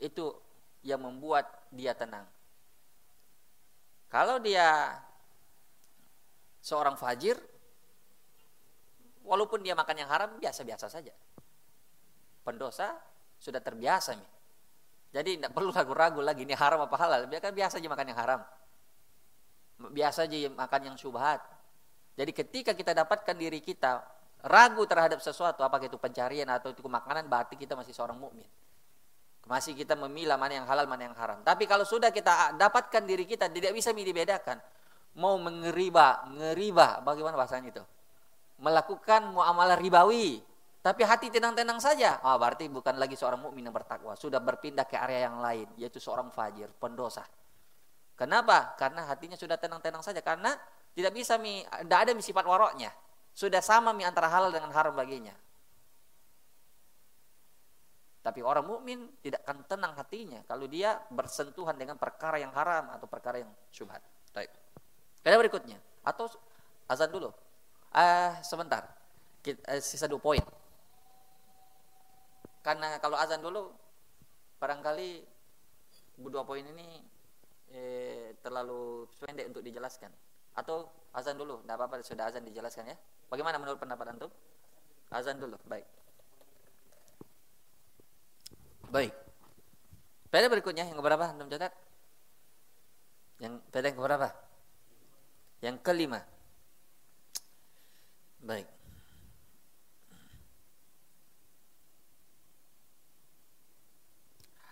itu 0.00 0.32
yang 0.80 1.02
membuat 1.02 1.44
dia 1.74 1.92
tenang. 1.92 2.24
Kalau 4.06 4.38
dia 4.40 4.96
seorang 6.62 6.96
fajir, 6.96 7.36
walaupun 9.26 9.60
dia 9.60 9.74
makan 9.74 9.96
yang 9.98 10.08
haram, 10.08 10.30
biasa-biasa 10.38 10.86
saja. 10.86 11.12
Pendosa 12.46 12.94
sudah 13.42 13.58
terbiasa 13.58 14.14
nih. 14.14 14.30
Jadi 15.10 15.30
tidak 15.42 15.50
perlu 15.50 15.74
ragu-ragu 15.74 16.22
lagi 16.22 16.46
ini 16.46 16.54
haram 16.54 16.78
apa 16.86 16.94
halal. 16.94 17.26
Dia 17.26 17.42
kan 17.42 17.50
biasa 17.50 17.82
aja 17.82 17.88
makan 17.90 18.06
yang 18.06 18.18
haram. 18.22 18.40
Biasa 19.90 20.30
aja 20.30 20.36
makan 20.54 20.80
yang 20.92 20.96
syubhat. 20.96 21.42
Jadi 22.14 22.30
ketika 22.30 22.70
kita 22.72 22.94
dapatkan 22.94 23.34
diri 23.34 23.58
kita 23.58 24.00
ragu 24.46 24.86
terhadap 24.86 25.18
sesuatu, 25.18 25.66
apakah 25.66 25.90
itu 25.90 25.98
pencarian 25.98 26.46
atau 26.48 26.70
itu 26.70 26.80
makanan, 26.86 27.26
berarti 27.26 27.58
kita 27.58 27.74
masih 27.74 27.92
seorang 27.92 28.16
mukmin. 28.16 28.46
Masih 29.46 29.78
kita 29.78 29.94
memilah 29.94 30.34
mana 30.34 30.58
yang 30.58 30.66
halal, 30.66 30.86
mana 30.90 31.06
yang 31.06 31.16
haram. 31.18 31.38
Tapi 31.42 31.66
kalau 31.70 31.86
sudah 31.86 32.10
kita 32.10 32.54
dapatkan 32.58 33.02
diri 33.06 33.26
kita 33.28 33.46
tidak 33.50 33.74
bisa 33.74 33.94
dibedakan. 33.94 34.58
Mau 35.16 35.40
mengeriba, 35.40 36.28
ngeriba, 36.34 37.00
bagaimana 37.00 37.40
bahasanya 37.40 37.72
itu? 37.72 37.84
Melakukan 38.60 39.32
muamalah 39.32 39.80
ribawi, 39.80 40.44
tapi 40.86 41.02
hati 41.02 41.34
tenang-tenang 41.34 41.82
saja. 41.82 42.22
Ah, 42.22 42.38
berarti 42.38 42.70
bukan 42.70 42.94
lagi 42.94 43.18
seorang 43.18 43.42
mukmin 43.42 43.66
yang 43.66 43.74
bertakwa, 43.74 44.14
sudah 44.14 44.38
berpindah 44.38 44.86
ke 44.86 44.94
area 44.94 45.26
yang 45.26 45.42
lain, 45.42 45.66
yaitu 45.74 45.98
seorang 45.98 46.30
fajir, 46.30 46.70
pendosa. 46.78 47.26
Kenapa? 48.14 48.78
Karena 48.78 49.02
hatinya 49.10 49.34
sudah 49.34 49.58
tenang-tenang 49.58 50.06
saja. 50.06 50.22
Karena 50.22 50.54
tidak 50.94 51.10
bisa 51.10 51.42
mi, 51.42 51.66
tidak 51.66 51.98
ada 52.06 52.10
mi 52.14 52.22
sifat 52.22 52.46
waroknya. 52.46 52.94
Sudah 53.34 53.58
sama 53.58 53.90
mi 53.90 54.06
antara 54.06 54.30
halal 54.30 54.54
dengan 54.54 54.70
haram 54.70 54.94
baginya. 54.94 55.34
Tapi 58.22 58.46
orang 58.46 58.62
mukmin 58.62 59.10
tidak 59.26 59.42
akan 59.42 59.66
tenang 59.66 59.92
hatinya 59.98 60.38
kalau 60.46 60.70
dia 60.70 61.02
bersentuhan 61.10 61.74
dengan 61.74 61.98
perkara 61.98 62.38
yang 62.38 62.54
haram 62.54 62.94
atau 62.94 63.10
perkara 63.10 63.42
yang 63.42 63.50
syubhat. 63.74 64.02
Baik. 64.30 64.54
Kaidah 65.26 65.38
berikutnya 65.42 65.82
atau 66.06 66.30
azan 66.86 67.10
dulu. 67.10 67.34
Ah, 67.90 68.38
sebentar. 68.46 68.86
Kita, 69.42 69.66
eh, 69.66 69.82
sisa 69.82 70.06
dua 70.06 70.22
poin. 70.22 70.42
Karena 72.66 72.98
kalau 72.98 73.14
azan 73.14 73.38
dulu 73.38 73.70
barangkali 74.58 75.22
dua 76.18 76.42
poin 76.42 76.66
ini 76.66 76.98
eh, 77.70 78.34
terlalu 78.42 79.06
pendek 79.22 79.54
untuk 79.54 79.62
dijelaskan. 79.62 80.10
Atau 80.58 80.90
azan 81.14 81.38
dulu, 81.38 81.62
tidak 81.62 81.78
apa-apa 81.78 82.02
sudah 82.02 82.26
azan 82.26 82.42
dijelaskan 82.42 82.90
ya. 82.90 82.98
Bagaimana 83.30 83.62
menurut 83.62 83.78
pendapat 83.78 84.18
antum? 84.18 84.34
Azan 85.14 85.38
dulu, 85.38 85.54
baik. 85.70 85.86
Baik. 88.90 89.14
Pada 90.26 90.50
berikutnya 90.50 90.90
yang 90.90 90.98
berapa 90.98 91.22
antum 91.22 91.46
catat? 91.46 91.70
Yang 93.38 93.62
pada 93.70 93.86
yang 93.94 94.00
berapa? 94.02 94.28
Yang 95.62 95.76
kelima. 95.86 96.20
Baik. 98.42 98.75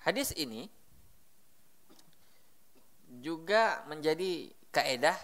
Hadis 0.04 0.36
ini 0.36 0.68
juga 3.24 3.80
menjadi 3.88 4.52
kaedah 4.68 5.16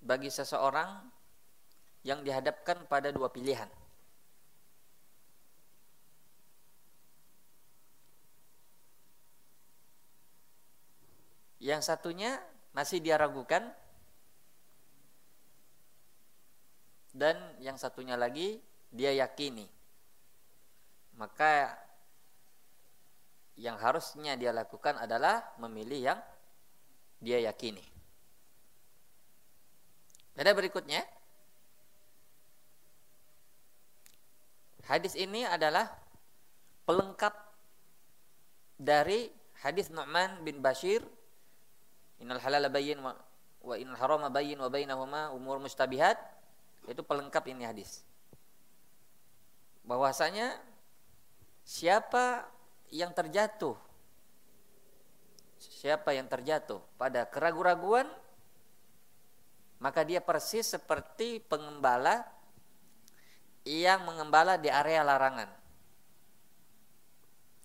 bagi 0.00 0.32
seseorang 0.32 1.12
yang 2.08 2.24
dihadapkan 2.24 2.88
pada 2.88 3.12
dua 3.12 3.28
pilihan. 3.28 3.68
Yang 11.60 11.84
satunya 11.84 12.40
masih 12.72 13.04
dia 13.04 13.20
ragukan 13.20 13.68
dan 17.12 17.36
yang 17.60 17.76
satunya 17.76 18.16
lagi 18.16 18.69
dia 18.90 19.14
yakini. 19.14 19.66
Maka 21.16 21.74
yang 23.58 23.76
harusnya 23.76 24.36
dia 24.36 24.50
lakukan 24.54 24.98
adalah 24.98 25.42
memilih 25.58 26.12
yang 26.12 26.20
dia 27.20 27.40
yakini. 27.40 27.82
Ada 30.36 30.56
berikutnya. 30.56 31.04
Hadis 34.86 35.14
ini 35.14 35.46
adalah 35.46 35.86
pelengkap 36.82 37.30
dari 38.74 39.30
hadis 39.62 39.86
Nu'man 39.92 40.42
bin 40.42 40.58
Bashir 40.58 41.04
Innal 42.20 42.40
halal 42.44 42.68
bayyin 42.68 43.00
wa, 43.00 43.16
wa 43.64 43.74
innal 43.80 43.96
harama 43.96 44.28
bayyin 44.28 44.60
wa 44.60 44.68
bainahuma 44.68 45.32
umur 45.32 45.56
mustabihat. 45.56 46.20
Itu 46.84 47.00
pelengkap 47.00 47.48
ini 47.48 47.64
hadis. 47.64 48.04
Bahwasanya 49.84 50.58
siapa 51.64 52.46
yang 52.90 53.14
terjatuh 53.14 53.78
siapa 55.60 56.16
yang 56.16 56.24
terjatuh 56.24 56.80
pada 56.96 57.28
keraguan-raguan 57.28 58.08
maka 59.80 60.04
dia 60.04 60.20
persis 60.20 60.68
seperti 60.68 61.40
pengembala 61.40 62.24
yang 63.64 64.04
mengembala 64.04 64.60
di 64.60 64.68
area 64.68 65.00
larangan. 65.00 65.48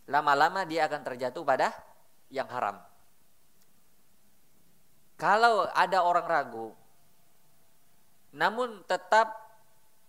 Lama-lama 0.08 0.64
dia 0.64 0.88
akan 0.88 1.02
terjatuh 1.04 1.44
pada 1.44 1.76
yang 2.32 2.48
haram. 2.48 2.80
Kalau 5.20 5.68
ada 5.76 6.04
orang 6.08 6.28
ragu, 6.28 6.68
namun 8.32 8.84
tetap 8.88 9.36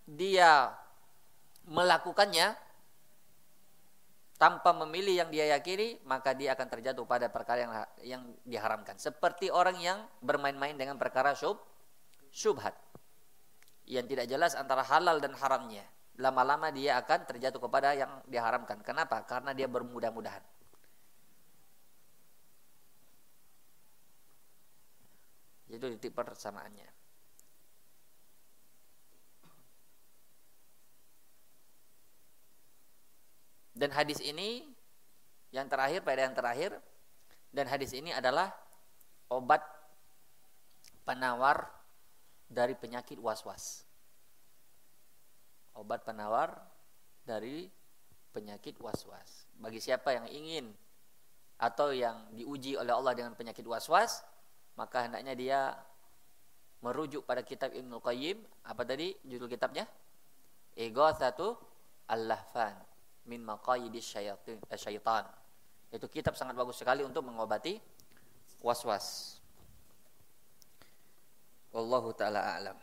dia 0.07 0.75
melakukannya 1.67 2.55
tanpa 4.37 4.71
memilih 4.77 5.25
yang 5.25 5.31
dia 5.33 5.57
yakini, 5.57 5.99
maka 6.05 6.37
dia 6.37 6.53
akan 6.53 6.69
terjatuh 6.69 7.05
pada 7.09 7.33
perkara 7.33 7.59
yang 7.64 7.73
yang 8.05 8.23
diharamkan. 8.45 9.01
Seperti 9.01 9.49
orang 9.49 9.81
yang 9.81 9.99
bermain-main 10.21 10.77
dengan 10.77 11.01
perkara 11.01 11.33
syub, 11.33 11.57
syubhat 12.31 12.77
yang 13.89 14.05
tidak 14.05 14.29
jelas 14.29 14.53
antara 14.53 14.85
halal 14.85 15.19
dan 15.19 15.33
haramnya. 15.35 15.85
Lama-lama 16.17 16.73
dia 16.73 16.97
akan 17.01 17.29
terjatuh 17.29 17.61
kepada 17.61 17.93
yang 17.93 18.25
diharamkan. 18.25 18.81
Kenapa? 18.81 19.21
Karena 19.29 19.53
dia 19.53 19.69
bermudah-mudahan. 19.69 20.41
Itu 25.69 25.93
titik 25.97 26.17
persamaannya. 26.17 27.06
Dan 33.77 33.93
hadis 33.93 34.24
ini 34.24 34.64
yang 35.53 35.68
terakhir 35.68 36.01
pada 36.01 36.24
yang 36.24 36.33
terakhir 36.33 36.72
dan 37.53 37.68
hadis 37.68 37.93
ini 37.93 38.09
adalah 38.09 38.49
obat 39.29 39.61
penawar 41.05 41.68
dari 42.49 42.72
penyakit 42.72 43.20
was-was. 43.20 43.85
Obat 45.77 46.09
penawar 46.09 46.57
dari 47.29 47.68
penyakit 48.33 48.81
was-was. 48.81 49.45
Bagi 49.61 49.77
siapa 49.77 50.16
yang 50.16 50.24
ingin 50.33 50.72
atau 51.61 51.93
yang 51.93 52.33
diuji 52.33 52.81
oleh 52.81 52.97
Allah 52.97 53.12
dengan 53.12 53.37
penyakit 53.37 53.64
was-was, 53.68 54.24
maka 54.72 55.05
hendaknya 55.05 55.37
dia 55.37 55.61
merujuk 56.81 57.29
pada 57.29 57.45
kitab 57.45 57.77
Ibnu 57.77 58.01
Qayyim 58.01 58.41
apa 58.68 58.85
tadi 58.85 59.16
judul 59.24 59.49
kitabnya 59.49 59.89
Ego 60.77 61.09
satu 61.16 61.57
Al-Lahfan 62.12 62.96
min 63.27 63.43
maqayidis 63.43 64.07
syaitan 64.07 64.59
syaitan. 64.79 65.24
Itu 65.91 66.07
kitab 66.11 66.35
sangat 66.39 66.55
bagus 66.55 66.79
sekali 66.79 67.03
untuk 67.03 67.22
mengobati 67.27 67.79
was-was. 68.62 69.39
Wallahu 71.74 72.14
taala 72.16 72.43
a'lam. 72.57 72.79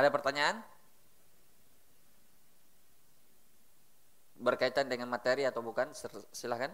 Ada 0.00 0.08
pertanyaan? 0.08 0.64
berkaitan 4.40 4.88
dengan 4.88 5.06
materi 5.12 5.44
atau 5.44 5.60
bukan? 5.60 5.92
Silahkan 6.32 6.72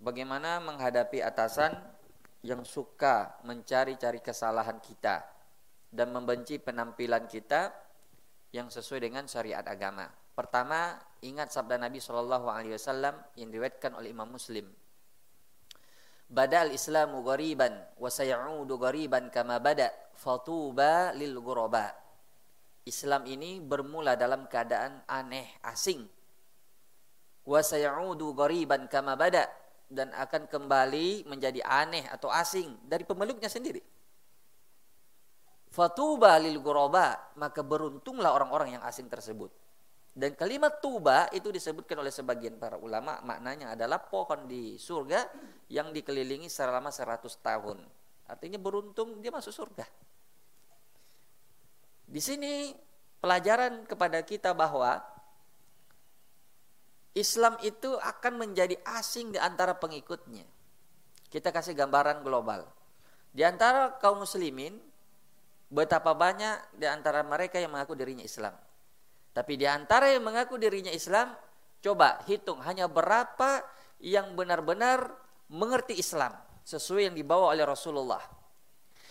bagaimana 0.00 0.58
menghadapi 0.64 1.20
atasan 1.20 1.76
yang 2.40 2.64
suka 2.64 3.36
mencari-cari 3.44 4.24
kesalahan 4.24 4.80
kita 4.80 5.20
dan 5.92 6.08
membenci 6.10 6.56
penampilan 6.56 7.28
kita 7.28 7.68
yang 8.50 8.72
sesuai 8.72 9.06
dengan 9.06 9.28
syariat 9.28 9.62
agama. 9.62 10.08
Pertama, 10.32 10.96
ingat 11.20 11.52
sabda 11.52 11.76
Nabi 11.76 12.00
Shallallahu 12.00 12.48
Alaihi 12.48 12.74
Wasallam 12.80 13.12
yang 13.36 13.52
diriwayatkan 13.52 13.92
oleh 13.92 14.08
Imam 14.10 14.32
Muslim. 14.32 14.64
Badal 16.30 16.72
Islamu 16.72 17.26
ghariban 17.26 17.74
wa 17.98 18.06
sayaudu 18.06 18.78
ghariban 18.78 19.28
kama 19.28 19.58
bada 19.60 19.90
fatuba 20.16 21.12
lil 21.12 21.36
ghuraba. 21.42 21.92
Islam 22.86 23.28
ini 23.28 23.60
bermula 23.60 24.16
dalam 24.16 24.48
keadaan 24.48 25.04
aneh, 25.10 25.60
asing. 25.66 26.06
Wa 27.44 27.60
sayaudu 27.60 28.32
ghariban 28.32 28.88
kama 28.88 29.18
bada 29.18 29.59
dan 29.90 30.14
akan 30.14 30.46
kembali 30.46 31.26
menjadi 31.26 31.58
aneh 31.66 32.06
atau 32.06 32.30
asing 32.30 32.78
dari 32.86 33.02
pemeluknya 33.02 33.50
sendiri. 33.50 33.82
Fatuba 35.70 36.38
lil 36.38 36.62
ghuraba, 36.62 37.34
maka 37.38 37.66
beruntunglah 37.66 38.34
orang-orang 38.34 38.78
yang 38.78 38.82
asing 38.86 39.10
tersebut. 39.10 39.50
Dan 40.10 40.34
kalimat 40.34 40.82
tuba 40.82 41.30
itu 41.30 41.54
disebutkan 41.54 42.02
oleh 42.02 42.10
sebagian 42.10 42.58
para 42.58 42.74
ulama 42.74 43.22
maknanya 43.22 43.78
adalah 43.78 44.02
pohon 44.02 44.50
di 44.50 44.74
surga 44.74 45.26
yang 45.70 45.94
dikelilingi 45.94 46.50
selama 46.50 46.90
100 46.90 47.30
tahun. 47.38 47.78
Artinya 48.26 48.58
beruntung 48.58 49.22
dia 49.22 49.30
masuk 49.30 49.54
surga. 49.54 49.86
Di 52.10 52.18
sini 52.18 52.74
pelajaran 53.22 53.86
kepada 53.86 54.18
kita 54.26 54.50
bahwa 54.50 54.98
Islam 57.14 57.58
itu 57.66 57.98
akan 57.98 58.38
menjadi 58.38 58.78
asing 58.86 59.34
di 59.34 59.38
antara 59.40 59.74
pengikutnya. 59.74 60.46
Kita 61.30 61.50
kasih 61.50 61.74
gambaran 61.74 62.22
global. 62.22 62.66
Di 63.30 63.46
antara 63.46 63.94
kaum 63.98 64.22
muslimin, 64.22 64.78
betapa 65.70 66.14
banyak 66.14 66.74
di 66.78 66.86
antara 66.86 67.22
mereka 67.22 67.58
yang 67.62 67.70
mengaku 67.70 67.94
dirinya 67.94 68.26
Islam. 68.26 68.54
Tapi 69.30 69.54
di 69.54 69.66
antara 69.66 70.10
yang 70.10 70.26
mengaku 70.26 70.58
dirinya 70.58 70.90
Islam, 70.90 71.34
coba 71.78 72.22
hitung 72.26 72.58
hanya 72.66 72.90
berapa 72.90 73.62
yang 74.02 74.34
benar-benar 74.34 75.10
mengerti 75.50 75.98
Islam. 75.98 76.34
sesuai 76.60 77.10
yang 77.10 77.16
dibawa 77.18 77.50
oleh 77.50 77.66
Rasulullah. 77.66 78.22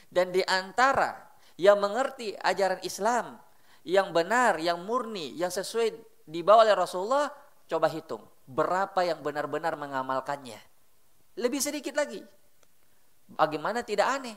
Dan 0.08 0.32
di 0.32 0.40
antara 0.48 1.12
yang 1.60 1.76
mengerti 1.82 2.32
ajaran 2.40 2.80
Islam 2.88 3.36
yang 3.84 4.16
benar, 4.16 4.62
yang 4.64 4.80
murni, 4.88 5.36
yang 5.36 5.52
sesuai 5.52 5.92
dibawa 6.24 6.64
oleh 6.64 6.78
Rasulullah, 6.78 7.28
coba 7.70 7.86
hitung 7.88 8.26
berapa 8.50 8.98
yang 9.06 9.22
benar-benar 9.22 9.78
mengamalkannya. 9.78 10.58
Lebih 11.38 11.62
sedikit 11.62 11.94
lagi. 11.94 12.20
Bagaimana 13.38 13.86
tidak 13.86 14.10
aneh? 14.10 14.36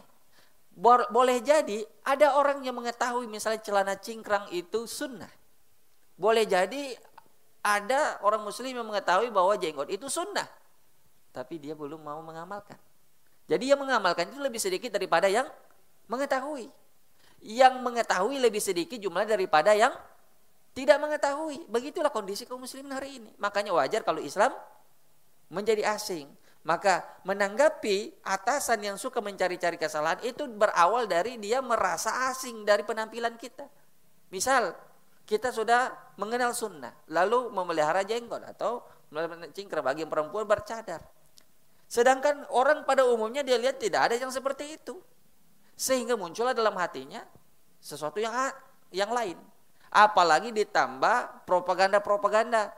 Boleh 1.12 1.41
jadi 1.41 1.85
ada 2.05 2.37
orang 2.37 2.61
yang 2.61 2.76
mengetahui 2.76 3.24
misalnya 3.24 3.64
celana 3.64 3.97
cingkrang 3.97 4.53
itu 4.53 4.85
sunnah. 4.85 5.33
Boleh 6.20 6.45
jadi 6.45 6.93
ada 7.64 8.20
orang 8.20 8.45
muslim 8.45 8.76
yang 8.76 8.85
mengetahui 8.85 9.33
bahwa 9.33 9.57
jenggot 9.57 9.89
itu 9.89 10.12
sunnah. 10.12 10.47
Tapi 11.33 11.57
dia 11.57 11.72
belum 11.72 12.05
mau 12.05 12.20
mengamalkan. 12.20 12.76
Jadi 13.49 13.72
yang 13.72 13.80
mengamalkan 13.80 14.28
itu 14.28 14.41
lebih 14.41 14.61
sedikit 14.61 14.93
daripada 14.93 15.26
yang 15.26 15.49
mengetahui. 16.07 16.68
Yang 17.43 17.74
mengetahui 17.80 18.37
lebih 18.39 18.61
sedikit 18.61 19.01
jumlah 19.01 19.24
daripada 19.24 19.72
yang 19.72 19.93
tidak 20.73 20.97
mengetahui. 21.01 21.68
Begitulah 21.68 22.09
kondisi 22.09 22.49
kaum 22.49 22.64
muslimin 22.64 22.93
hari 22.93 23.20
ini. 23.20 23.31
Makanya 23.37 23.77
wajar 23.77 24.01
kalau 24.05 24.20
Islam 24.20 24.53
menjadi 25.53 25.85
asing. 25.93 26.29
Maka 26.62 27.03
menanggapi 27.27 28.23
atasan 28.23 28.87
yang 28.87 28.97
suka 28.97 29.18
mencari-cari 29.18 29.75
kesalahan 29.77 30.23
itu 30.23 30.47
berawal 30.47 31.11
dari 31.11 31.35
dia 31.37 31.59
merasa 31.59 32.31
asing 32.31 32.62
dari 32.62 32.87
penampilan 32.87 33.35
kita. 33.35 33.66
Misal 34.31 34.70
kita 35.27 35.51
sudah 35.51 35.91
mengenal 36.16 36.55
sunnah, 36.55 36.95
lalu 37.11 37.51
memelihara 37.51 38.07
jenggot 38.07 38.47
atau 38.47 38.87
cingkrang 39.51 39.83
bagi 39.83 40.07
perempuan 40.07 40.47
bercadar. 40.47 41.03
Sedangkan 41.91 42.47
orang 42.49 42.89
pada 42.89 43.05
umumnya 43.05 43.45
dia 43.45 43.59
lihat 43.59 43.83
tidak 43.83 44.09
ada 44.09 44.14
yang 44.16 44.31
seperti 44.33 44.79
itu. 44.79 44.97
Sehingga 45.75 46.14
muncullah 46.14 46.55
dalam 46.55 46.79
hatinya 46.79 47.20
sesuatu 47.83 48.23
yang 48.23 48.33
yang 48.95 49.11
lain. 49.11 49.37
Apalagi 49.93 50.57
ditambah 50.57 51.45
propaganda-propaganda 51.45 52.72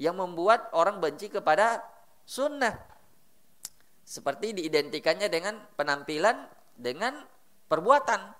yang 0.00 0.16
membuat 0.16 0.72
orang 0.72 0.96
benci 0.96 1.28
kepada 1.28 1.84
sunnah. 2.24 2.72
Seperti 4.00 4.56
diidentikannya 4.56 5.28
dengan 5.28 5.60
penampilan 5.76 6.48
dengan 6.80 7.20
perbuatan. 7.68 8.32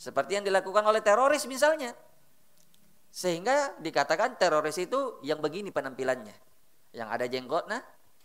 Seperti 0.00 0.40
yang 0.40 0.44
dilakukan 0.48 0.82
oleh 0.88 1.04
teroris 1.04 1.44
misalnya. 1.44 1.92
Sehingga 3.12 3.76
dikatakan 3.76 4.40
teroris 4.40 4.80
itu 4.80 5.20
yang 5.20 5.44
begini 5.44 5.68
penampilannya. 5.68 6.32
Yang 6.96 7.08
ada 7.12 7.26
jenggotnya, 7.28 7.78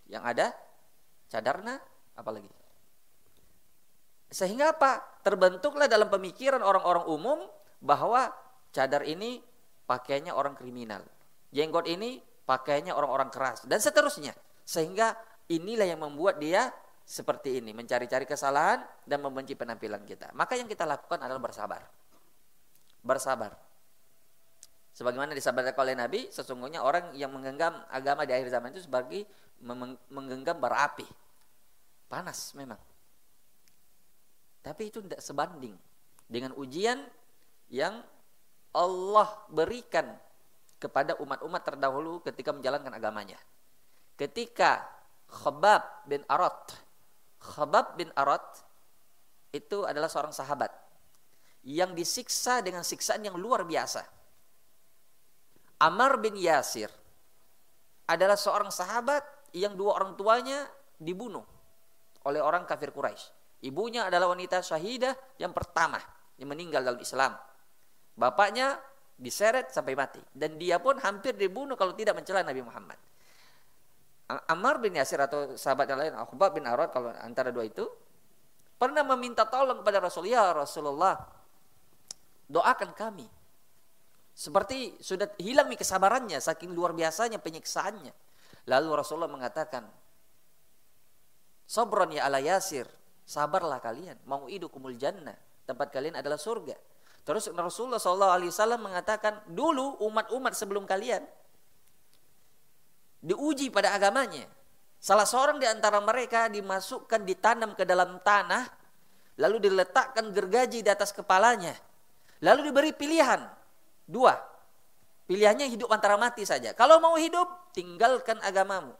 yang 0.07 0.23
ada 0.23 0.55
cadarnya, 1.27 1.83
apalagi. 2.15 2.47
Sehingga 4.31 4.71
apa? 4.71 5.19
Terbentuklah 5.27 5.91
dalam 5.91 6.07
pemikiran 6.07 6.63
orang-orang 6.63 7.05
umum 7.11 7.39
bahwa 7.83 8.31
cadar 8.78 9.01
ini 9.09 9.41
pakainya 9.89 10.38
orang 10.38 10.53
kriminal. 10.53 11.01
Jenggot 11.49 11.89
ini 11.89 12.21
pakainya 12.45 12.93
orang-orang 12.93 13.34
keras 13.34 13.65
dan 13.65 13.82
seterusnya. 13.82 14.38
Sehingga 14.61 15.17
inilah 15.49 15.89
yang 15.89 16.05
membuat 16.05 16.38
dia 16.38 16.69
seperti 17.07 17.63
ini, 17.63 17.73
mencari-cari 17.73 18.28
kesalahan 18.28 18.84
dan 19.07 19.23
membenci 19.23 19.57
penampilan 19.57 20.03
kita. 20.05 20.30
Maka 20.38 20.59
yang 20.59 20.69
kita 20.69 20.86
lakukan 20.86 21.23
adalah 21.23 21.39
bersabar. 21.39 21.82
Bersabar. 23.01 23.55
Sebagaimana 24.91 25.32
disabarkan 25.32 25.78
oleh 25.78 25.95
Nabi, 25.95 26.21
sesungguhnya 26.28 26.84
orang 26.84 27.15
yang 27.15 27.32
menggenggam 27.32 27.73
agama 27.88 28.28
di 28.28 28.36
akhir 28.36 28.51
zaman 28.51 28.75
itu 28.75 28.84
sebagai 28.86 29.23
menggenggam 30.11 30.59
bara 30.59 30.84
api. 30.84 31.07
Panas 32.11 32.51
memang. 32.59 32.82
Tapi 34.59 34.91
itu 34.91 34.99
tidak 34.99 35.23
sebanding 35.23 35.80
dengan 36.28 36.51
ujian 36.59 37.07
yang 37.71 38.03
Allah 38.76 39.28
berikan 39.51 40.15
kepada 40.78 41.18
umat-umat 41.22 41.61
terdahulu 41.65 42.22
ketika 42.22 42.53
menjalankan 42.53 42.93
agamanya. 42.93 43.38
Ketika 44.18 44.86
Khabab 45.28 46.07
bin 46.09 46.22
Arat, 46.30 46.74
Khabab 47.41 47.97
bin 47.97 48.09
Arat 48.13 48.65
itu 49.53 49.84
adalah 49.86 50.09
seorang 50.09 50.34
sahabat 50.34 50.70
yang 51.68 51.91
disiksa 51.97 52.63
dengan 52.63 52.86
siksaan 52.86 53.26
yang 53.26 53.36
luar 53.36 53.68
biasa. 53.68 54.05
Amar 55.84 56.18
bin 56.18 56.34
Yasir 56.39 56.89
adalah 58.07 58.39
seorang 58.39 58.72
sahabat 58.72 59.22
yang 59.53 59.76
dua 59.78 60.01
orang 60.01 60.18
tuanya 60.18 60.65
dibunuh 60.97 61.45
oleh 62.26 62.41
orang 62.41 62.65
kafir 62.65 62.89
Quraisy. 62.89 63.36
Ibunya 63.68 64.05
adalah 64.09 64.32
wanita 64.32 64.61
syahidah 64.61 65.13
yang 65.41 65.51
pertama 65.53 65.97
yang 66.38 66.49
meninggal 66.53 66.86
dalam 66.86 67.01
Islam. 67.01 67.34
Bapaknya 68.18 68.82
diseret 69.18 69.70
sampai 69.70 69.93
mati 69.93 70.22
dan 70.34 70.57
dia 70.57 70.82
pun 70.82 70.97
hampir 70.97 71.38
dibunuh 71.38 71.78
kalau 71.78 71.93
tidak 71.93 72.18
mencela 72.18 72.41
Nabi 72.41 72.65
Muhammad. 72.65 72.97
Ammar 74.28 74.82
bin 74.84 74.97
Yasir 74.97 75.22
atau 75.22 75.55
sahabat 75.55 75.88
yang 75.88 75.99
lain, 76.03 76.13
Akhbab 76.18 76.51
bin 76.57 76.68
Arad 76.68 76.91
kalau 76.91 77.13
antara 77.24 77.53
dua 77.53 77.63
itu 77.63 77.88
pernah 78.76 79.05
meminta 79.05 79.47
tolong 79.47 79.80
kepada 79.80 80.03
Rasulullah, 80.03 80.34
ya 80.36 80.45
Rasulullah, 80.51 81.15
doakan 82.51 82.91
kami. 82.91 83.24
Seperti 84.36 84.99
sudah 84.99 85.32
hilang 85.39 85.72
kesabarannya 85.72 86.38
saking 86.43 86.76
luar 86.76 86.91
biasanya 86.91 87.39
penyiksaannya. 87.39 88.11
Lalu 88.68 88.89
Rasulullah 88.99 89.32
mengatakan, 89.32 89.88
Sobron 91.63 92.11
ya 92.11 92.28
ala 92.28 92.43
Yasir, 92.43 92.86
sabarlah 93.24 93.80
kalian 93.80 94.20
mau 94.28 94.45
kumul 94.47 94.99
jannah 94.99 95.36
tempat 95.63 95.88
kalian 95.91 96.20
adalah 96.20 96.39
surga 96.39 96.76
terus 97.28 97.51
Rasulullah 97.51 97.99
SAW 97.99 98.80
mengatakan 98.80 99.43
dulu 99.51 99.99
umat-umat 99.99 100.55
sebelum 100.55 100.88
kalian 100.88 101.28
diuji 103.19 103.67
pada 103.67 103.91
agamanya. 103.91 104.47
Salah 104.97 105.28
seorang 105.28 105.59
di 105.59 105.67
antara 105.67 105.99
mereka 105.99 106.47
dimasukkan 106.47 107.28
ditanam 107.28 107.75
ke 107.75 107.84
dalam 107.84 108.23
tanah 108.23 108.63
lalu 109.38 109.67
diletakkan 109.67 110.32
gergaji 110.32 110.80
di 110.80 110.88
atas 110.88 111.11
kepalanya. 111.11 111.75
Lalu 112.39 112.71
diberi 112.71 112.91
pilihan. 112.95 113.43
Dua 114.07 114.39
pilihannya 115.28 115.67
hidup 115.67 115.91
antara 115.91 116.15
mati 116.15 116.47
saja. 116.47 116.71
Kalau 116.71 117.03
mau 117.03 117.19
hidup 117.19 117.75
tinggalkan 117.75 118.39
agamamu. 118.39 118.95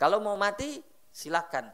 Kalau 0.00 0.24
mau 0.24 0.34
mati 0.40 0.80
silakan 1.12 1.68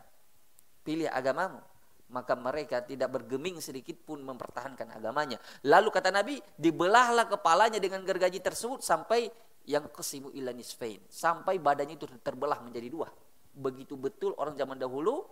pilih 0.83 1.07
agamamu 1.07 1.63
maka 2.09 2.33
mereka 2.33 2.81
tidak 2.81 3.13
bergeming 3.13 3.61
sedikit 3.61 3.97
pun 4.01 4.25
mempertahankan 4.25 4.97
agamanya. 4.97 5.37
Lalu 5.69 5.89
kata 5.93 6.09
Nabi, 6.09 6.41
dibelahlah 6.57 7.29
kepalanya 7.29 7.77
dengan 7.77 8.01
gergaji 8.01 8.41
tersebut 8.41 8.81
sampai 8.81 9.29
yang 9.69 9.85
kesimu 9.93 10.33
ilanis 10.33 10.73
nisfain, 10.73 11.01
sampai 11.13 11.61
badannya 11.61 12.01
itu 12.01 12.09
terbelah 12.25 12.65
menjadi 12.65 12.89
dua. 12.89 13.09
Begitu 13.53 14.01
betul 14.01 14.33
orang 14.41 14.57
zaman 14.57 14.81
dahulu 14.81 15.29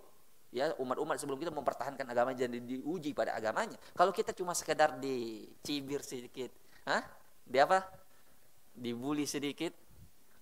ya 0.53 0.71
umat-umat 0.77 1.17
sebelum 1.17 1.41
kita 1.41 1.49
mempertahankan 1.51 2.05
agamanya 2.05 2.45
dan 2.45 2.61
diuji 2.61 3.17
pada 3.17 3.33
agamanya. 3.33 3.75
Kalau 3.97 4.13
kita 4.13 4.37
cuma 4.37 4.53
sekedar 4.53 5.01
dicibir 5.01 6.05
sedikit, 6.05 6.53
hah? 6.85 7.01
Di 7.41 7.57
apa? 7.57 7.81
Dibully 8.77 9.25
sedikit, 9.25 9.73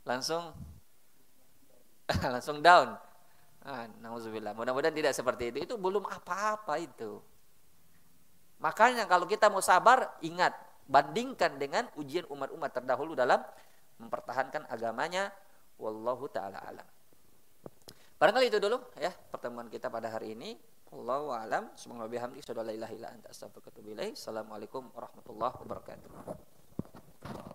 langsung 0.04 0.52
langsung 2.36 2.60
down 2.60 3.00
Ah, 3.66 3.90
Mudah-mudahan 4.54 4.94
tidak 4.94 5.18
seperti 5.18 5.50
itu. 5.50 5.58
Itu 5.66 5.76
belum 5.82 6.06
apa-apa 6.06 6.78
itu. 6.78 7.18
Makanya 8.62 9.10
kalau 9.10 9.26
kita 9.26 9.50
mau 9.50 9.60
sabar, 9.60 10.22
ingat, 10.22 10.54
bandingkan 10.86 11.58
dengan 11.58 11.90
ujian 11.98 12.30
umat-umat 12.30 12.72
terdahulu 12.72 13.18
dalam 13.18 13.42
mempertahankan 13.98 14.70
agamanya. 14.70 15.34
Wallahu 15.82 16.30
taala 16.32 16.62
alam. 16.62 16.88
Barangkali 18.16 18.48
itu 18.48 18.64
dulu 18.64 18.80
ya 18.96 19.12
pertemuan 19.12 19.68
kita 19.68 19.92
pada 19.92 20.08
hari 20.08 20.38
ini. 20.38 20.56
Allahu 20.96 21.36
alam. 21.36 21.68
Semoga 21.76 22.08
bihamdi. 22.08 22.40
Assalamualaikum 24.16 24.88
warahmatullahi 24.96 25.56
wabarakatuh. 25.60 27.55